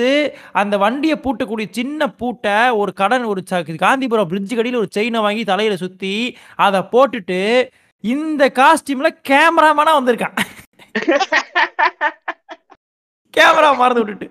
[0.51, 5.43] அந்த வண்டியை பூட்டக்கூடிய சின்ன பூட்டை ஒரு கடன் ஒரு ச- காந்திபுரம் பிரிட்ஜ் கடியில் ஒரு செயினை வாங்கி
[5.43, 6.11] தலையில சுத்தி
[6.57, 7.39] அதை போட்டுட்டு
[8.03, 10.35] இந்த காஸ்டியூம்ல கேமராமேனா வந்திருக்கான்.
[13.33, 14.27] கேமரா மறந்து விட்டுட்டு.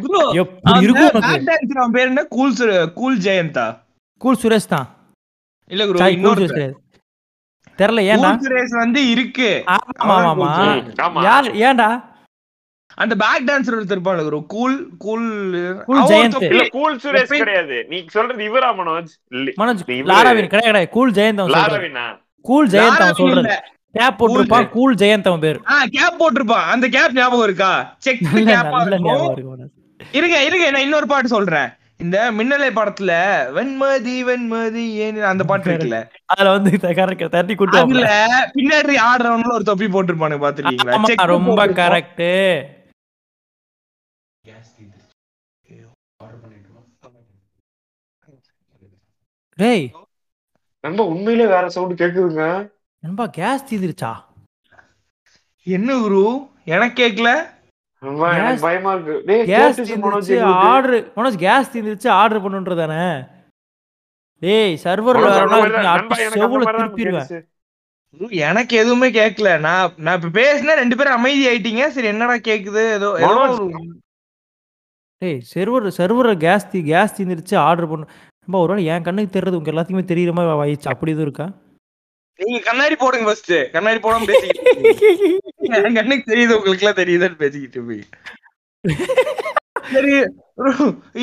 [0.00, 2.24] bro, எப்படி அந்த இருக்கும் back உனக்கு dancer அவன் பேர் என்ன?
[2.28, 3.66] கூல் சு- கூல் ஜெயந்தா?
[4.20, 4.88] கூல் சுரேஷ் தான்.
[5.70, 6.44] இல்ல கூல் இன்னொருத்தன்.
[6.44, 6.76] சுரேஷ் கிடையாது.
[7.78, 8.30] தெரியல ஏன்டா?
[8.30, 9.50] கூல் சுரேஷ் வந்து இருக்கு.
[9.66, 11.90] ஆமா ஆமா ஆமா ம், ஆமா யார் ஏன்டா?
[12.98, 14.46] அந்த பேக் டான்சர் ஒருத்தர் இருப்பான் bro.
[14.46, 15.52] கூல் கூல்
[16.38, 17.86] இல்ல கூல் சுரேஷ் கிடையாது.
[17.88, 19.06] நீ சொல்றது இவரா மனோஜ்?
[19.30, 20.88] இல்ல, மனோஜ் லாராவின் கிடையாது கிடையாது.
[20.88, 22.06] கூல் ஜெயந்த் அவன் சொல்றான் லாரவினா?
[22.42, 23.60] கூல் ஜெயந்த் அவன் சொல்றது.
[23.92, 25.60] கேப் போட்டிருப்பான் கூல் ஜெயந்த் அவன் பேரு.
[25.70, 26.66] ஆ, cap போட்டிருப்பான்.
[26.70, 27.96] அந்த cap ஞாபகம் இருக்கா?
[28.04, 28.36] இருக்கும்.
[28.36, 29.68] இருக்கு மனோஜ்.
[30.12, 31.68] இருங்க இருங்க நான் இன்னொரு பாட்டு சொல்றேன்.
[31.96, 33.12] இந்த மின்னலை படத்துல
[33.54, 36.08] வெண்மதி வெண்மதி ஏன் அந்த பாட்டு இருக்குல்ல?
[36.24, 41.66] அதுல வந்து கரெக்ட் தட்டி கூட்டு அதுல பின்னாடி ஆடுறவங்கள ஒரு தொப்பி போட்டிருப்பானு பாத்துருக்கீங்களா ரொம்ப.
[41.66, 42.76] கரெக்ட்
[49.58, 49.86] டேய்.
[50.84, 52.44] நம்ம உண்மையிலே வேற சவுண்ட் கேக்குதுங்க.
[53.02, 54.10] நண்பா கேஸ் தீந்துருச்சா?
[55.76, 56.22] என்ன குரு?
[56.74, 57.30] எனக்கு கேக்கல.
[58.66, 59.14] பயமா இருக்கு.
[59.28, 60.36] டேய் கேஸ் தீந்துருச்சு.
[60.42, 63.06] ஆர்டர் மனோஜ் கேஸ் தீந்துருச்சு ஆர்டர் பண்ணுன்றதானே?
[64.42, 65.28] டேய் சர்வர்ல
[65.86, 67.46] நண்பா, செவுல திருப்பிடுவேன்
[68.46, 69.48] எனக்கு எதுவுமே கேக்கல.
[69.66, 71.88] நான் நான் இப்ப பேசினா ரெண்டு பேரும் அமைதி ஆயிட்டீங்க.
[71.96, 72.82] சரி என்னடா கேக்குது?
[72.98, 73.42] ஏதோ ஏதோ
[75.22, 78.06] டேய் சர்வர் சர்வரை கேஸ் தீ கேஸ் தீந்துருச்சு ஆர்டர் பண்ணு.
[78.48, 81.46] நம்ம ஒருவேளை என் கண்ணுக்கு தெரிறது உங்க எல்லாத்துக்குமே தெரியுற மாதிரி ஆயிடுச்சு அப்படி எதுவும் இருக்கா?
[82.40, 84.72] நீங்க கண்ணாடி போடுங்க ஃபர்ஸ்ட் கண்ணாடி போடாம பேசிக்கிட்டு.
[85.78, 88.02] என் கண்ணுக்கு தெரியுது உங்களுக்கு எல்லாம் தெரியுதுன்னு பேசிக்கிட்டு போய்
[89.92, 90.14] சரி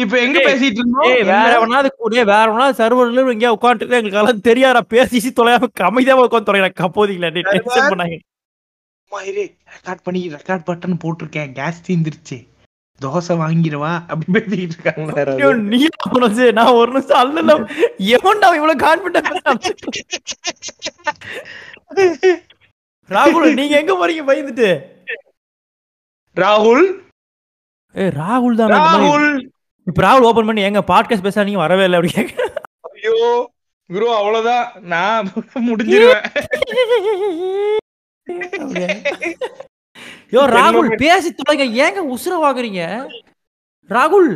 [0.04, 1.10] இப்ப எங்க பேசிட்டு இருந்தோம்?
[1.30, 1.50] வேற?
[1.58, 4.82] எவனாவது கூட வேற எவனாவது சர்வர்ல எங்கேயா உட்காந்துட்டு எங்களுக்கு எல்லாம் தெரியாதா?
[4.94, 8.18] பேசி தொலையாம அமைதியா உட்காந்து தொலைங்க கப்போதிங்களா டென்ஷன் பண்ணாங்க
[9.72, 12.38] ரெக்கார்ட் பண்ணி ரெக்கார்ட் பட்டன் போட்டிருக்கேன் கேஸ் தீந்துருச்சு.
[13.02, 17.56] தோசை வாங்கிடுவா அப்படி பேசிக்கிட்டு இருக்காங்க வேற ஐயோ, நீ போனது நான் ஒரு நிமிஷம் அல்லல.
[18.16, 19.32] எவன்டா இவ்வளவு கான்பிடன்ட்
[23.10, 24.24] ராகுல் நீங்க எங்க போறீங்க?
[24.30, 24.70] பயந்துட்டு.
[26.38, 26.86] ராகுல்?
[27.96, 29.28] ஏய் ராகுல் தான் ராகுல்!
[29.88, 32.48] இப்ப ராகுல் ஓபன் பண்ணி எங்க பாட்காஸ்ட் பேச நீங்க வரவே இல்லை அப்படி கேக்க
[32.90, 33.18] ஐயோ
[33.90, 34.66] குரு அவ்வளவுதான்.
[34.94, 35.28] நான்
[35.68, 36.26] முடிஞ்சிருவேன்.
[40.36, 41.66] யோ ராகுல் பேசி தொலைங்க.
[41.84, 42.82] ஏங்க உசுர வாங்குறீங்க
[43.90, 44.30] ராகுல்!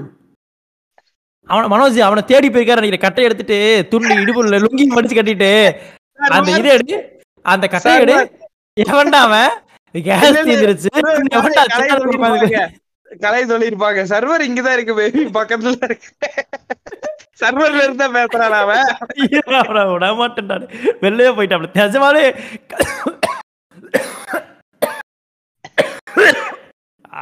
[1.50, 3.06] அவன மனோஜ் அவனை தேடி போயிருக்காரு நினைக்கிறேன்.
[3.06, 3.58] கட்டை எடுத்துட்டு
[3.92, 5.52] துண்டு இடுப்புல லுங்கி மடிச்சு கட்டிட்டு.
[6.30, 6.98] அந்த இதை எடு.
[7.46, 8.16] அந்த கட்டை எடு.
[8.78, 9.52] எவன்டா அவன்?
[9.96, 10.90] கேஸ் தீந்துருச்சு.
[13.22, 13.42] கலை?
[13.52, 14.02] சொல்லிருப்பாங்க.
[14.12, 16.10] சர்வர் இங்கதான் இருக்கு பேபி பக்கத்துல இருக்கு.
[17.42, 18.88] சர்வர்ல இருந்தா பேசுறான் அவன்?
[19.94, 20.56] விட மாட்டேன்டா
[21.04, 21.70] வெளியே போயிட்டாப்ல.
[21.82, 22.24] நிஜமாலே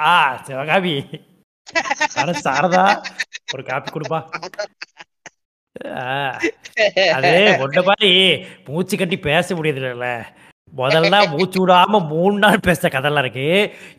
[0.09, 0.13] ஆ
[0.45, 0.95] சிவகாமி
[2.21, 2.83] அட சாரதா
[3.53, 4.19] ஒரு காப்பி கொடுப்பா.
[7.17, 7.31] அது
[7.63, 8.11] ஒன்ன மாதிரி
[8.67, 10.07] மூச்சு கட்டி பேச முடியல
[10.77, 13.47] முதல்ல மூச்சு விடாம மூணு நாள் பேச கதெல்லாம் இருக்கு.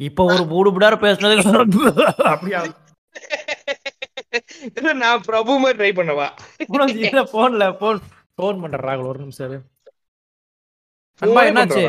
[0.09, 1.37] இப்ப ஒரு மூணு மணி நேரம் பேசுனது
[2.33, 2.61] அப்படியா
[5.03, 6.27] நான் பிரபு மாதிரி ட்ரை பண்ணவா?
[7.35, 8.01] போன்ல போன்
[8.35, 9.65] போன் பண்ற ராகுல் ஒரு நிமிஷம்.
[11.23, 11.85] அன்பா என்னாச்சு?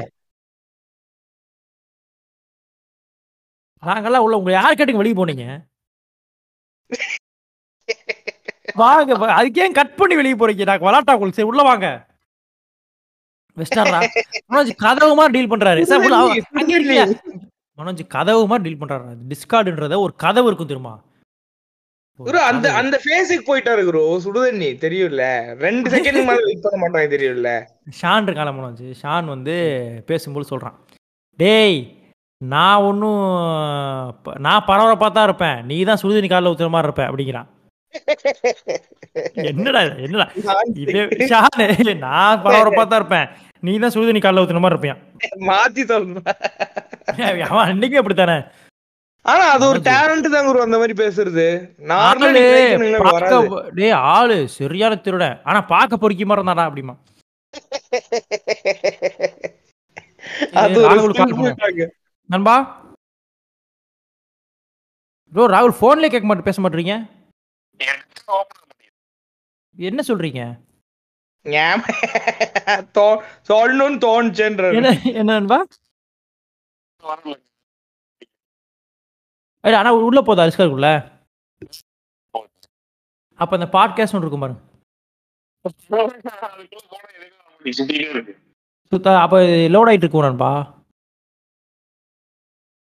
[3.83, 5.45] நாங்கெல்லாம் உள்ள உங்க யார் கேட்டுங்க வெளியே போனீங்க?
[8.75, 10.65] வாங்க அதுக்கு கட் பண்ணி வெளியே போறீங்க?
[10.65, 11.39] நாங்க விளாட்டா உங்களுக்கு?
[11.39, 12.07] சரி உள்ள வாங்க.
[13.57, 14.07] வெஸ்டர்ரா?
[14.49, 15.81] மனோஜ் கதவு மாதிரி டீல் பண்றாரு.
[15.81, 16.01] சார்?
[17.79, 19.15] மனோஜ் கதவு மாதிரி டீல் பண்றாரு.
[19.31, 21.03] டிஸ்கார்டுன்றத ஒரு கதவு இருக்கும் தெரியுமா?
[22.15, 22.73] குரு அந்த.
[22.73, 24.69] அந்த ஃபேஸுக்கு போயிட்டாரு குரு சுடுதண்ணி.
[24.85, 25.23] தெரியும்ல?
[25.55, 27.51] ரெண்டு செகண்ட் மேல வெயிட் பண்ண மாட்டாங்க தெரியும்ல?
[28.01, 28.93] ஷான் இருக்கான மனோஜ்.
[29.01, 29.55] ஷான் வந்து
[30.05, 30.77] பேசும்போது சொல்றான்.
[31.39, 31.98] டேய்
[32.41, 33.23] நான் ஒன்றும்
[34.45, 35.57] நான் பரபரப்பாக தான் இருப்பேன்.
[35.69, 37.47] நீ தான் சுடுதண்ணி காலில் ஊத்துற மாதிரி இருப்ப அப்படிங்கிறான்.
[39.51, 39.81] என்னடா?
[40.05, 40.25] என்னடா?
[40.83, 41.01] இதே
[41.31, 41.65] ஷானு
[42.05, 43.27] நான் பரபரப்பாக தான் இருப்பேன்.
[43.63, 45.01] நீ தான் சுடுதண்ணி காலில் மாதிரி இருப்பியான்
[45.49, 45.83] மாத்தி
[47.49, 48.37] அவன் அன்னைக்கும் அப்படித்தானே?
[49.25, 51.47] ஆனா அது ஒரு டேலண்ட் தான் குரு அந்த மாதிரி பேசுறது.
[51.91, 53.11] நார்மலா
[53.79, 56.95] டேய் ஆளு சரியான திருடன் ஆனா பார்க்க பொறுக்கி மாதிரி இருந்தாடா அப்படிமா
[60.63, 60.79] அது
[62.29, 62.55] நண்பா?
[65.31, 66.95] ப்ரோ ராகுல் ஃபோன்லேயே கேட்க மாட்டேன் பேச மாட்டீங்க.
[69.75, 70.41] என்ன சொல்றீங்க?
[73.49, 74.89] சொல்லணும்னு தோணுச்சுன்றாரு என்ன
[75.19, 75.59] என்ன நண்பா?
[79.63, 80.89] ஆனா உள்ள போதா அரிஸ்காருக்குள்ள
[83.39, 84.65] அப்ப அந்த பாட்காஸ்ட் ஒன்று இருக்கும் பாருங்க
[88.91, 89.39] சுத்தா அப்ப
[89.73, 90.51] லோட் ஆயிட்டு இருக்கும் நண்பா.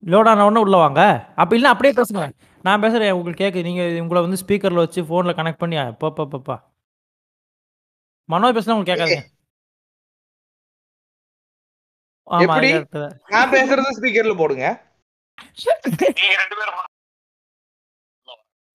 [0.05, 1.01] லோட் ஆன உடனே உள்ள வாங்க.
[1.37, 2.25] அப்ப இல்ல அப்படியே பேசுங்க.
[2.65, 3.67] நான் பேசுறேன் உங்களுக்கு கேக்கு.
[3.67, 6.57] நீங்க உங்களை வந்து ஸ்பீக்கர்ல வச்சு போன்ல கனெக்ட் பண்ணி பாப்பா பாப்பா
[8.29, 9.23] மனோ பேசினா உங்களுக்கு கேட்காதுங்க.
[12.29, 12.55] ஆமா.
[13.35, 14.67] நான் பேசுறது ஸ்பீக்கர்ல போடுங்க.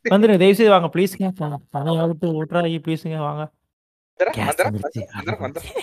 [0.06, 0.89] வந்துருங்க தயவு செய்து வாங்க.
[0.93, 1.30] ப்ளீஸ்ங்க
[1.76, 3.45] தனியாக விட்டு ஓட்டுறாங்க ப்ளீஸுங்க வாங்க
[4.19, 5.01] வந்துடுறேன், Gas வந்துடுறேன், வந்துருச்சு.
[5.11, 5.76] வந்துடுறேன், வந்துடுறேன்.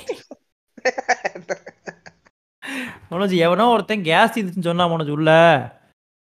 [3.11, 5.31] மனோஜ் எவனோ ஒருத்தன் கேஸ் தீர்ந்துச்சுன்னு சொன்னா மனோஜ் உள்ள.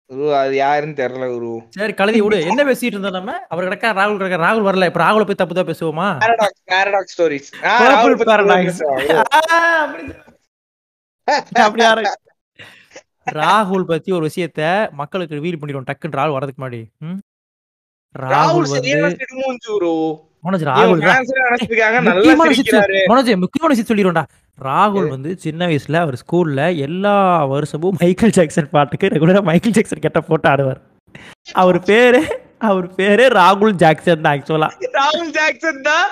[0.10, 2.38] குரு அது யாருன்னு தெரியல குரு சரி கழுதி விடு.
[2.50, 3.34] என்ன பேசிட்டு இருந்தோம் நம்ம?
[3.54, 4.88] அவர் கிடக்கா ராகுல் கிடக்கா ராகுல் வரல.
[4.90, 6.08] இப்ப ராகுல போய் தப்பு தான் பேசுவோமா?
[6.72, 7.50] Paradox stories.
[11.66, 12.04] அப்படி யாரு?
[13.40, 14.62] ராகுல் பத்தி ஒரு விஷயத்த
[15.00, 16.82] மக்களுக்கு ரிவீல் பண்ணிடுவோம் டக்குன்னு ராகுல் வரதுக்கு முன்னாடி?
[18.16, 18.94] ராகுல் வந்து
[20.46, 21.02] மனோஜ் ராகுல்
[22.16, 22.50] முக்கியமான
[23.74, 24.28] விஷயம் சிரிக்கிறாரு.
[24.58, 27.16] ராகுல் வந்து சின்ன வயசுல அவர் ஸ்கூல்ல எல்லா
[27.54, 30.80] வருஷமும் மைக்கேல் ஜாக்சன் பாட்டுக்கு ரெகுலரா மைக்கேல் ஜாக்சன் கெட்ட போட்டு ஆடுவார்.
[31.62, 32.22] அவர் பேரு
[32.68, 36.08] அவர் பேரு ராகுல் ஜாக்சன் தான் ஆக்சுவலா ராகுல் ஜாக்சன் தான்?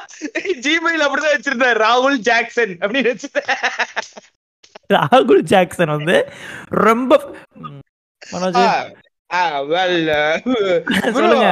[0.65, 1.77] ஜிமெயில் அப்படிதான் வச்சிருந்தாரு.
[1.85, 3.55] ராகுல் ஜாக்சன் அப்படின்னு வச்சிருந்தாரு.
[4.95, 6.17] ராகுல் ஜாக்சன் வந்து
[6.87, 7.11] ரொம்ப
[8.21, 8.61] மனோஜ்.
[11.17, 11.47] சொல்லுங்க.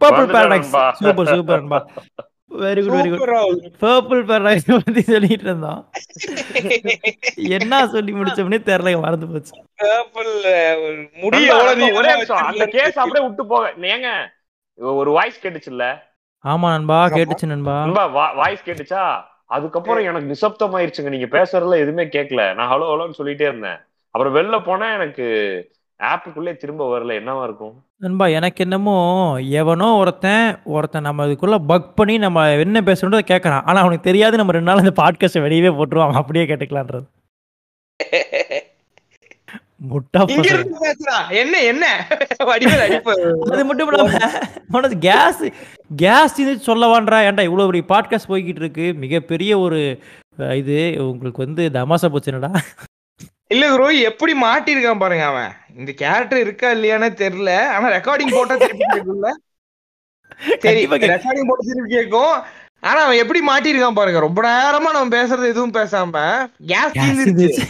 [0.00, 0.84] பர்பிள் பேரடாக்ஸ் நண்பா.
[1.00, 1.80] சூப்பர் சூப்பர் நண்பா.
[2.62, 3.32] Very good very good
[3.82, 5.80] purple paradox பத்தி சொல்லிட்டு இருந்தோம்
[7.56, 9.52] என்ன சொல்லி முடிச்சோம்னே தெரியல மறந்து போச்சு.
[11.22, 12.12] முடி நண்பா, எவ்வளவு நண்பா, ஒரே
[12.42, 12.66] அந்த.
[12.76, 13.64] கேஸ் அப்படியே விட்டு போக.
[13.94, 14.10] ஏங்க
[14.78, 15.86] ஒரு வாய்ஸ் கேட்டுச்சுல்ல?
[16.44, 17.76] ஆமா நண்பா கேட்டுச்சு நண்பா.
[17.84, 18.04] நண்பா
[18.40, 19.04] வாய்ஸ் கேட்டுச்சா?
[19.46, 22.54] அதுக்கப்புறம் எனக்கு நிசப்தம் ஆயிருச்சுங்க நீங்க பேசுறதுல எதுவுமே கேட்கல.
[22.54, 23.78] நான் ஹலோ ஹலோன்னு சொல்லிட்டே இருந்தேன்.
[24.14, 25.26] அப்புறம் வெளில போனா எனக்கு
[26.00, 27.74] ஆப்புக்குள்ளே திரும்ப வரல என்னவா இருக்கும்?
[28.04, 28.96] நண்பா எனக்கு என்னமோ
[29.60, 30.46] எவனோ ஒருத்தன்
[30.76, 34.82] ஒருத்தன் நம்ம இதுக்குள்ள பக் பண்ணி நம்ம என்ன பேசுறோன்றத கேட்கறான் ஆனா அவனுக்கு தெரியாது நம்ம ரெண்டு நாள்
[34.84, 36.08] இந்த பாட்காஸ்ட் வெளியவே போட்டுருவோம்.
[36.08, 37.06] அவன் அப்படியே கேட்டுக்கலான்றது.
[41.42, 41.86] என்ன என்ன?
[43.52, 45.42] அது மட்டும் இல்லாம கேஸ்
[46.02, 47.18] கேஸ் இது சொல்லவான்றா.
[47.28, 48.86] ஏன்டா இவ்வளவு பெரிய பாட்காஸ்ட் போய்கிட்டு இருக்கு.
[49.04, 49.80] மிகப்பெரிய ஒரு
[50.60, 50.78] இது
[51.10, 52.52] உங்களுக்கு வந்து தமாசா போச்சுனடா
[53.50, 55.50] இல்ல குரு எப்படி மாட்டிருக்கான் பாருங்க அவன்.
[55.80, 57.52] இந்த கேரக்டர் இருக்கா இல்லையானே தெரியல.
[57.74, 59.30] ஆனா ரெக்கார்டிங் போட்டா திருப்பி கேட்கும்ல
[60.62, 60.82] சரி.
[60.86, 62.34] ரெக்கார்டிங் போட்டு திருப்பி கேட்கும்.
[62.88, 64.18] ஆனா அவன் எப்படி மாட்டிருக்கான் பாருங்க.
[64.26, 66.22] ரொம்ப நேரமா நம்ம பேசுறது எதுவும் பேசாம
[66.66, 67.66] கேஸ் தீர்ந்துருச்சு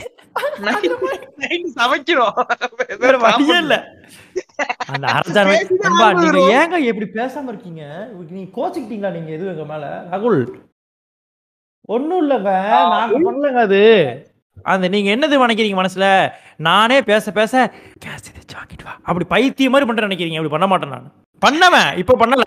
[1.78, 2.38] சமைக்கிறோம்.
[3.58, 3.74] இல்ல.
[4.92, 5.42] அந்த.
[6.58, 7.82] ஏங்க இப்படி பேசாம இருக்கீங்க?
[8.36, 9.84] நீங்க கோச்சிக்கிட்டீங்களா நீங்க எதுவும் எங்க மேல?
[10.12, 10.40] ராகுல்.
[11.88, 12.50] ஒண்ணும் இல்லங்க
[12.94, 13.82] நாங்க பண்ணலங்க அது.
[14.72, 16.06] அந்த நீங்க என்னது நினைக்கிறீங்க மனசுல?
[16.68, 17.52] நானே பேச பேச
[18.04, 18.94] கேஸ் எதாச்சும் வாங்கிட்டு வா.
[19.08, 20.38] அப்படி பைத்தியம் மாதிரி பண்ற நினைக்கிறீங்க.
[20.40, 21.10] அப்படி பண்ண மாட்டேன் நான்.
[21.42, 22.44] பண்ணவன் இப்போ பண்ணல.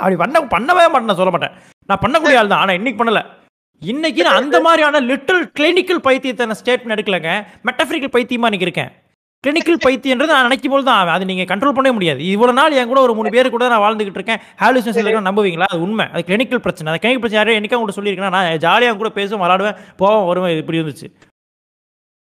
[0.00, 1.54] அப்படி பண்ண பண்ணவே மாட்டேன் சொல்ல மாட்டேன்.
[1.90, 2.62] நான் பண்ணக்கூடிய ஆள் தான்.
[2.64, 3.22] ஆனா இன்னைக்கு பண்ணல.
[3.82, 7.32] இன்னைக்கு நான் அந்த மாதிரியான லிட்டில் கிளினிக்கல் பைத்தியத்தை நான் ஸ்டேட்மெண்ட் எடுக்கலங்க.
[7.68, 8.92] மெட்டஃபிரிக்கல் பைத்தியமா இன்னைக்கு இருக்கேன்.
[9.44, 11.08] கிளினிக்கல் பைத்தியன்றது நான் நினைக்கும் போது தான்.
[11.14, 12.20] அது நீங்கள் கண்ட்ரோல் பண்ணவே முடியாது.
[12.34, 14.40] இவ்வளோ நாள் என் கூட ஒரு மூணு பேர் கூட நான் வாழ்ந்துகிட்டு இருக்கேன்.
[14.62, 15.68] ஹாலுசினேஷன் இருக்க நம்புவீங்களா?
[15.74, 16.06] அது உண்மை.
[16.12, 16.90] அது கிளினிக்கல் பிரச்சனை.
[16.92, 20.58] அது கிளினிக் பிரச்சனை யாரையும் என்னைக்கா கூட சொல்லியிருக்கேன் நான் ஜாலியாக கூட பேசுவேன் விளாடுவேன் போவேன் வருவேன்.
[20.62, 21.08] இப்படி இருந்துச்சு.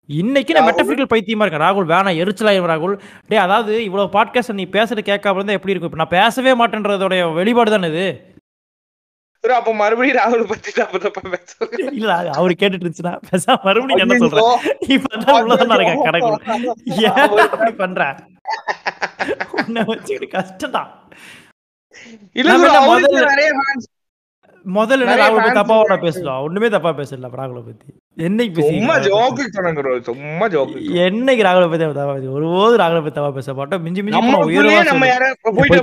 [0.09, 0.67] இன்னைக்கு நான்.
[0.67, 1.65] மெட்டபிரிக்கல் பைத்தியமா இருக்கேன்.
[1.65, 2.95] ராகுல் வேணாம் எரிச்சலாயிரும் ராகுல்.
[3.27, 5.91] டேய் அதாவது இவ்வளவு பாட்காஸ்ட் நீ பேசுறது கேட்காம இருந்தா எப்படி இருக்கும்?
[5.91, 8.05] இப்ப நான் பேசவே மாட்டேன்றதோட வெளிப்பாடு தானே இது?
[9.43, 10.71] அப்ப மறுபடியும் ராகுல் பத்தி
[11.99, 14.49] இல்ல அவரு கேட்டுட்டு இருந்துச்சுன்னா பேசாம மறுபடியும் என்ன சொல்றேன்
[14.95, 16.39] இப்பதான் உள்ளதான் இருக்கேன் கடைக்குள்ள.
[17.05, 18.01] ஏன் அப்படி பண்ற?
[19.59, 20.89] உன்னை வச்சுக்கிட்டு கஷ்டம் தான்
[22.33, 22.57] இல்ல
[23.31, 23.49] நிறைய
[24.75, 25.95] முதல்ல ராகுல தப்பாவோட.
[26.01, 27.87] பேசலாம் ஒண்ணுமே தப்பா பேசல ராகுல பத்தி
[28.17, 29.81] என்னைக்கு சும்மா ஜோக்கு சொன்னாங்க.
[30.07, 34.17] சும்மா ஜோக்கு என்னைக்கு ராகுல பத்தி தப்பா பேச ஒருபோது ராகுல பத்தி தப்பா பேச மாட்டோம் மிஞ்சி மிஞ்சி
[34.17, 35.07] நம்ம உள்ளே நம்ம.
[35.07, 35.27] யார
[35.57, 35.77] போயிட்டு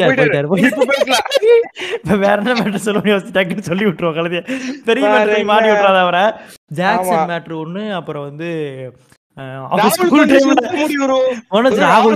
[1.97, 4.43] இப்ப வேற என்ன மேட்டர் சொல்ல முடியும் டக்குன்னு சொல்லி விட்டுருவோம் கழுதிய
[4.85, 5.45] பெரிய மேட்டர்?
[5.45, 6.25] மாட்டி விட்டுறாத அவரை.
[6.73, 8.49] ஜாக்சன் மேட்ரு ஒண்ணு அப்புறம் வந்து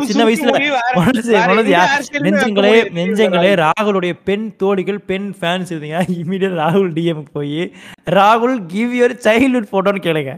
[0.08, 0.52] சின்ன வயசுல
[2.26, 2.70] நெஞ்சங்களே.
[2.98, 7.60] நெஞ்சங்களே ராகுலுடைய பெண் தோழிகள் பெண் ஃபேன்ஸ் இருந்தீங்க இமீடியட் ராகுல் டிஎம் போய்
[8.16, 10.34] ராகுல் கிவ் யுவர் சைல்ட்ஹுட் போட்டோன்னு கேளுங்க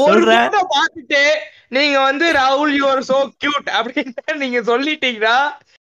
[0.00, 0.42] சொல்றேன்
[0.74, 1.22] பார்த்துட்டு
[1.70, 4.12] நீங்க வந்து ராகுல் யூ ஆர் சோ கியூட் அப்படின்னு
[4.44, 5.36] நீங்க சொல்லிட்டீங்கன்னா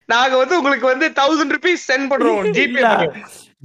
[0.09, 2.81] நாங்க வந்து உங்களுக்கு வந்து தௌசண்ட் ருபீஸ் சென்ட் பண்றோம் ஜிபே.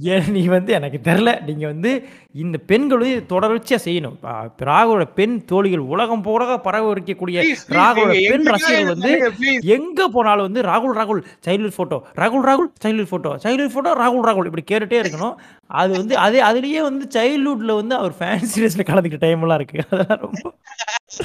[0.01, 4.15] ஏன் நீ வந்து எனக்கு தெரியல நீங்க வந்து இந்த பெண்கள் வந்து தொடர்ச்சியா செய்யணும்.
[4.45, 10.97] இப்ப ராகுலோட பெண் தோழிகள் உலகம் போல பரவ ராகுலோட பெண் ரசிகர்கள் வந்து எங்க போனாலும் வந்து ராகுல்
[10.97, 14.49] ராகுல் சைல்ட்ஹுட் போட்டோ ராகுல் ராகுல் சைல்ட்ஹுட் போட்டோ சைல்ட்ஹுட் போட்டோ ராகுல் ராகுல்.
[14.51, 15.35] இப்படி கேட்டுட்டே இருக்கணும்.
[15.67, 19.83] அது வந்து அதே அதுலயே வந்து சைல்ட்ஹுட்ல வந்து அவர் ஃபேன் சீரியஸ்ல கலந்துக்கிட்ட டைம் எல்லாம் இருக்கு.
[19.89, 20.53] அதெல்லாம் ரொம்ப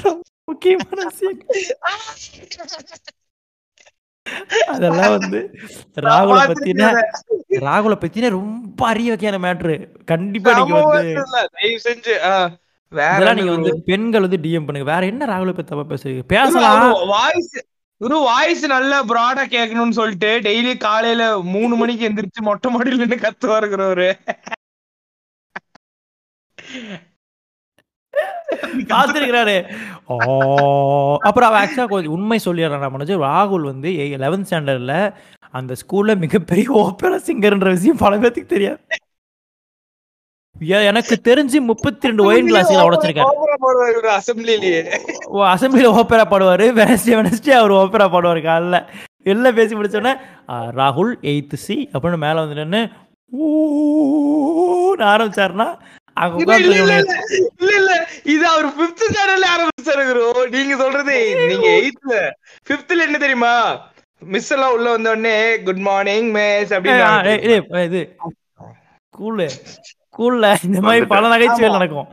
[0.03, 1.39] ரொம்ப முக்கியமான விஷயம்.
[4.73, 5.39] அதெல்லாம் வந்து
[6.05, 6.91] ராகுல பத்தின
[7.67, 9.75] ராகுல பத்தின ரொம்ப அறிய வகையான மேட்ரு
[10.05, 11.13] கண்டிப்பா நீங்க வந்து
[11.85, 12.15] செஞ்சு
[12.93, 14.89] வேற நீங்க வந்து பெண்கள் வந்து டிஎம் பண்ணுங்க.
[14.91, 16.93] வேற என்ன ராகுல பத்தி தப்பா பேசுறீங்க பேசலாம்.
[17.13, 17.55] வாய்ஸ்
[18.01, 21.25] ஒரு வாய்ஸ் நல்ல ப்ராடா கேட்கணும்னு சொல்லிட்டு டெய்லி காலையில
[21.55, 24.09] மூணு மணிக்கு எந்திரிச்சு மொட்டை மாடியில நின்று கத்து வருகிறவரு
[28.93, 29.57] காத்திருக்கிறாரு.
[30.07, 30.17] ஓ
[31.29, 33.91] அப்புறம் அவ ஆக்சுவலா கொஞ்சம் உண்மை சொல்லிடுறான் மனோஜ் ராகுல் வந்து
[34.25, 34.97] லெவன்த் ஸ்டாண்டர்ட்ல
[35.59, 38.81] அந்த ஸ்கூல்ல மிகப்பெரிய ஓப்பரா சிங்கர்ன்ற விஷயம் பல பேத்துக்கு தெரியாது.
[40.91, 43.33] எனக்கு தெரிஞ்சு முப்பத்தி ரெண்டு ஒயின் கிளாஸ்ல உடைச்சிருக்காரு.
[44.19, 44.83] அசம்பிளிலேயே
[45.27, 46.67] ஓ அசம்பிளில ஓப்பரா பாடுவாரு.
[46.81, 48.79] வெனஸ்டே வெனஸ்டே அவர் ஓப்பரா பாடுவாரு காலைல.
[49.33, 50.13] எல்லாம் பேசி முடிச்சோடனே
[50.81, 52.83] ராகுல் எயித்து சி அப்படின்னு மேல வந்து நின்று
[55.13, 55.69] ஆரம்பிச்சாருன்னா
[58.25, 60.05] இது அவர் பிப்த் ஸ்டாண்டர்ட்ல ஆரம்பிச்சாரு.
[60.51, 61.13] நீங்க சொல்றது
[61.43, 62.33] நீங்க எயித்ல
[62.67, 63.91] பிப்த்ல என்ன தெரியுமா?
[64.23, 68.11] மிஸ் எல்லாம் உள்ள வந்த உடனே குட் மார்னிங் மிஸ் அப்படின்னு இது
[70.07, 72.07] ஸ்கூல்ல இந்த மாதிரி பல நகைச்சுவைகள் நடக்கும்.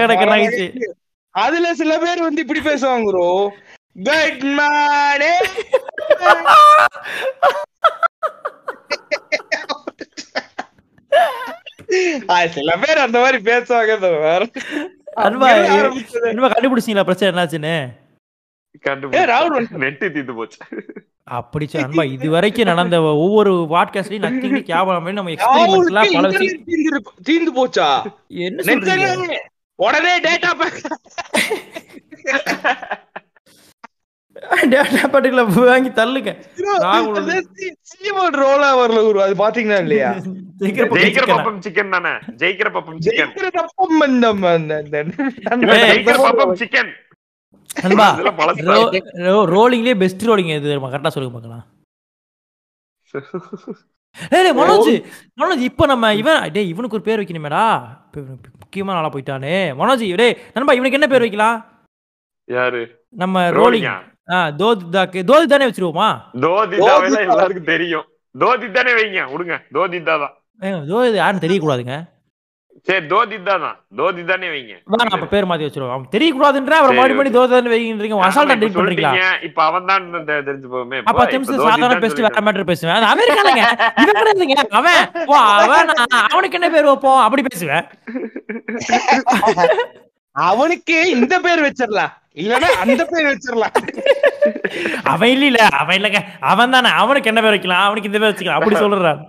[0.00, 0.66] நடக்கிற நகைச்சு.
[1.34, 3.10] அதுல சில பேர் வந்து இப்படி பேசுவாங்க
[4.06, 5.48] குட் மார்னிங்
[12.46, 13.94] சில பேர் அந்த மாதிரி பேசுவாங்க
[16.48, 17.74] கண்டுபிடிச்சீங்களா பிரச்சனை என்னாச்சுன்னு?
[21.24, 26.64] அப்படி அன்பா இது வரைக்கும் நடந்த ஒவ்வொரு பாட்காஸ்ட்லயும் நத்திங் கேவலம் நம்ம எக்ஸ்பெரிமெண்ட்லாம் பல விஷயம்
[27.24, 27.88] தீர்ந்து- போச்சா?
[28.28, 29.38] என்ன
[29.76, 30.80] உடனே டேட்டா பேக்
[34.72, 36.32] டேட்டா வாங்கி தள்ளுங்க.
[37.90, 39.22] சீமோட் ரோலா வரல குரு.
[39.22, 40.10] அது பாத்தீங்களா இல்லையா?
[40.60, 40.86] ஜெயிக்கிற.
[41.32, 41.90] பப்பம் சிக்கன்?
[41.90, 42.12] தானே?
[42.40, 43.96] ஜெயிக்கிற பப்பம் ஜெயிக்கிற ஜெயிக்கிற பப்பம்
[49.54, 50.90] ரோலிங்லயே பெஸ்ட் ரோலிங் எது தெரியுமா?
[50.90, 51.64] கரெக்டா சொல்லுங்க பார்க்கலாம்.
[54.36, 54.92] ஏய் மனோஜ்
[55.40, 57.64] மனோஜ் இப்ப நம்ம இவன் டேய் இவனுக்கு ஒரு பேர் வைக்கணுமேடா.
[58.60, 59.56] முக்கியமான ஆளா போயிட்டானே.
[59.80, 61.58] மனோஜ் டேய் நண்பா இவனுக்கு என்ன பேர் வைக்கலாம்?
[62.44, 62.82] யாரு?
[63.08, 63.88] நம்ம ரோலிங்.
[64.60, 66.08] தோதிதாக்கு தோதி தானே வச்சிருவோமா?
[66.42, 68.06] தோதிதாவே எல்லாருக்கும் தெரியும்.
[68.34, 70.34] தோதித் தானே வைங்க விடுங்க தோதிதா தான்.
[70.60, 71.96] ஏங்க, தோதி யாருன்னு தெரியக்கூடாதுங்க.
[72.88, 73.76] சரி தோதிதா தான்.
[73.98, 74.74] தோதி தானே வைங்க.
[75.08, 75.92] அப்ப பேர் மாத்தி வச்சிருவோம்.
[75.94, 79.10] அவன் தெரியக்கூடாதுன்ற அவர் சரி, மறுபடி மறுபடி தோதி தானே வைக்கின்றீங்க அசால்ட்டா ஆமா, டீல் இப்ப பண்றீங்களா?
[79.10, 79.46] சொல்லிட்டீங்க.
[79.48, 80.06] இப்ப அவன் தான்
[80.42, 80.98] தெரிஞ்சு போகுமே.
[81.02, 83.08] அப்ப பத்து நிமிஷம் சாதாரண பெஸ்ட் வேற மேட்டர் பேசுவேன்.
[83.12, 83.64] அமெரிக்காலங்க
[84.02, 85.92] இவன் கிடையாதுங்க அவன் ஓ அவன்
[86.26, 87.22] அவனுக்கு என்ன பேர் வைப்போம்?
[87.26, 87.84] அப்படி பேசுவேன்.
[90.44, 93.76] அவனுக்கு இந்த பேர் வச்சிடலாம் இல்லன்னா அந்த பேர் வச்சிடலாம்
[95.04, 96.90] அவன் இல்ல இல்ல அவன் இல்லங்க அவன் தானே.
[96.98, 97.84] அவனுக்கு என்ன பேர் வைக்கலாம்?
[97.84, 98.58] அவனுக்கு இந்த பேர் வச்சுக்கலாம்.
[98.58, 99.22] அப்படி சொல்றான்.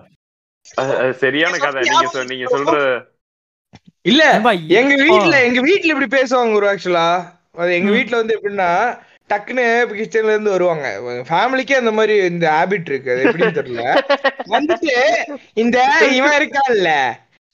[1.19, 1.81] சரியான கதை.
[1.87, 2.75] நீங்க நீங்க சொல்ற
[4.05, 4.23] இல்ல
[4.75, 7.07] எங்க வீட்ல எங்க வீட்ல இப்படி பேசுவாங்க ஒரு ஆக்சுவலா.
[7.75, 7.95] எங்க ம்.
[7.95, 8.69] வீட்ல வந்து எப்படின்னா
[9.29, 10.85] டக்குன்னு கிச்சன்ல இருந்து வருவாங்க.
[11.29, 13.11] ஃபேமிலிக்கே அந்த மாதிரி இந்த ஹாபிட் இருக்கு.
[13.11, 13.83] அது எப்படின்னு தெரியல.
[14.49, 14.95] வந்துட்டு
[15.55, 15.77] இந்த
[16.11, 16.91] இவன் இருக்கான்ல.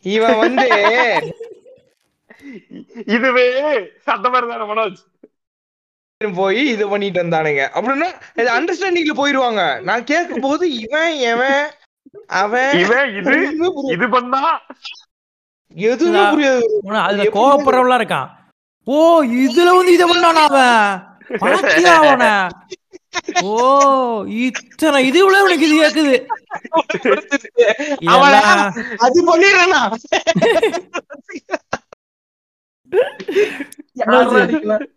[0.06, 0.68] இவன் வந்து
[3.16, 3.48] இதுவே
[4.16, 5.00] அந்த மாதிரி தானே மனோஜ்.
[6.40, 7.64] போய் இது பண்ணிட்டு வந்தானுங்க.
[7.78, 8.10] அப்படின்னா
[8.40, 9.64] இது அண்டர்ஸ்டாண்டிங்ல போயிருவாங்க.
[9.88, 11.64] நான் கேட்கும் போது இவன் எவன்
[12.42, 13.36] அவன் இவன் இது.
[13.96, 14.44] இது பண்ணா?
[15.76, 16.68] எதுவுமே புரியாது.
[17.08, 18.30] அதுல கோவப்படுறவங்களா இருக்கான்.
[18.88, 18.96] ஓ
[19.46, 20.80] இதுல வந்து இத பண்ணானா அவன்?
[21.98, 22.26] அவன?
[23.50, 23.54] ஓ
[24.46, 26.16] இத்தனை இது இவ்வளவு உனக்கு இது கேக்குது.
[29.06, 29.82] அது பண்ணிடுறா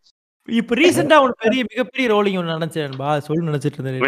[0.49, 3.99] இப்ப ரீசெண்டா உனக்கு பெரிய மிகப்பெரிய ரோலிங் ஒன்று நினைச்சேன்பா சொல்லி நினைச்சிட்டு இருந்தேன்.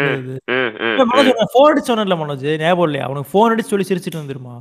[1.01, 1.49] மனோஜ் ம்.
[1.51, 2.45] ஃபோன் அடிச்சு சொன்னல மனோஜ்.
[2.57, 3.05] ஞாபகம் இல்லையா?
[3.05, 4.55] அவனுக்கு ஃபோன் அடிச்சு சொல்லி சிரிச்சிட்டு வந்துருமா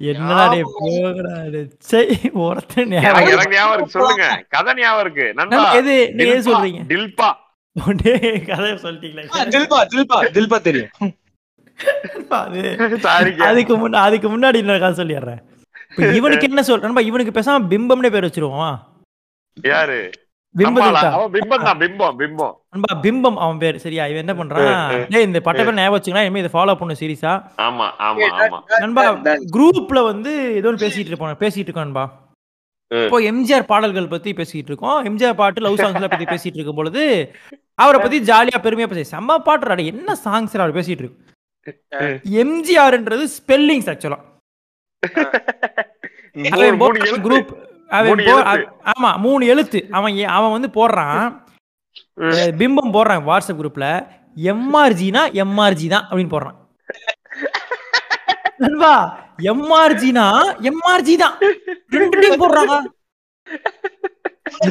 [0.00, 1.32] என்னடா டே போகடா.
[1.82, 2.02] சை
[2.34, 3.94] ஞாபகம் எனக்கு ஞாபகம் இருக்கு.
[3.96, 4.26] சொல்லுங்க.
[4.48, 5.26] கதை ஞாபகம் இருக்கு.
[5.34, 5.94] நண்பா எது
[6.48, 6.82] சொல்றீங்க?
[6.90, 7.30] டில்பா
[8.02, 10.60] டேய், கதையை சொல்லிட்டீங்களா.
[10.60, 10.92] தெரியும்.
[13.48, 15.40] அதுக்கு முன்ன அதுக்கு முன்னாடி இன்னொரு கதை சொல்லிடுறேன்.
[16.16, 18.74] இவனுக்கு என்ன சொல் நண்பா இவனுக்கு பேசாம பிம்பம்னே பேர் வச்சிருவோம்?
[19.64, 19.98] யாரு?
[20.54, 20.86] பிம்பம்?
[21.08, 22.54] அவன் பிம்பம் தான் பிம்பம் பிம்பம்.
[22.74, 23.76] நண்பா பிம்பம் அவன் பேர்.
[23.84, 24.70] சரியா இவன் என்ன பண்றான்?
[25.12, 27.32] டேய் இந்த பட்ட பேர் ஞாபகம் வச்சுக்கலாம் இனிமே இதை ஃபாலோ பண்ணு சீரியஸா
[27.66, 28.58] ஆமா ஆமா ஆமா.
[28.82, 29.04] நண்பா
[29.56, 31.38] குரூப்ல வந்து ஏதோ பேசிட்டு இருப்போம்.
[31.44, 32.04] பேசிட்டு இருக்கோம் நண்பா.
[32.90, 34.98] இப்போ எம்ஜிஆர் பாடல்கள் பத்தி பேசிட்டு இருக்கோம்.
[35.08, 37.02] எம்ஜிஆர் பாட்டு லவ் சாங்ஸ்ல பத்தி பேசிட்டு இருக்கும் பொழுது
[37.82, 41.18] அவரை பத்தி ஜாலியா பெருமையா பேசி செம்ம பாட்டு என்ன சாங்ஸ் அவர் பேசிட்டு இருக்கு.
[42.42, 44.20] எம்ஜிஆர்ன்றது ஸ்பெல்லிங்ஸ் ஆக்சுவலா
[47.26, 47.50] குரூப்
[47.98, 48.20] அவன்.
[48.92, 49.80] ஆமா மூணு எழுத்து.
[49.90, 51.22] அவன் அவன் வந்து போடுறான்.
[52.60, 53.86] பிம்பம் போடுறான் வாட்ஸ்அப் குரூப்ல
[54.52, 56.58] எம்ஆர்ஜினா எம்ஆர்ஜி தான் அப்படின்னு போடுறான்.
[58.62, 58.94] நண்பா
[59.52, 60.26] எம்ஆர்ஜினா
[60.70, 61.36] எம்ஆர்ஜி தான்.
[61.98, 62.76] ரெண்டு போடுறாங்க.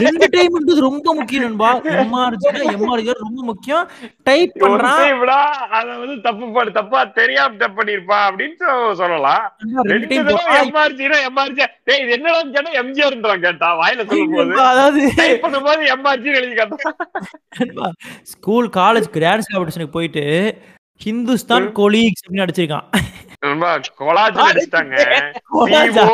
[0.04, 1.70] ரெண்டு டைம்ன்றது ரொம்ப முக்கியம் நண்பா.
[2.04, 3.86] எம்ஆர்ஜினா எம்ஆர்ஜி ரொம்ப முக்கியம்.
[4.30, 5.04] டைப் பண்றான்
[5.78, 8.58] அத வந்து தப்பு பண்ணி தப்பா தெரியாம தப்பு பண்ணிருப்பா அப்படின்னு
[9.02, 9.44] சொல்லலாம்.
[9.92, 10.32] ரெண்டு டைம்
[11.14, 11.60] னா MRG.
[11.88, 14.50] டேய், இது என்னடான்னு கேட்டா எம்ஜிஆர்ன்றான் கேட்டா வாயில சொல்லும் போது.
[14.50, 17.96] நண்பா, அதாவது டைப் பண்ணும்போது எம்ஆர்ஜி எழுதி காட்டுறான்.
[18.34, 20.26] ஸ்கூல் காலேஜ் கிராண்ட்ஸ் காம்படிஷனுக்கு போயிட்டு
[21.06, 22.88] ஹிந்துஸ்தான் கொலீக்ஸ் அப்படின்னு அடிச்சிருக்கான்
[23.46, 23.70] நண்பா,
[24.00, 24.96] கொலாஜ் அடிச்சிட்டாங்க
[25.54, 26.06] கொலாஜா?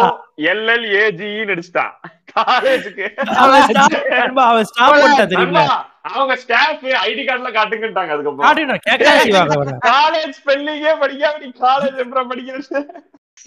[0.51, 1.93] எல்எல்ஏஜி அடிச்சிட்டான்
[2.39, 3.15] காலேஜுக்கு.
[3.15, 5.59] அவன் stop- நண்பா, அவன் ஸ்டாப் பண்ணிட்டா தெரியுமா?
[5.59, 9.79] நண்பா, அவங்க ஸ்டாஃப் ஐடி கார்டுல காட்டுங்கட்டாங்க அதுக்கப்புறம்.
[9.85, 12.85] காலேஜ் ஸ்பெல்லிங்கே படிக்காம நீ காலேஜ் எப்பறம் படிக்கிறது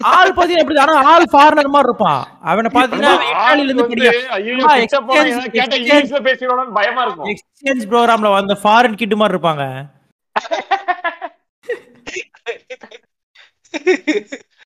[0.03, 2.27] ஆள் பாத்தீங்கன்னா எப்படி ஆனா ஆள் ஃபாரினர் மாதிரி இருப்பான்.
[2.41, 6.03] அவனை பாத்தீங்கன்னா அவன் இட்டாலில இருந்து படிக்க ஐயோ, நண்பா, கிட்ட போனா exchange- ஏதாவது கேட்டா exchange- இங்கிலீஷ்ல
[6.03, 7.25] பேசிடுவானு பயமா இருக்கும்.
[7.25, 9.85] எக்ஸ்சேஞ்ச் ப்ரோக்ராம்ல வந்த ஃபாரின் கிட் மாதிரி இருப்பாங்க.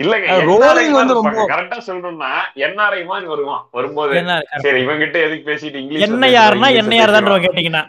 [0.00, 3.62] இல்லங்க rolling வந்து ரொம்ப- கரெக்டா சொல்லணும்னா என்ஆர்ஐ மாதிரி வருவான்.
[3.70, 7.82] வரும்போது என்ன சரி இவன் கிட்ட எதுக்கு பேசிட்டு இங்கிலீஷ் என்ன யாருன்னா என்ன யார் தான் கேட்டீங்கன்னா.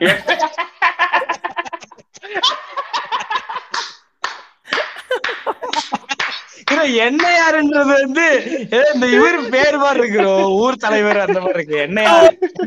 [6.99, 8.25] என்ன யாருன்றது வந்து
[8.89, 11.77] இந்த இவர் பேர் மாதிரி இருக்கிறோம் ஊர் தலைவர் அந்த மாதிரி இருக்கு.
[11.79, 12.01] என்ன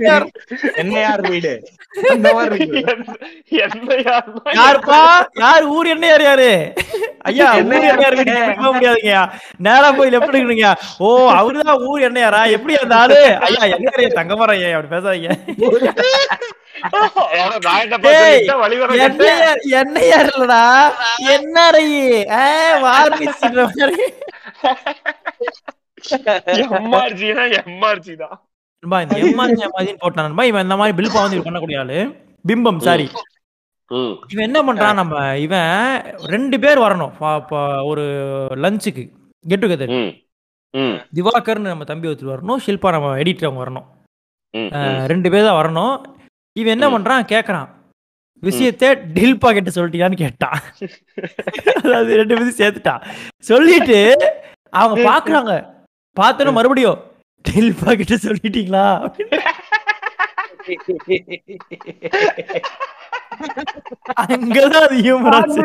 [0.03, 0.27] யார்?
[0.75, 1.53] என்ன யார் வீடு?
[2.11, 2.83] அந்த மாதிரி இருக்கு.
[4.55, 5.01] யாருப்பா?
[5.39, 5.87] யார் ஊர்?
[5.87, 6.51] என்ன யார் யாரு?
[7.25, 8.45] ஐயா என்ன ஊர் என்ன யார் வீட்டுக்கு யாரு?
[8.45, 9.17] இப்படி போக முடியாதுங்க
[9.67, 10.69] நேரா போய் லெஃப்ட் எடுக்கணுங்க
[11.01, 13.19] ஓ அவருதான் ஊர் என்ன யாரா எப்படி அந்த ஆளு?
[13.47, 13.77] ஐயா
[14.17, 15.31] தங்கமரம் ஐயா அப்படி பேசாதீங்க.
[17.35, 19.27] ஏன்னா நான் என்ன டேய், பார்த்து வழி வர என்ன?
[19.27, 20.63] யார் என்ன யார் இல்லடா
[23.67, 24.07] மாதிரி.
[26.79, 28.37] எம்ஆர்ஜினா எம்ஆர்ஜி தான்
[29.03, 30.39] இந்த எம்ஆர்ஜி எம்ஆர்ஜின்னு போட்டான்.
[30.51, 31.99] இவன் இந்த மாதிரி பில் வந்து பண்ணக்கூடிய ஆளு.
[32.45, 33.07] பிம்பம் சாரி
[34.29, 35.39] இவன் என்ன பண்றான் நம்ம?
[35.39, 37.85] இவன் ரெண்டு பேர் வரணும்.
[37.85, 38.03] ஒரு
[38.55, 39.11] லஞ்சுக்கு
[39.49, 40.13] கெட் டுகெதர் ம்.
[40.79, 40.99] ம்.
[41.15, 42.57] திவாகர்னு நம்ம தம்பி ஒருத்தர் வரணும்.
[42.67, 43.85] ஷில்பா நம்ம எடிட்டர் அவங்க வரணும்.
[45.07, 46.05] ரெண்டு பேர் தான் வரணும்.
[46.53, 46.99] இவன் என்ன.
[46.99, 47.03] பண்றான்?
[47.03, 47.69] கேக்குறான்.
[48.43, 50.61] விஷயத்த டில்பா கிட்ட சொல்லிட்டியான்னு கேட்டான்.
[51.85, 53.05] அதாவது ரெண்டு பேரும் சேர்த்துட்டான்.
[53.41, 54.17] சொல்லிட்டு
[54.71, 55.67] அவங்க பாக்குறாங்க.
[56.21, 56.99] பார்த்தோன்னு மறுபடியும்
[57.45, 59.13] டில்பா கிட்ட சொல்லிட்டீங்களா?
[64.25, 65.63] அங்கதான் அது humor ஆச்சு.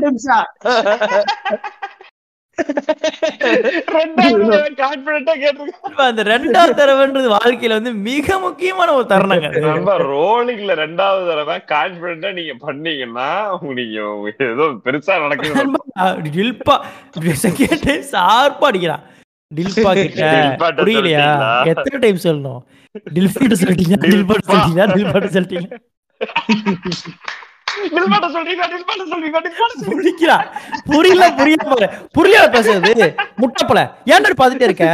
[3.95, 4.45] ரெண்டாவது
[4.79, 5.89] கான்பிடண்டா கேட்டிருக்கேன்.
[5.89, 9.49] இப்ப அந்த ரெண்டாவது தடவைன்றது வாழ்க்கையில வந்து மிக முக்கியமான ஒரு தருணங்க.
[9.65, 13.27] நம்ம ரோலிங்ல ரெண்டாவது தடவை கான்பிடண்டா நீங்க பண்ணீங்கன்னா
[13.79, 13.99] நீங்க
[14.47, 15.67] ஏதோ பெருசா நடக்குது
[16.37, 16.77] டில்பா
[17.45, 19.05] செகண்ட் டைம் ஷார்ப்பா அடிக்கிறான்
[19.51, 21.27] டில்பா கிட்ட டில்பாட்ட புரியலையா?
[21.73, 22.63] எத்தனை டைம் சொல்லணும்?
[25.33, 25.67] சொல்லிட்டீங்க
[29.89, 30.37] புரிக்கிறா
[30.85, 33.07] புரியல புரியல புரியல பேசுறது.
[33.41, 34.87] முட்டப்பல ஏன்டா பாத்துட்டே இருக்க?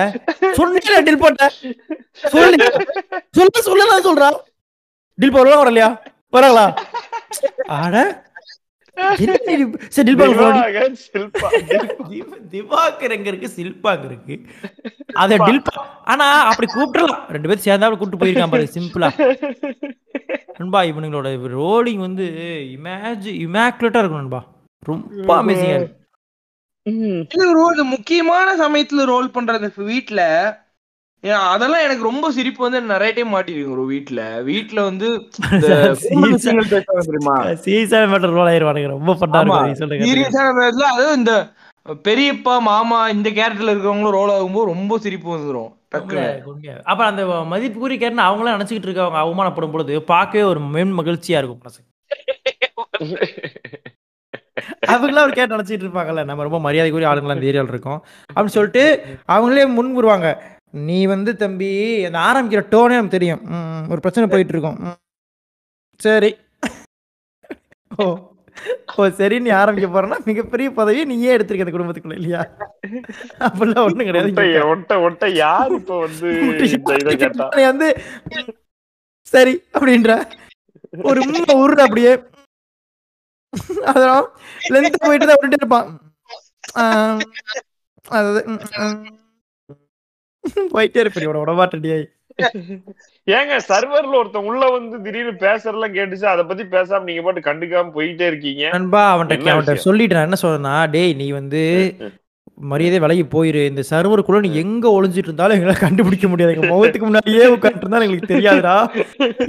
[0.52, 1.48] சொன்னீங்க டில்பாட்ட
[2.34, 2.68] சொல்லு.
[3.32, 4.30] சொல்ல சொல்லலாம் சொல்றா.
[5.20, 5.90] டில் வரலாம் வரலையா?
[6.36, 6.66] வராங்களா?
[7.80, 7.96] ஆட
[8.95, 9.80] என்ன இது?
[9.88, 10.45] சரி டில்பா சொல்லு.
[10.45, 11.48] திவாகர் சில்பா.
[12.10, 13.49] திவ- திவாகர் எங்க
[14.06, 14.41] இருக்கு?
[15.14, 15.38] அத
[16.03, 19.38] ஆனா அப்படி கூப்பிடலாம் ரெண்டு பேரும் சேர்ந்தாலும் கூப்பிட்டு போயிருக்கான் பாரு சிம்பிளா.
[20.57, 22.24] நண்பா இவனுங்களோட ரோலிங் வந்து
[22.78, 24.45] இமேஜ் இமேக்குலேட்டா இருக்கும் நண்பா.
[24.80, 25.91] ரொம்ப அமேசிங்கா
[26.84, 27.84] இருக்கு.
[27.84, 30.22] முக்கியமான சமயத்துல ரோல் பண்றது வீட்ல.
[30.48, 30.62] ஏன்
[31.50, 34.22] அதெல்லாம் எனக்கு ரொம்ப சிரிப்பு வந்து நிறைய டைம் மாட்டிருக்கு bro வீட்ல.
[34.41, 35.08] வீட்ல வந்து
[37.06, 37.36] தெரியுமா?
[37.66, 39.45] சீரியஸான மேட்டர் ரோல் ஆயிருவானுங்க ரொம்ப பண்ணா ஆமா.
[39.45, 41.34] இருக்கும் நீ சொல்லுங்க சீரியஸான பேசல அதுவும் இந்த
[42.06, 46.28] பெரியப்பா மாமா இந்த கேரக்டர்ல இருக்கிறவங்களும் ரோல் ஆகும்போது ரொம்ப சிரிப்பு வந்துரும் டக்குன்னு.
[46.52, 46.76] உண்மையா.
[46.91, 51.82] அப்ப அந்த மதிப்புக்குரிய கேட்டு அவங்களே நினைச்சுக்கிட்டு இருக்கவங்க அவமானப்படும் பொழுது பார்க்கவே ஒரு மென் மகிழ்ச்சியா இருக்கும் மனசு.
[54.94, 58.00] அவங்களாம் ஒரு கேட்டு நினைச்சிட்டு இருப்பாங்கல்ல நம்ம ரொம்ப மரியாதைக்குரிய ஆளுங்களா இந்த ஏரியாவில் இருக்கோம்.
[58.30, 58.84] அப்படின்னு சொல்லிட்டு
[59.30, 60.28] அவங்களே முன் வருவாங்க
[60.74, 61.70] நீ வந்து தம்பி
[62.08, 63.41] அந்த ஆரம்பிக்கிற டோனே நமக்கு தெரியும்.
[63.54, 65.00] ம், ஒரு பிரச்சனை போயிட்டு இருக்கோம் ம்,
[66.00, 66.32] சரி.
[67.98, 68.06] ஓ
[68.95, 72.41] ஓ சரி நீ ஆரம்பிக்க போறேன்னா மிகப்பெரிய பதவி நீயே எடுத்திருக்க அந்த குடும்பத்துக்குள்ள இல்லையா?
[73.45, 74.32] அப்படிலாம் ஒண்ணும் கிடையாது.
[74.34, 76.30] ஒட்ட ஒட்ட ஒட்ட யார் இப்ப வந்து
[76.76, 77.48] இந்த இதை கேட்டா?
[77.54, 77.88] நீ வந்து
[79.28, 80.12] சரி அப்படின்ற
[81.04, 82.14] ஒரு உண்மை உருடு அப்படியே
[83.90, 84.28] அதெல்லாம்
[84.74, 85.90] லென்த் போயிட்டு தான் உருட்டு இருப்பான்
[86.78, 87.20] ஆஹ்,
[88.12, 89.02] அதாவது ம், ம்.
[90.74, 92.06] போயிட்டே இருப்பேன் இவட உடமாட்டடியாய்
[93.28, 98.28] ஏங்க சர்வர்ல ஒருத்தன் உள்ள வந்து திடீர்னு பேசுறதெல்லாம் கேட்டுச்சு அதை பத்தி பேசாம நீங்க பாட்டு கண்டுக்காம போயிட்டே
[98.32, 98.64] இருக்கீங்க.
[98.76, 99.88] நண்பா அவன்கிட்ட அவன்கிட்ட விஷயம்?
[99.90, 101.61] சொல்லிட்டு நான் என்ன சொல்றேன்னா டேய் நீ வந்து
[102.72, 106.56] மரியாதை விலகி போயிரு இந்த சர்வருக்குள்ள நீ எங்க ஒளிஞ்சிட்டு இருந்தாலும் எங்களை கண்டுபிடிக்க முடியாது.
[106.56, 108.76] எங்க முகத்துக்கு முன்னாடியே உட்காந்துட்டு இருந்தாலும் எங்களுக்கு தெரியாதுடா.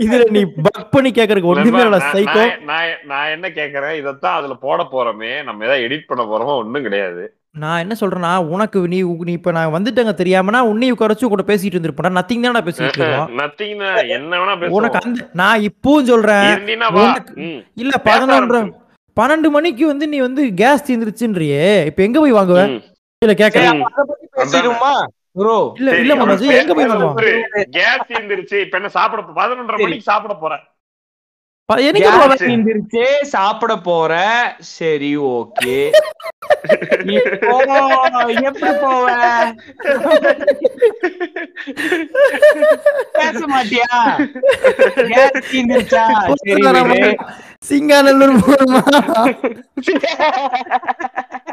[0.05, 1.83] இதுல நீ பக் பண்ணி கேக்குறதுக்கு ஒண்ணுமே
[2.15, 6.87] சைக்கோ நான் நான் என்ன கேக்குறேன் இதத்தான் அதுல போட போறோமே நம்ம ஏதாவது எடிட் பண்ண போறோமோ ஒண்ணும்
[6.89, 7.25] கிடையாது.
[7.55, 12.17] நான் என்ன சொல்றேன்னா உனக்கு நீ நீ இப்ப நான் வந்துட்டேங்க தெரியாமனா உன்னையும் குறைச்சு கூட பேசிட்டு இருந்திருப்பேன்
[12.17, 13.29] நத்திங் தான் நான் பேசிட்டு இருக்கோம்.
[13.41, 16.49] நத்திங்னா என்ன வேணா உனக்கு பேசுவோம் அந்த நான் இப்பவும் சொல்றேன்.
[16.51, 17.05] இருந்தீன்னா வா.
[17.05, 17.61] உனக்கு- ம்.
[17.77, 18.61] இல்ல பதினொன்று
[19.17, 22.63] பன்னெண்டு மணிக்கு வந்து நீ வந்து கேஸ் தீர்ந்துருச்சுன்றியே இப்ப எங்க போய் வாங்குவ?
[22.69, 22.81] ம்.
[23.23, 23.85] இல்ல கேக்குறேன் ம்.
[23.91, 24.93] அத பத்தி பேசிடுமா
[25.37, 27.33] ப்ரோ இல்ல சரி, இல்ல மனோஜ் எங்க போய் பேசுறது வாங்குவான் ஒரு
[27.77, 29.87] கேஸ் தீர்ந்துருச்சு இப்ப என்ன சாப்பிட போ- பதினொன்றரை சரி.
[29.87, 30.63] மணிக்கு சாப்பிட போறேன்.
[32.43, 34.13] தீந்துருச்சே சாப்பிட போற?
[34.71, 35.77] சரி ஓகே.
[38.43, 39.07] எப்படி போவ?
[43.15, 43.91] பேச மாட்டியா?
[46.35, 47.15] சரி.
[47.63, 48.81] சிங்காநல்லூர் போயிட்டு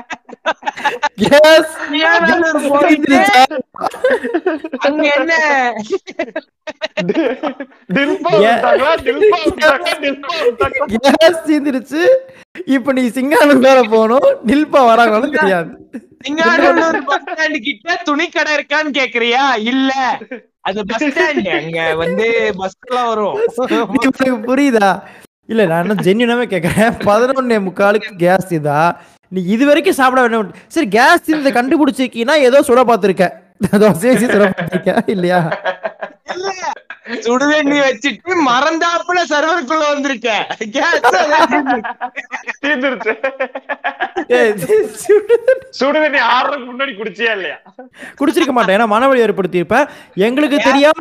[4.85, 5.33] அங்க என்ன
[11.47, 12.03] தீர்ந்துருச்சு
[12.67, 15.71] இப்ப நீ சிங்கானூர் வேற போகணும் நில்பா வராங்கன்னு தெரியாது
[16.23, 19.93] சிங்காநல்லூர் பஸ் ஸ்டாண்ட் கிட்ட துணி கடை இருக்கான்னு கேக்குறியா இல்ல
[20.61, 22.27] அது பஸ் ஸ்டாண்ட் அங்க வந்து
[22.59, 24.91] பஸ் எல்லாம் வரும் புரியுதா
[25.49, 28.81] இல்ல நான் என்ன ஜென்யூனாவே கேக்குறேன் பதினொன்னே முக்காலுக்கு கேஸ் இதா
[29.31, 33.35] நீ இது வரைக்கும் சாப்பிட வேணும் சரி கேஸ் இந்த கண்டுபிடிச்சிருக்கீங்கன்னா ஏதோ சுட பார்த்துருக்கேன்
[33.81, 34.45] தோசையை சுட
[35.07, 35.39] இல்லையா?
[37.25, 40.29] சுடுதண்ணி வச்சுட்டு மறந்தாப்புல சர்வருக்குள்ள வந்திருக்க.
[40.75, 41.07] கேஸ்
[42.63, 43.13] தீர்ந்துருச்சு
[45.79, 46.19] சுடுதண்ணி.
[46.35, 47.57] ஆறுறதுக்கு முன்னாடி குடிச்சியா இல்லையா?
[48.19, 48.75] குடிச்சிருக்க மாட்டேன்.
[48.77, 49.87] ஏன்னா மனவழி ஏற்படுத்தியிருப்பேன்
[50.27, 50.97] எங்களுக்கு தெரியாம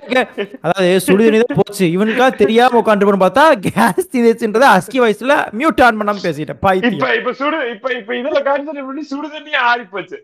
[0.65, 1.85] அதாவது சுடுதண்ணி தான் போச்சு.
[1.97, 6.59] இவனுக்கா தெரியாம உட்காந்து பார்த்தா கேஸ் தீர்ந்துச்சுன்றத அஸ்கி வயசுல மியூட் ஆன் பண்ணாம பேசிட்டேன்.
[6.93, 10.19] இப்ப இப்ப சுடு இப்ப இப்ப இதுல கான்சென்ட்ரேட் பண்ணி சுடுதண்ணி ஆறி போச்சு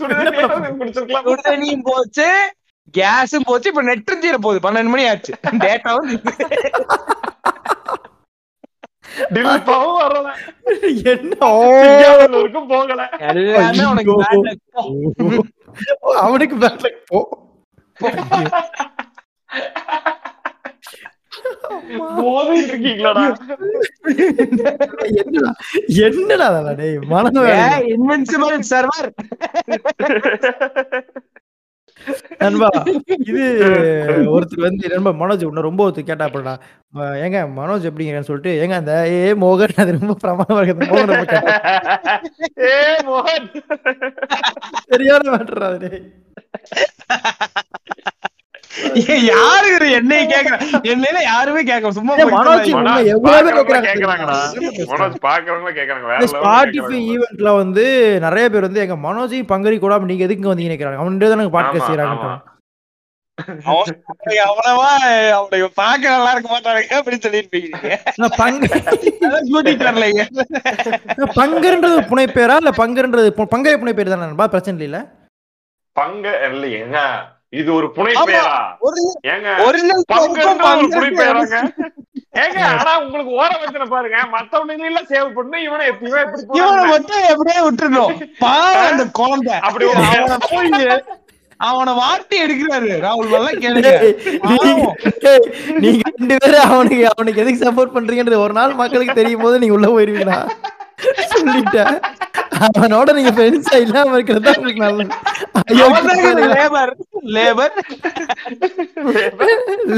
[0.00, 0.32] சுடுதண்ணி
[0.80, 1.24] குடிச்சிருக்கலாம்?
[1.28, 2.28] சுடுதண்ணியும் போச்சு.
[2.98, 4.70] கேஸும் போச்சு இப்ப நெட்டும் தீர போகுது.
[4.70, 5.34] பன்னெண்டு மணி ஆச்சு.
[5.52, 6.20] டேட்டாவும்
[9.64, 10.30] போகல.
[13.18, 13.84] எல்லாமே.
[16.16, 16.56] அவனுக்கு
[17.06, 17.20] போ.
[25.22, 25.52] என்னடா
[26.02, 26.98] என்னடா அதெல்லாம் டேய்?
[32.42, 32.68] நண்பா
[33.28, 33.42] இது
[34.32, 36.54] ஒருத்தர் வந்து நண்பா மனோஜ் உன்ன ரொம்ப ஒருத்தர் கேட்டா அப்படிடா
[36.94, 41.36] அஹ் ஏங்க மனோஜ் எப்படிங்கிறன்னு சொல்லிட்டு ஏங்க அந்த ஏ மோகன் அது ரொம்ப பிரமாதமா இருக்குது மோகன் ரொம்ப
[42.68, 42.74] ஏ
[43.08, 43.48] மோகன்.
[44.88, 45.38] சரியான.
[45.90, 46.02] ஏய்,
[49.28, 49.88] யாரு இது?
[49.94, 53.90] என்னைய கேக்குற என்னையில யாருமே கேட்க சும்மா மனோஜ் போயிட்டு உண்மை மனோஜ் எவ்வளவு பேர் பாக்குறவங்க கேக்குறாங்க?
[53.90, 54.38] கேக்குறாங்கடா.
[54.92, 56.06] மனோஜ் பாக்குறவங்க கேக்குறாங்க.
[56.06, 57.10] வேற இந்த level ல ஸ்பாட்டிஃபை கேக்குறாங்க.
[57.12, 57.84] ஈவெண்ட்ல வந்து
[58.22, 61.88] நிறைய பேர் வந்து எங்க மனோஜையும் பங்கரி கூடாம நீங்க எதுக்கு வந்தீங்க நினைக்கிறாங்க அவன் தானே பாட்காஸ்ட்.
[61.88, 62.32] செய்யறாங்க
[64.44, 64.88] அவ்வளவா
[65.36, 66.96] அவனை பார்க்க நல்லா இருக்க மாட்டானுங்க.
[66.98, 67.70] அப்படின்னு சொல்லிருப்பீங்க
[68.36, 68.68] பங்கு
[69.22, 70.24] அதான் கூட்டிட்டு வரலைங்க
[71.36, 75.00] பங்கர்ன்றது புனை பேரா இல்ல பங்கர்ன்றது பு- பங்கரை புனை பேர் தானே பிரச்சனை இல்ல
[75.96, 76.98] பங்க இல்லையேங்க
[77.52, 78.12] இது ஒரு புனை.
[78.28, 78.54] பெயரா
[78.86, 79.00] ஒரு
[79.32, 81.56] ஏங்க ஒரிஜினல் பங்குன்ற ஒரு புனை பெயராங்க
[82.42, 84.18] ஏங்க ஆனா உங்களுக்கு ஓர வச்சன பாருங்க.
[84.34, 88.14] மத்தவனுங்க எல்லாம் சேவ் பண்ணு இவனை இவன் எப்படி இவனை போறான் மட்டும் எப்படியே விட்டுருணும்
[88.44, 89.56] பாவம் அந்த குழந்தை.
[89.66, 91.02] அப்படி அவனை போய்
[91.60, 92.88] அவனை வாட்டி எடுக்கிறாரு.
[93.04, 93.90] ராகுல் நல்லா கேளுங்க.
[95.82, 99.88] நீங்க ரெண்டு பேரும் அவனுக்கு அவனுக்கு எதுக்கு சப்போர்ட் பண்றீங்கன்றது ஒரு நாள் மக்களுக்கு தெரியும் போது நீங்க உள்ள
[99.94, 100.38] போயிருவீங்களா?
[101.34, 101.94] சொல்லிட்டேன்.
[102.64, 105.10] அவனோட நீங்க ஃப்ரெண்ட்ஸா இல்லாம இருக்கிறது தான் உங்களுக்கு நல்லது.
[107.36, 107.74] Labour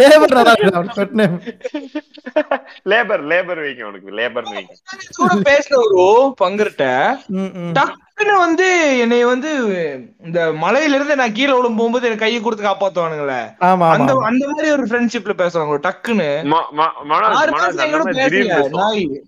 [0.00, 0.34] labour
[1.12, 1.36] name
[2.92, 4.72] labour labour வைங்க உனக்கு லேபர் வைங்க.
[5.18, 6.00] கூட பேசின ஒரு
[6.40, 6.86] பங்குகிட்ட
[8.16, 8.66] டக்குன்னு வந்து
[8.98, 9.50] என்னை வந்து
[10.24, 13.38] இந்த மலையில இருந்து நான் கீழே விழும் போகும்போது எனக்கு கையை கொடுத்து காப்பாத்துவானுங்களே.
[13.62, 16.28] ஆமா அந்த அந்த மாதிரி ஒரு ஃப்ரெண்ட்ஷிப்ல பேசுவாங்க டக்குன்னு.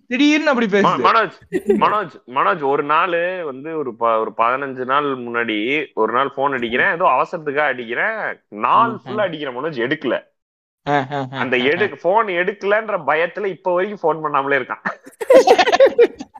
[0.06, 1.02] திடீர்னு அப்படி பேசுது.
[1.06, 1.36] மனோஜ்
[1.78, 5.58] மனோஜ் மனோஜ் ஒரு நாள் வந்து ஒரு ப- ஒரு பதினஞ்சு நாள் முன்னாடி
[5.94, 8.16] ஒரு நாள் போன் அடிக்கிறேன் ஏதோ அவசரத்துக்காக அடிக்கிறேன்
[8.62, 10.14] நாள் ஃபுல்லா அடிக்கிறேன் மனோஜ் எடுக்கல.
[11.36, 14.84] அந்த எடு போன் எடுக்கலன்ற பயத்துல இப்ப வரைக்கும் போன் பண்ணாமலே இருக்கான்.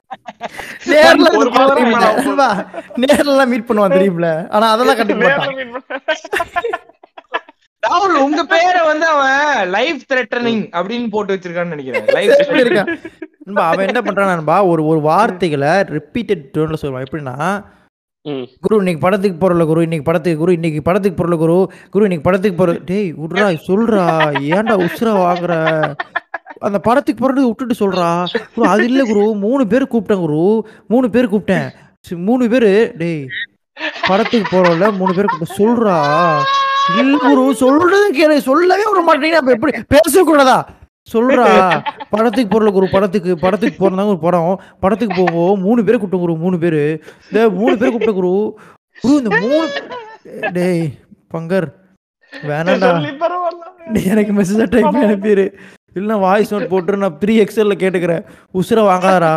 [0.86, 1.28] நேர்ல
[3.02, 4.28] நேர்ல மீட் பண்ணுவான் தெரியும்ல.
[4.50, 4.98] ஆனா அதெல்லாம்
[7.82, 12.06] ராகுல் உங்க பேரை வந்து அவன் லைஃப் த்ரெட்டனிங் அப்படின்னு போட்டு வச்சிருக்கான்னு நினைக்கிறேன்.
[12.16, 12.32] லைஃப்
[12.62, 12.90] இருக்கான்?
[13.64, 14.56] அவன் என்ன பண்றான் நண்பா?
[14.64, 17.06] ஒரு ஒரு வார்த்தைகளை ரிப்பீட்டட் டோன்ல சொல்லுவான்.
[17.06, 17.36] எப்படின்னா
[18.26, 18.44] ம்.
[18.60, 21.56] குரு இன்னைக்கு படத்துக்கு போறல குரு இன்னைக்கு படத்துக்கு குரு இன்னைக்கு படத்துக்கு போறல குரு
[21.90, 24.04] குரு இன்னைக்கு படத்துக்கு போற டேய் விட்றா சொல்றா
[24.50, 25.52] ஏன்டா உசுரா வாங்குற?
[26.58, 28.26] அந்த படத்துக்கு போறது விட்டுட்டு சொல்றா.
[28.54, 29.34] குரு அது இல்ல குரு.
[29.34, 30.66] மூணு பேர் கூப்பிட்டேன் குரு.
[30.88, 31.68] மூணு பேர் கூப்பிட்டேன்.
[32.08, 33.26] மூணு பேரு டேய்
[34.08, 35.96] படத்துக்கு போறோம்ல மூணு பேர் கூப்பிட்டு சொல்றா.
[36.98, 38.38] இல்ல குரு சொல்றது கேளு.
[38.38, 39.72] சொல்லவே விட மாட்டேங்க அப்ப எப்படி?
[39.94, 40.58] பேசக்கூடாதா?
[41.12, 41.46] சொல்றா.
[42.10, 43.38] படத்துக்கு போறல குரு படத்துக்கு.
[43.38, 44.60] படத்துக்கு போறதாங்க ஒரு படம்.
[44.80, 45.60] படத்துக்கு போவோம்.
[45.60, 47.02] மூணு பேர் கூப்பிட்டோம் குரு மூணு பேரு.
[47.30, 48.58] இந்த மூணு பேர் கூப்பிட்ட குரு.
[49.00, 49.70] குரு இந்த மூணு
[50.52, 50.86] டேய்
[51.34, 51.66] பங்கர்
[53.94, 55.44] நீ எனக்கு மெசேஜ் டைப் அனுப்பிடு
[55.96, 58.24] இல்லைன்னா வாய்ஸ் நோட் போட்டு நான் த்ரீ எக்ஸல்ல கேட்டுக்கிறேன்.
[58.54, 59.32] உசுர வாங்காதரா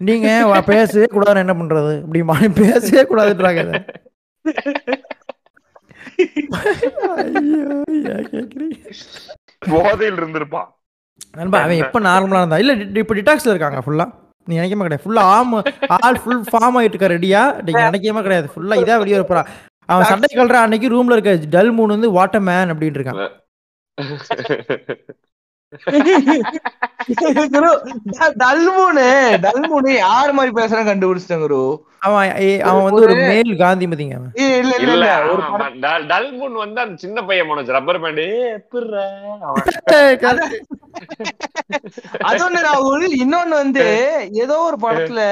[0.00, 1.92] நீங்க வா- பேசவே கூடாதுன்னு என்ன பண்றது?
[2.00, 3.62] இப்படி மா- பேசவே கூடாதுன்றாங்க?
[9.66, 10.68] போதையில் இருந்திருப்பான்
[11.34, 14.06] நண்பா அவன் எப்ப நார்மலா இருந்தா இல்ல இப்ப டிடாக்ஸ்ல இருக்காங்க ஃபுல்லா
[14.48, 15.04] நீ நினைக்காம கிடையாது.
[15.04, 15.54] ஃபுல்லா ஆம்
[15.96, 17.40] ஆல் ஃபுல் ஃபார்ம் ஆயிட்டு இருக்க ரெடியா?
[17.62, 18.48] நீங்க நினைக்காம கிடையாது.
[18.52, 19.42] ஃபுல்லா இதா வெளியே வரப்போறா
[19.88, 23.20] அவன் சண்டை கல்ற அன்னைக்கு ரூம்ல இருக்க டல் மூணு வந்து வாட்டர் மேன் அப்படின்னு இருக்கான்.
[29.98, 31.60] யார் மாதிரி பேசுறான்னு கண்டுபிடிச்சிட்டேன் குரு.
[32.06, 32.30] அவன்
[32.68, 34.32] அவன் வந்து ஒரு மேல் காந்திமதிங்க அவன்.
[34.44, 35.42] ஏய், இல்ல இல்ல ஒரு
[36.12, 38.24] டல்முன் வந்து அந்த சின்ன பையன் மனோஜ் ரப்பர் பேண்ட்
[42.28, 43.86] அது ஒண்ணு ராகுல் இன்னொன்னு வந்து
[44.44, 45.22] ஏதோ ஒரு படத்துல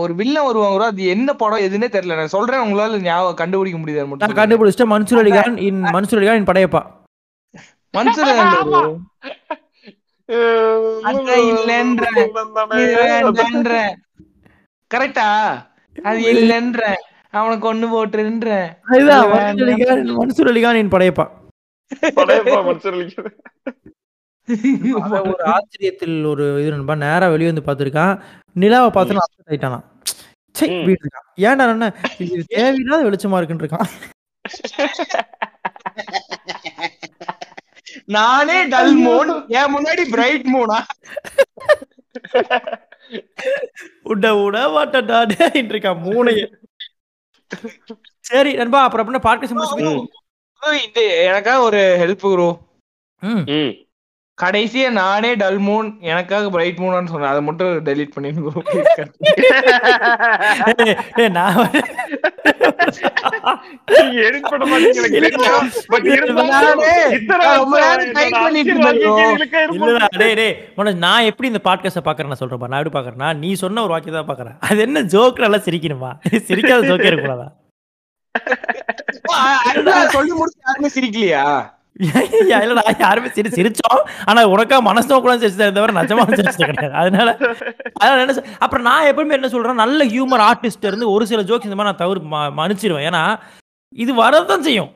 [0.00, 0.84] ஒரு வில்லன் வருவாங்க.
[0.92, 2.16] அது என்ன படம் எதுன்னே தெரியல.
[2.18, 4.92] நான் சொல்றேன் உங்களால ஞாபகம் கண்டுபிடிக்க முடியுது மட்டும் கண்டுபிடிச்சிட்டேன்.
[4.92, 6.82] மன்சூர் அலிகான் இன் மன்சூர் அலிகான் இன் படையப்பா.
[7.94, 8.30] மனுஷன்
[14.90, 15.28] கரெக்டா?
[15.98, 16.82] அது இல்லன்ற.
[17.34, 18.48] அவனுக்கு ஒண்ணு போட்டுன்ற
[18.90, 19.64] அதுதான் அது
[20.18, 21.24] மன்சூர் அலிகான் படையப்பா.
[25.30, 28.14] ஒரு ஆச்சரியத்தில் ஒரு இது நண்பா நேரா வெளியே வந்து பார்த்திருக்கான்.
[28.56, 29.80] நிலாவை பார்த்து நான் upset ஆயிட்டானா
[31.44, 31.86] ஏன்டா என்ன
[32.24, 33.88] இது தேவையில்லாத வெளிச்சமா இருக்குன்னு இருக்கான்.
[38.08, 40.78] நானே டல் மூன் என் முன்னாடி பிரைட் மூனா
[44.04, 45.00] உட உட மாட்டா
[45.54, 46.42] இருக்கான் மூணைய.
[48.20, 50.12] சரி நண்பா அப்புறம் அப்படின்னா பாட்காஸ்ட்
[50.84, 52.48] இது எனக்காக ஒரு ஹெல்ப் குரு
[53.22, 53.42] ம்.
[53.50, 53.72] ம்.
[54.38, 57.30] கடைசியா நானே டல் மூன் எனக்காக பிரைட் மூனான்னு சொன்னேன்.
[57.30, 58.14] அதை மட்டும் டெலீட்
[61.18, 61.60] ஏய், நான்
[70.94, 72.60] நானே எப்படி இந்த பாட்காஸ்ட பாக்குறேன் நான் சொல்றேன்.
[72.68, 76.10] நான் எப்படி பாக்குறேன்னா நீ சொன்ன ஒரு வாக்கியம் தான் பாக்குறேன் அது என்ன ஜோக் நல்லா சிரிக்கணுமா?
[76.48, 77.48] சிரிக்காத ஜோக்கே இருக்கக்கூடாதா?
[80.06, 81.44] சொல்லி முடிச்சு யாருமே சிரிக்கலையா?
[82.64, 86.94] இல்லடா யாருமே சிரி சிரிச்சோம் ஆனா உனக்கா மனசோ கூட சிரிச்சதை தவிர நிஜமா சிரிச்சது கிடையாது.
[86.94, 87.28] அதனால
[87.94, 91.76] அதனால என்ன அப்புறம் நான் எப்பவுமே என்ன சொல்றேன் நல்ல ஹியூமர் ஆர்டிஸ்ட் இருந்து ஒரு சில ஜோக்ஸ் இந்த
[91.76, 93.22] மாதிரி நான் தவிர ம- மன்னிச்சிடுவேன் ஏன்னா
[93.96, 94.90] இது வரதான் செய்யும்.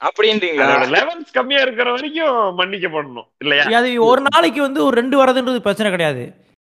[0.00, 1.00] அப்படின்றீங்களா?
[1.32, 3.26] கம்மியா இருக்கிற வரைக்கும் மன்னிக்கப்படணும்.
[3.38, 3.64] இல்லையா?
[3.78, 6.24] அது ஒரு நாளைக்கு வந்து ஒரு ரெண்டு வரதுன்றது பிரச்சனை கிடையாது.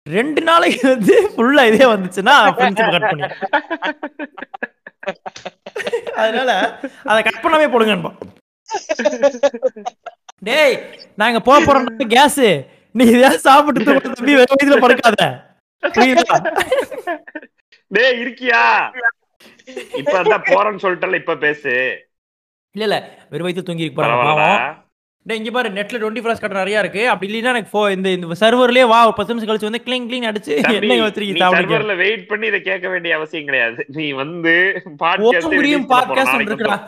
[0.07, 3.29] ரெண்டு நாளைக்கு வந்து ஃபுல்லா இதே வந்துச்சுன்னா ஃப்ரெண்ட்ஷிப் கட் பண்ணி.
[6.23, 6.51] அதனால
[7.05, 8.13] அதை கட் பண்ணாமே போடுங்க நண்பா.
[10.43, 10.77] டேய்
[11.15, 12.43] நாங்க போக போறோம் கேஸ்.
[12.95, 15.23] நீ இதையாவது சாப்பிட்டு தம்பி வெறும் வயதுல படுக்காத.
[17.91, 18.63] டேய் இருக்கியா?
[20.01, 21.73] இப்ப அதான் போறேன்னு சொல்லிட்டல இப்ப பேசு.
[22.75, 22.99] இல்ல இல்ல.
[23.31, 24.77] வெறும் வயித்துல தூங்கி பாவம்
[25.27, 27.03] டேய் இங்க பாரு நெட்ல டுவெண்ட்டி ஃபோர் கட்ட நிறைய இருக்கு.
[27.09, 30.53] அப்படி இல்லைன்னா எனக்கு இந்த இந்த சர்வர்லயே வா ஒரு பத்து நிமிஷம் கழிச்சு வந்து கிளிங் கிளிங் அடிச்சு
[30.77, 33.81] என்ன வச்சிருக்கீங்க சாப்பிடுங்க சர்வர்ல வெயிட் பண்ணி இதை கேட்க வேண்டிய அவசியம் கிடையாது.
[33.97, 34.55] நீ வந்து
[35.25, 36.79] ஓம் புரியும் பாட்காஸ்ட் இருக்குடா.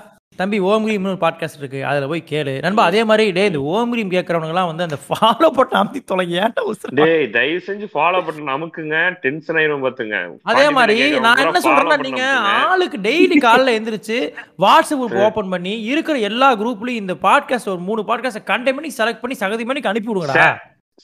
[0.40, 1.86] தம்பி ஓம் கிரீம்னு ஒரு பாட்காஸ்ட் இருக்கு.
[1.88, 2.52] அதுல போய் கேளு.
[2.64, 6.34] நண்பா அதே மாதிரி டே இந்த ஓம் கிரீம் கேட்கறவங்க எல்லாம் வந்து அந்த ஃபாலோ போட்டு அமுத்தி தொலைங்க.
[6.44, 6.94] ஏன்டா உசுரு?
[7.00, 9.10] டேய் தயவு செஞ்சு ஃபாலோ பட்டன் அமுக்குங்க.
[9.24, 12.24] டென்ஷன் ஆயிரும் பாத்துங்க அதே மாதிரி நான் என்ன சொல்றேன்னா நீங்க.
[12.70, 14.18] ஆளுக்கு டெய்லி காலைல எந்திரிச்சு
[14.64, 19.22] வாட்ஸ்அப் குரூப் ஓபன் பண்ணி இருக்கிற எல்லா குரூப்லயும் இந்த பாட்காஸ்ட் ஒரு மூணு பாட்காஸ்ட் கண்டென்ட் பண்ணி செலக்ட்
[19.24, 20.50] பண்ணி சகதி மணிக்கு அனுப்பி விடுங்கடா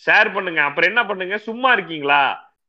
[0.06, 0.62] ஷேர் பண்ணுங்க.
[0.62, 1.36] அப்புறம் என்ன பண்ணுங்க?
[1.38, 2.22] சும்மா இருக்கீங்களா?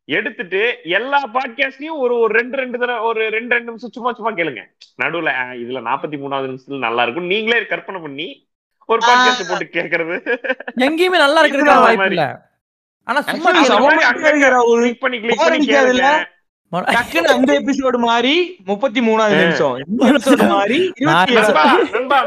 [0.10, 4.64] எடுத்துட்டு எல்லா பாட்காஸ்டையும் ஒரு ஒரு ரெண்டு ரெண்டு தடவை ஒரு ரெண்டு ரெண்டு நிமிஷம் சும்மா சும்மா கேளுங்க.
[5.04, 7.26] நடுவுல இதுல நாற்பத்தி மூணாவது நிமிஷத்துல நல்லா இருக்கும்.
[7.26, 8.48] நீங்களே கற்பனை பண்ணி
[8.86, 10.38] ஒரு பாட்காஸ்ட் போட்டு கேக்குறது.
[10.76, 11.42] எங்கேயுமே நல்லா
[11.80, 12.06] வாய்ப்பு.
[12.06, 12.50] இல்ல.
[13.04, 15.66] ஆனா சும்மா click பண்ணி Bore பண்ணி
[16.72, 18.32] டக்குன்னு அந்த எபிசோடு மாதிரி
[18.66, 19.36] முப்பத்தி மூணாவது.
[19.42, 19.76] நிமிஷம்
[20.52, 20.80] மாதிரி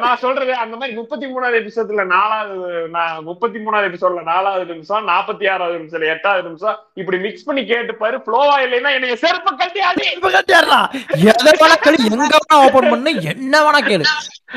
[0.04, 2.56] நான் சொல்றது அந்த மாதிரி முப்பத்தி மூணாவது எபிசோட்ல நாலாவது
[2.88, 7.94] நான் முப்பத்தி மூணாவது எபிசோட்ல நாலாவது நிமிஷம் நாற்பத்தி ஆறாவது நிமிஷம் எட்டாவது நிமிஷம் இப்படி மிக்ஸ் பண்ணி கேட்டு
[7.96, 10.80] பாரு ஃப்ளோவா இல்லைன்னா என்னைய செருப்பு கட்டி அடி இப்ப கட்டியாடுறா.
[11.28, 14.06] எதை வேணா கேளு எங்க வேணா ஓபன் பண்ணு என்ன வேணா கேளு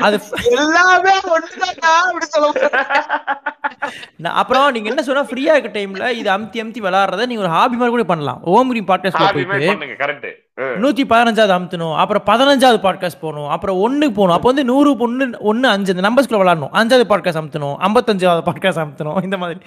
[0.06, 0.16] அது
[0.58, 1.12] எல்லாமே
[4.40, 7.94] அப்புறம் நீங்க என்ன சொன்னா ஃப்ரீயா இருக்க டைம்ல இது அமுத்தி அமுத்தி விளையாடுறத நீங்க ஒரு ஹாபி மாதிரி
[7.94, 8.40] கூட பண்ணலாம்.
[8.52, 10.32] ஓம் கிரீம் பாட்காஸ்ட் போயிட்டு
[10.82, 14.36] நூத்தி பதினஞ்சாவது அமுத்தணும் அப்புறம் பதினஞ்சாவது பாட்காஸ்ட் போகணும் அப்புறம் ஒண்ணுக்கு போகணும்.
[14.36, 19.20] அப்போ வந்து நூறு ஒண்ணு ஒண்ணு அஞ்சு இந்த நம்பர்ஸ்குள்ள விளையாடணும் அஞ்சாவது பாட்காஸ்ட் அமுத்தணும் ஐம்பத்தஞ்சாவது பாட்காஸ்ட் அமுத்தணும்
[19.28, 19.60] இந்த மாதிரி.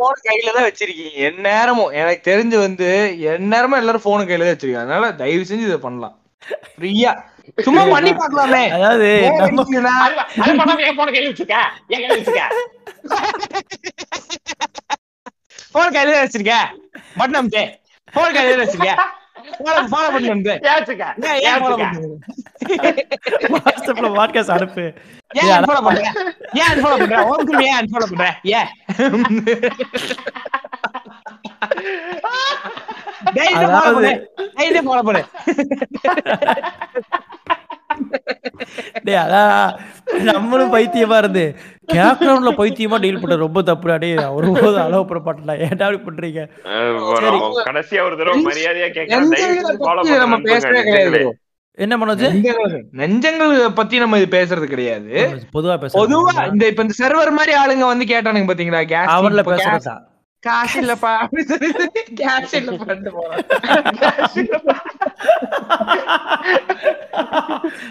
[0.00, 1.14] போன் கையில தான் வச்சிருக்கீங்க.
[1.28, 2.90] என் நேரமும் எனக்கு தெரிஞ்சு வந்து
[3.32, 4.86] என் நேரமும் எல்லாரும் போன் கையில தான் வச்சிருக்காங்க.
[4.88, 6.16] அதனால தயவு செஞ்சு இதை பண்ணலாம்.
[6.74, 7.14] ஃப்ரீயா
[7.62, 8.62] சும்மா பண்ணி பார்க்கலாமே.
[8.70, 9.08] அதாவது
[15.72, 16.54] போன கையில வச்சிருக்க?
[17.18, 17.64] பட்டன் அமுத்தே.
[18.12, 18.94] போன் கையில வச்சிருக்க.
[19.90, 20.54] ஃபாலோ பண்ணி அமுத்து
[21.42, 22.14] ஏன் ஃபாலோ பண்ணுங்க
[23.56, 24.84] வாட்ஸ்அப்ல பாட்காஸ்ட் அனுப்பு.
[25.34, 26.02] ஏன் அன்ஃபாலோ பண்ற?
[26.54, 27.16] ஏன் அன்ஃபாலோ பண்ற?
[27.64, 28.68] ஏன் அன்ஃபாலோ பண்ற ஏன்
[33.32, 34.12] டேய் இதை ஃபாலோ அதாவது- பண்ணு
[34.56, 35.22] டேய் இதை ஃபாலோ பண்ணு
[39.06, 39.54] டேய் அதான்
[40.28, 41.44] நம்மளும் பைத்தியமா இருந்து.
[41.92, 43.96] கேப்ரவுண்ட்ல பைத்தியமா டீல் பண்ண ரொம்ப தப்புடா.
[44.04, 46.42] டேய் ஒரு போது அலோவ் பண்ண மாட்டேன் ஏன்டா அப்படி பண்றீங்க?
[47.68, 48.88] கடைசியா ஒரு தடவை மரியாதையா
[51.16, 51.32] bro.
[51.78, 52.26] என்ன மனோஜ்?
[53.00, 55.10] நெஞ்சங்கள் பத்தி நம்ம இது பேசுறது கிடையாது.
[55.56, 58.82] பொதுவா பேச பொதுவா இந்த இப்ப இந்த சர்வர் மாதிரி ஆளுங்க வந்து கேட்டானுங்க பாத்தீங்களா?
[58.92, 59.94] கேஸ் அவர்ல பேசுறதா?
[60.42, 61.68] காசு இல்லப்பா அப்படின்னு சொல்லி
[62.18, 63.12] கேஸ் இல்லப்பான்னு.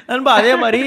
[0.09, 0.81] நண்பா அதே மாதிரி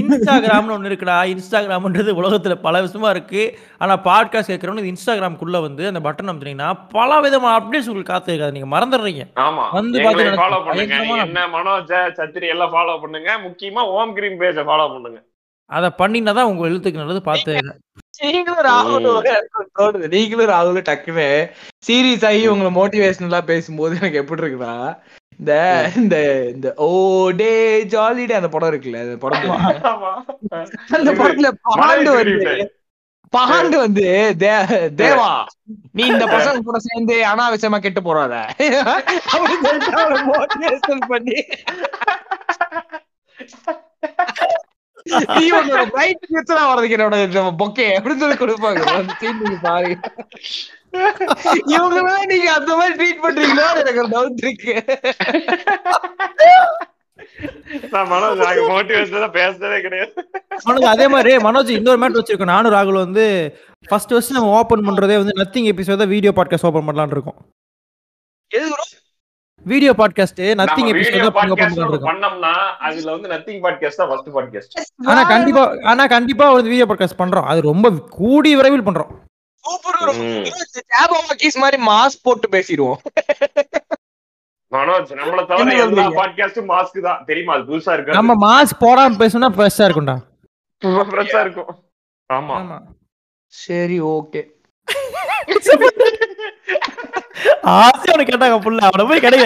[0.00, 3.42] இன்ஸ்டாகிராம்னு ஒண்ணு இருக்குடா இன்ஸ்டாகிராம்ன்றது உலகத்துல பல விஷயமா இருக்கு
[3.78, 8.70] ஆனா பாட்காஸ்ட் கேட்கறவங்க இன்ஸ்டாகிராம்குள்ள வந்து அந்த பட்டன் அமுத்துனீங்கன்னா பல விதமான அப்டேட்ஸ் உங்களுக்கு காத்து இருக்காது நீங்க
[8.74, 10.58] மறந்துடுறீங்க ஆமா வந்து பார்த்து ஃபாலோ.
[10.66, 10.98] பண்ணுங்க.
[11.24, 13.30] என்ன மனோஜ சத்திரி எல்லாம் ஃபாலோ பண்ணுங்க.
[13.46, 15.18] முக்கியமா ஓம் கிரீம் பேஜ ஃபாலோ பண்ணுங்க.
[15.70, 17.52] அதை பண்ணினா தான் உங்க எழுத்துக்கு நல்லது பார்த்து
[18.20, 19.06] நீங்களும் ராகுல்
[19.78, 20.08] தோணுது.
[20.08, 21.26] நீங்களும் ராகுல் டக்குன்னு
[21.84, 24.74] சீரியஸ் ஆகி உங்களை மோட்டிவேஷனலா பேசும்போது எனக்கு எப்படி இருக்குன்னா
[25.40, 25.52] இந்த
[25.96, 26.16] இந்த
[26.50, 26.88] இந்த ஓ
[27.36, 27.50] டே
[27.86, 29.48] ஜாலி டே அந்த படம் இருக்குல்ல அந்த படம்.
[30.90, 32.66] அந்த படத்துல பாண்டு வந்து மலை
[33.32, 34.04] பாண்டு வந்து
[34.38, 34.66] தே-
[34.98, 35.30] தேவா
[35.92, 38.34] நீ இந்த பசங்க கூட சேர்ந்து அனாவசியமா கெட்டு போறாத.
[40.28, 41.38] motivation பண்ணி
[45.06, 45.82] நீ உன்னோட
[46.68, 47.16] வர்றதுக்கு என்னோட
[47.62, 48.80] பொக்கே அப்படின்னு சொல்லி கொடுப்பாங்க
[49.20, 49.96] scene நீங்க பாருங்க
[51.66, 53.64] இவங்க நீங்க அந்த மாதிரி ட்ரீட் பண்றீங்களோ?
[53.80, 54.74] எனக்கு ஒரு டவுட் இருக்கு.
[60.86, 62.52] அதே மாதிரி மனோஜ் இன்னொரு மேட் வச்சிருக்கோம்.
[62.54, 63.24] நானும் ராகுல் வந்து
[63.88, 67.38] ஃபர்ஸ்ட் ஃபர்ஸ்ட் நம்ம ஓபன் பண்றதே வந்து நத்திங் எபிசோட வீடியோ பாட்காஸ்ட் ஓபன் பண்ணலாம்னு இருக்கோம்.
[68.48, 68.70] எது?
[69.64, 71.28] வீடியோ பாட்காஸ்ட் நத்திங் எபிசோட
[72.08, 72.52] பண்ணோம்னா
[72.86, 77.42] அதுல வந்து நத்திங் பாட்காஸ்ட் தான் ஃபர்ஸ்ட் பாட்காஸ்ட் ஆனா கண்டிப்பா ஆனா கண்டிப்பா ஒரு வீடியோ பாட்காஸ்ட் பண்றோம்.
[77.42, 79.08] அது ரொம்ப கூடிய விரைவில் பண்றோம்.
[79.64, 82.96] சூப்பர் மாதிரி மாஸ் போட்டு பேசிடுவோம்.
[84.72, 86.08] மனோஜ் நம்மள தவிர எல்லா?
[86.08, 87.24] பாட்காஸ்டும் மாஸ்க் தான்.
[87.26, 87.54] தெரியுமா?
[87.54, 88.12] அது புதுசா இருக்கு.
[88.12, 90.16] நம்ம மாஸ் போடாம பேசணும்னா ஃப்ரெஷ்ஷா இருக்கும்டா.
[90.82, 91.84] ஃப்ரெஷ்ஷா இருக்கும்.
[92.30, 92.60] ஆமா.
[92.60, 92.80] ஆமா.
[93.52, 94.52] சரி ஓகே
[97.76, 98.80] ஆசை அவனை கேட்டாங்க புள்ள.
[98.88, 99.44] அவனை போய் கிடைக்க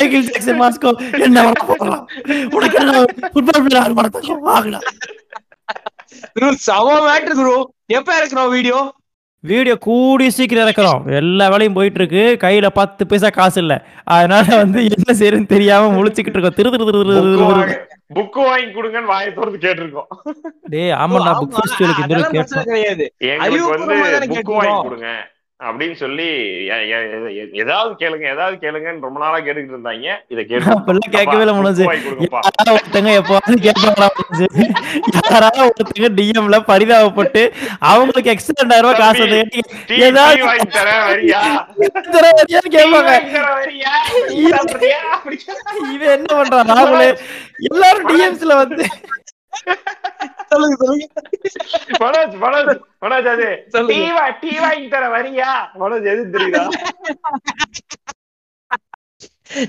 [0.00, 0.90] மைக்கேல் ஜாக்சன் மாஸ்கோ
[1.26, 1.46] என்ன
[2.56, 2.94] உனக்கு என்ன
[3.32, 3.98] ஃபுட்பால் பிளேயர்
[7.40, 7.56] ப்ரோ
[7.98, 8.78] எப்ப வீடியோ
[9.44, 11.02] வீடியோ கூடி சீக்கிரம் இறக்குறோம்.
[11.18, 13.74] எல்லா வேலையும் போயிட்டு இருக்கு கையில பத்து பைசா காசு இல்ல.
[14.14, 16.56] அதனால வந்து என்ன செய்யறதுன்னு தெரியாம முழிச்சுக்கிட்டு இருக்கோம்.
[16.58, 17.76] திரு திரு திரு.
[18.16, 20.08] புக் வாங்கி கொடுங்கன்னு வாயை திறந்து கேட்டிருக்கோம்.
[20.72, 23.06] டேய் ஆமாண்டா புக் ஃபெஸ்டிவலுக்கு இந்த கிடையாது.
[23.32, 23.94] எங்களுக்கு வந்து
[24.34, 24.52] புக்.
[24.58, 25.10] வாங்கி கொடுங்க.
[25.60, 26.26] அப்படின்னு சொல்லி
[27.60, 30.10] ஏதாவது கேளுங்க ஏதாவது கேளுங்கன்னு ரொம்ப நாளா கேட்டுக்கிட்டு இருந்தாங்க.
[30.32, 30.42] இதை
[30.74, 34.08] அப்பெல்லாம் கேட்கவே இல்லை யாராவது ஒருத்தங்க எப்பவாவது கேட்பாங்களா?
[35.16, 37.42] யாராவது ஒருத்தங்க டிஎம்ல பரிதாபப்பட்டு
[37.90, 39.26] அவங்களுக்கு எக்ஸ்ட்ரா ரெண்டாயிரம் ரூபாய் காசு
[40.00, 40.36] ஏதாவது
[42.76, 43.12] கேட்பாங்க.
[45.92, 46.72] இவன் என்ன பண்றான்?
[46.72, 47.06] ராகுல்
[47.68, 48.84] எல்லாரும் டிஎம்ஸ்ல வந்து
[52.00, 53.92] மனோஜ் மனோஜ் மனோஜ் அது சொல்லுங்க.
[53.92, 55.50] டீ வா டீ வாங்கி தர வரியா?
[55.80, 56.64] மனோஜ் எது தெரியுதா?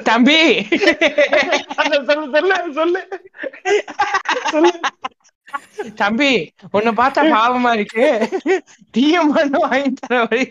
[0.04, 0.38] தம்பி.
[1.78, 3.02] சொல்லு சொல்லு சொல்லு.
[4.52, 4.72] சொல்லு.
[5.96, 6.32] தம்பி
[6.72, 8.06] உன்னை பார்த்தா பாவமா இருக்கு.
[9.34, 10.46] பண்ண வாங்கி தர வழி.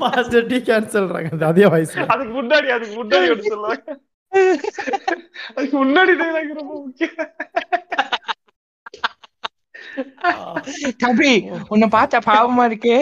[0.00, 3.98] மாஸ்டர், டீ கேன்சல்றாங்க அதே வயசுல அதுக்கு முன்னாடி அதுக்கு முன்னாடி சொல்லுவாங்க.
[5.54, 6.12] அதுக்கு முன்னாடி
[6.52, 7.16] ரொம்ப முக்கியம்.
[11.02, 11.32] தம்பி
[11.72, 12.94] உன்னை பார்த்தா பாவமா இருக்கு.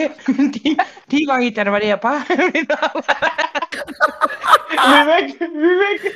[1.10, 2.12] டீ வாங்கி தர வழியாப்பா
[4.90, 5.32] விவேக்
[5.64, 6.06] விவேக்.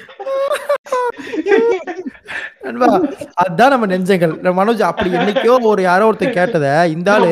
[2.67, 2.89] நண்பா
[3.45, 4.35] அதான் நம்ம நெஞ்சங்கள்.
[4.61, 7.29] மனோஜ் அப்படி என்னைக்கோ ஒரு யாரோ ஒருத்தர் கேட்டத இந்த ஆளு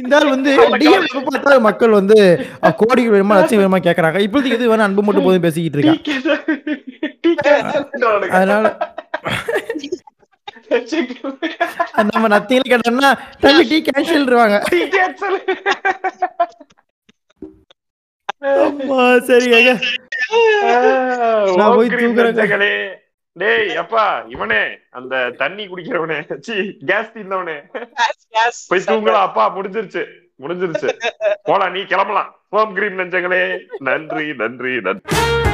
[0.00, 0.50] இந்த ஆள் வந்து
[1.28, 2.16] பார்த்தா மக்கள் வந்து
[2.80, 4.18] கோடிகள் வேணுமா லட்சம் வேணுமா கேக்குறாங்க.
[4.26, 6.00] இப்போதைக்கு இது வேணா அன்பு மட்டும் போதும் பேசிக்கிட்டு இருக்கான்
[8.38, 8.64] அதனால
[12.12, 13.10] நம்ம நத்தியில கேட்டோம்னா
[13.42, 14.56] தம்பி டீ கேன்சல்ருவாங்க.
[19.28, 19.72] சரிங்க
[21.58, 22.70] நான் போய் தூக்குறேங்க.
[23.40, 24.62] டேய் அப்பா இவனே
[24.98, 26.18] அந்த தண்ணி குடிக்கிறவனே.
[26.46, 26.54] சி
[26.90, 27.56] கேஸ் தீர்ந்தவனே
[28.70, 30.02] போய் தூங்கலாம் அப்பா முடிஞ்சிருச்சு.
[30.42, 30.88] முடிஞ்சிருச்சு.
[31.48, 32.30] போலாம் நீ கிளம்பலாம்.
[32.50, 33.42] ஹோம் கிரீம் நெஞ்சங்களே.
[33.88, 35.50] நன்றி நன்றி நன்றி.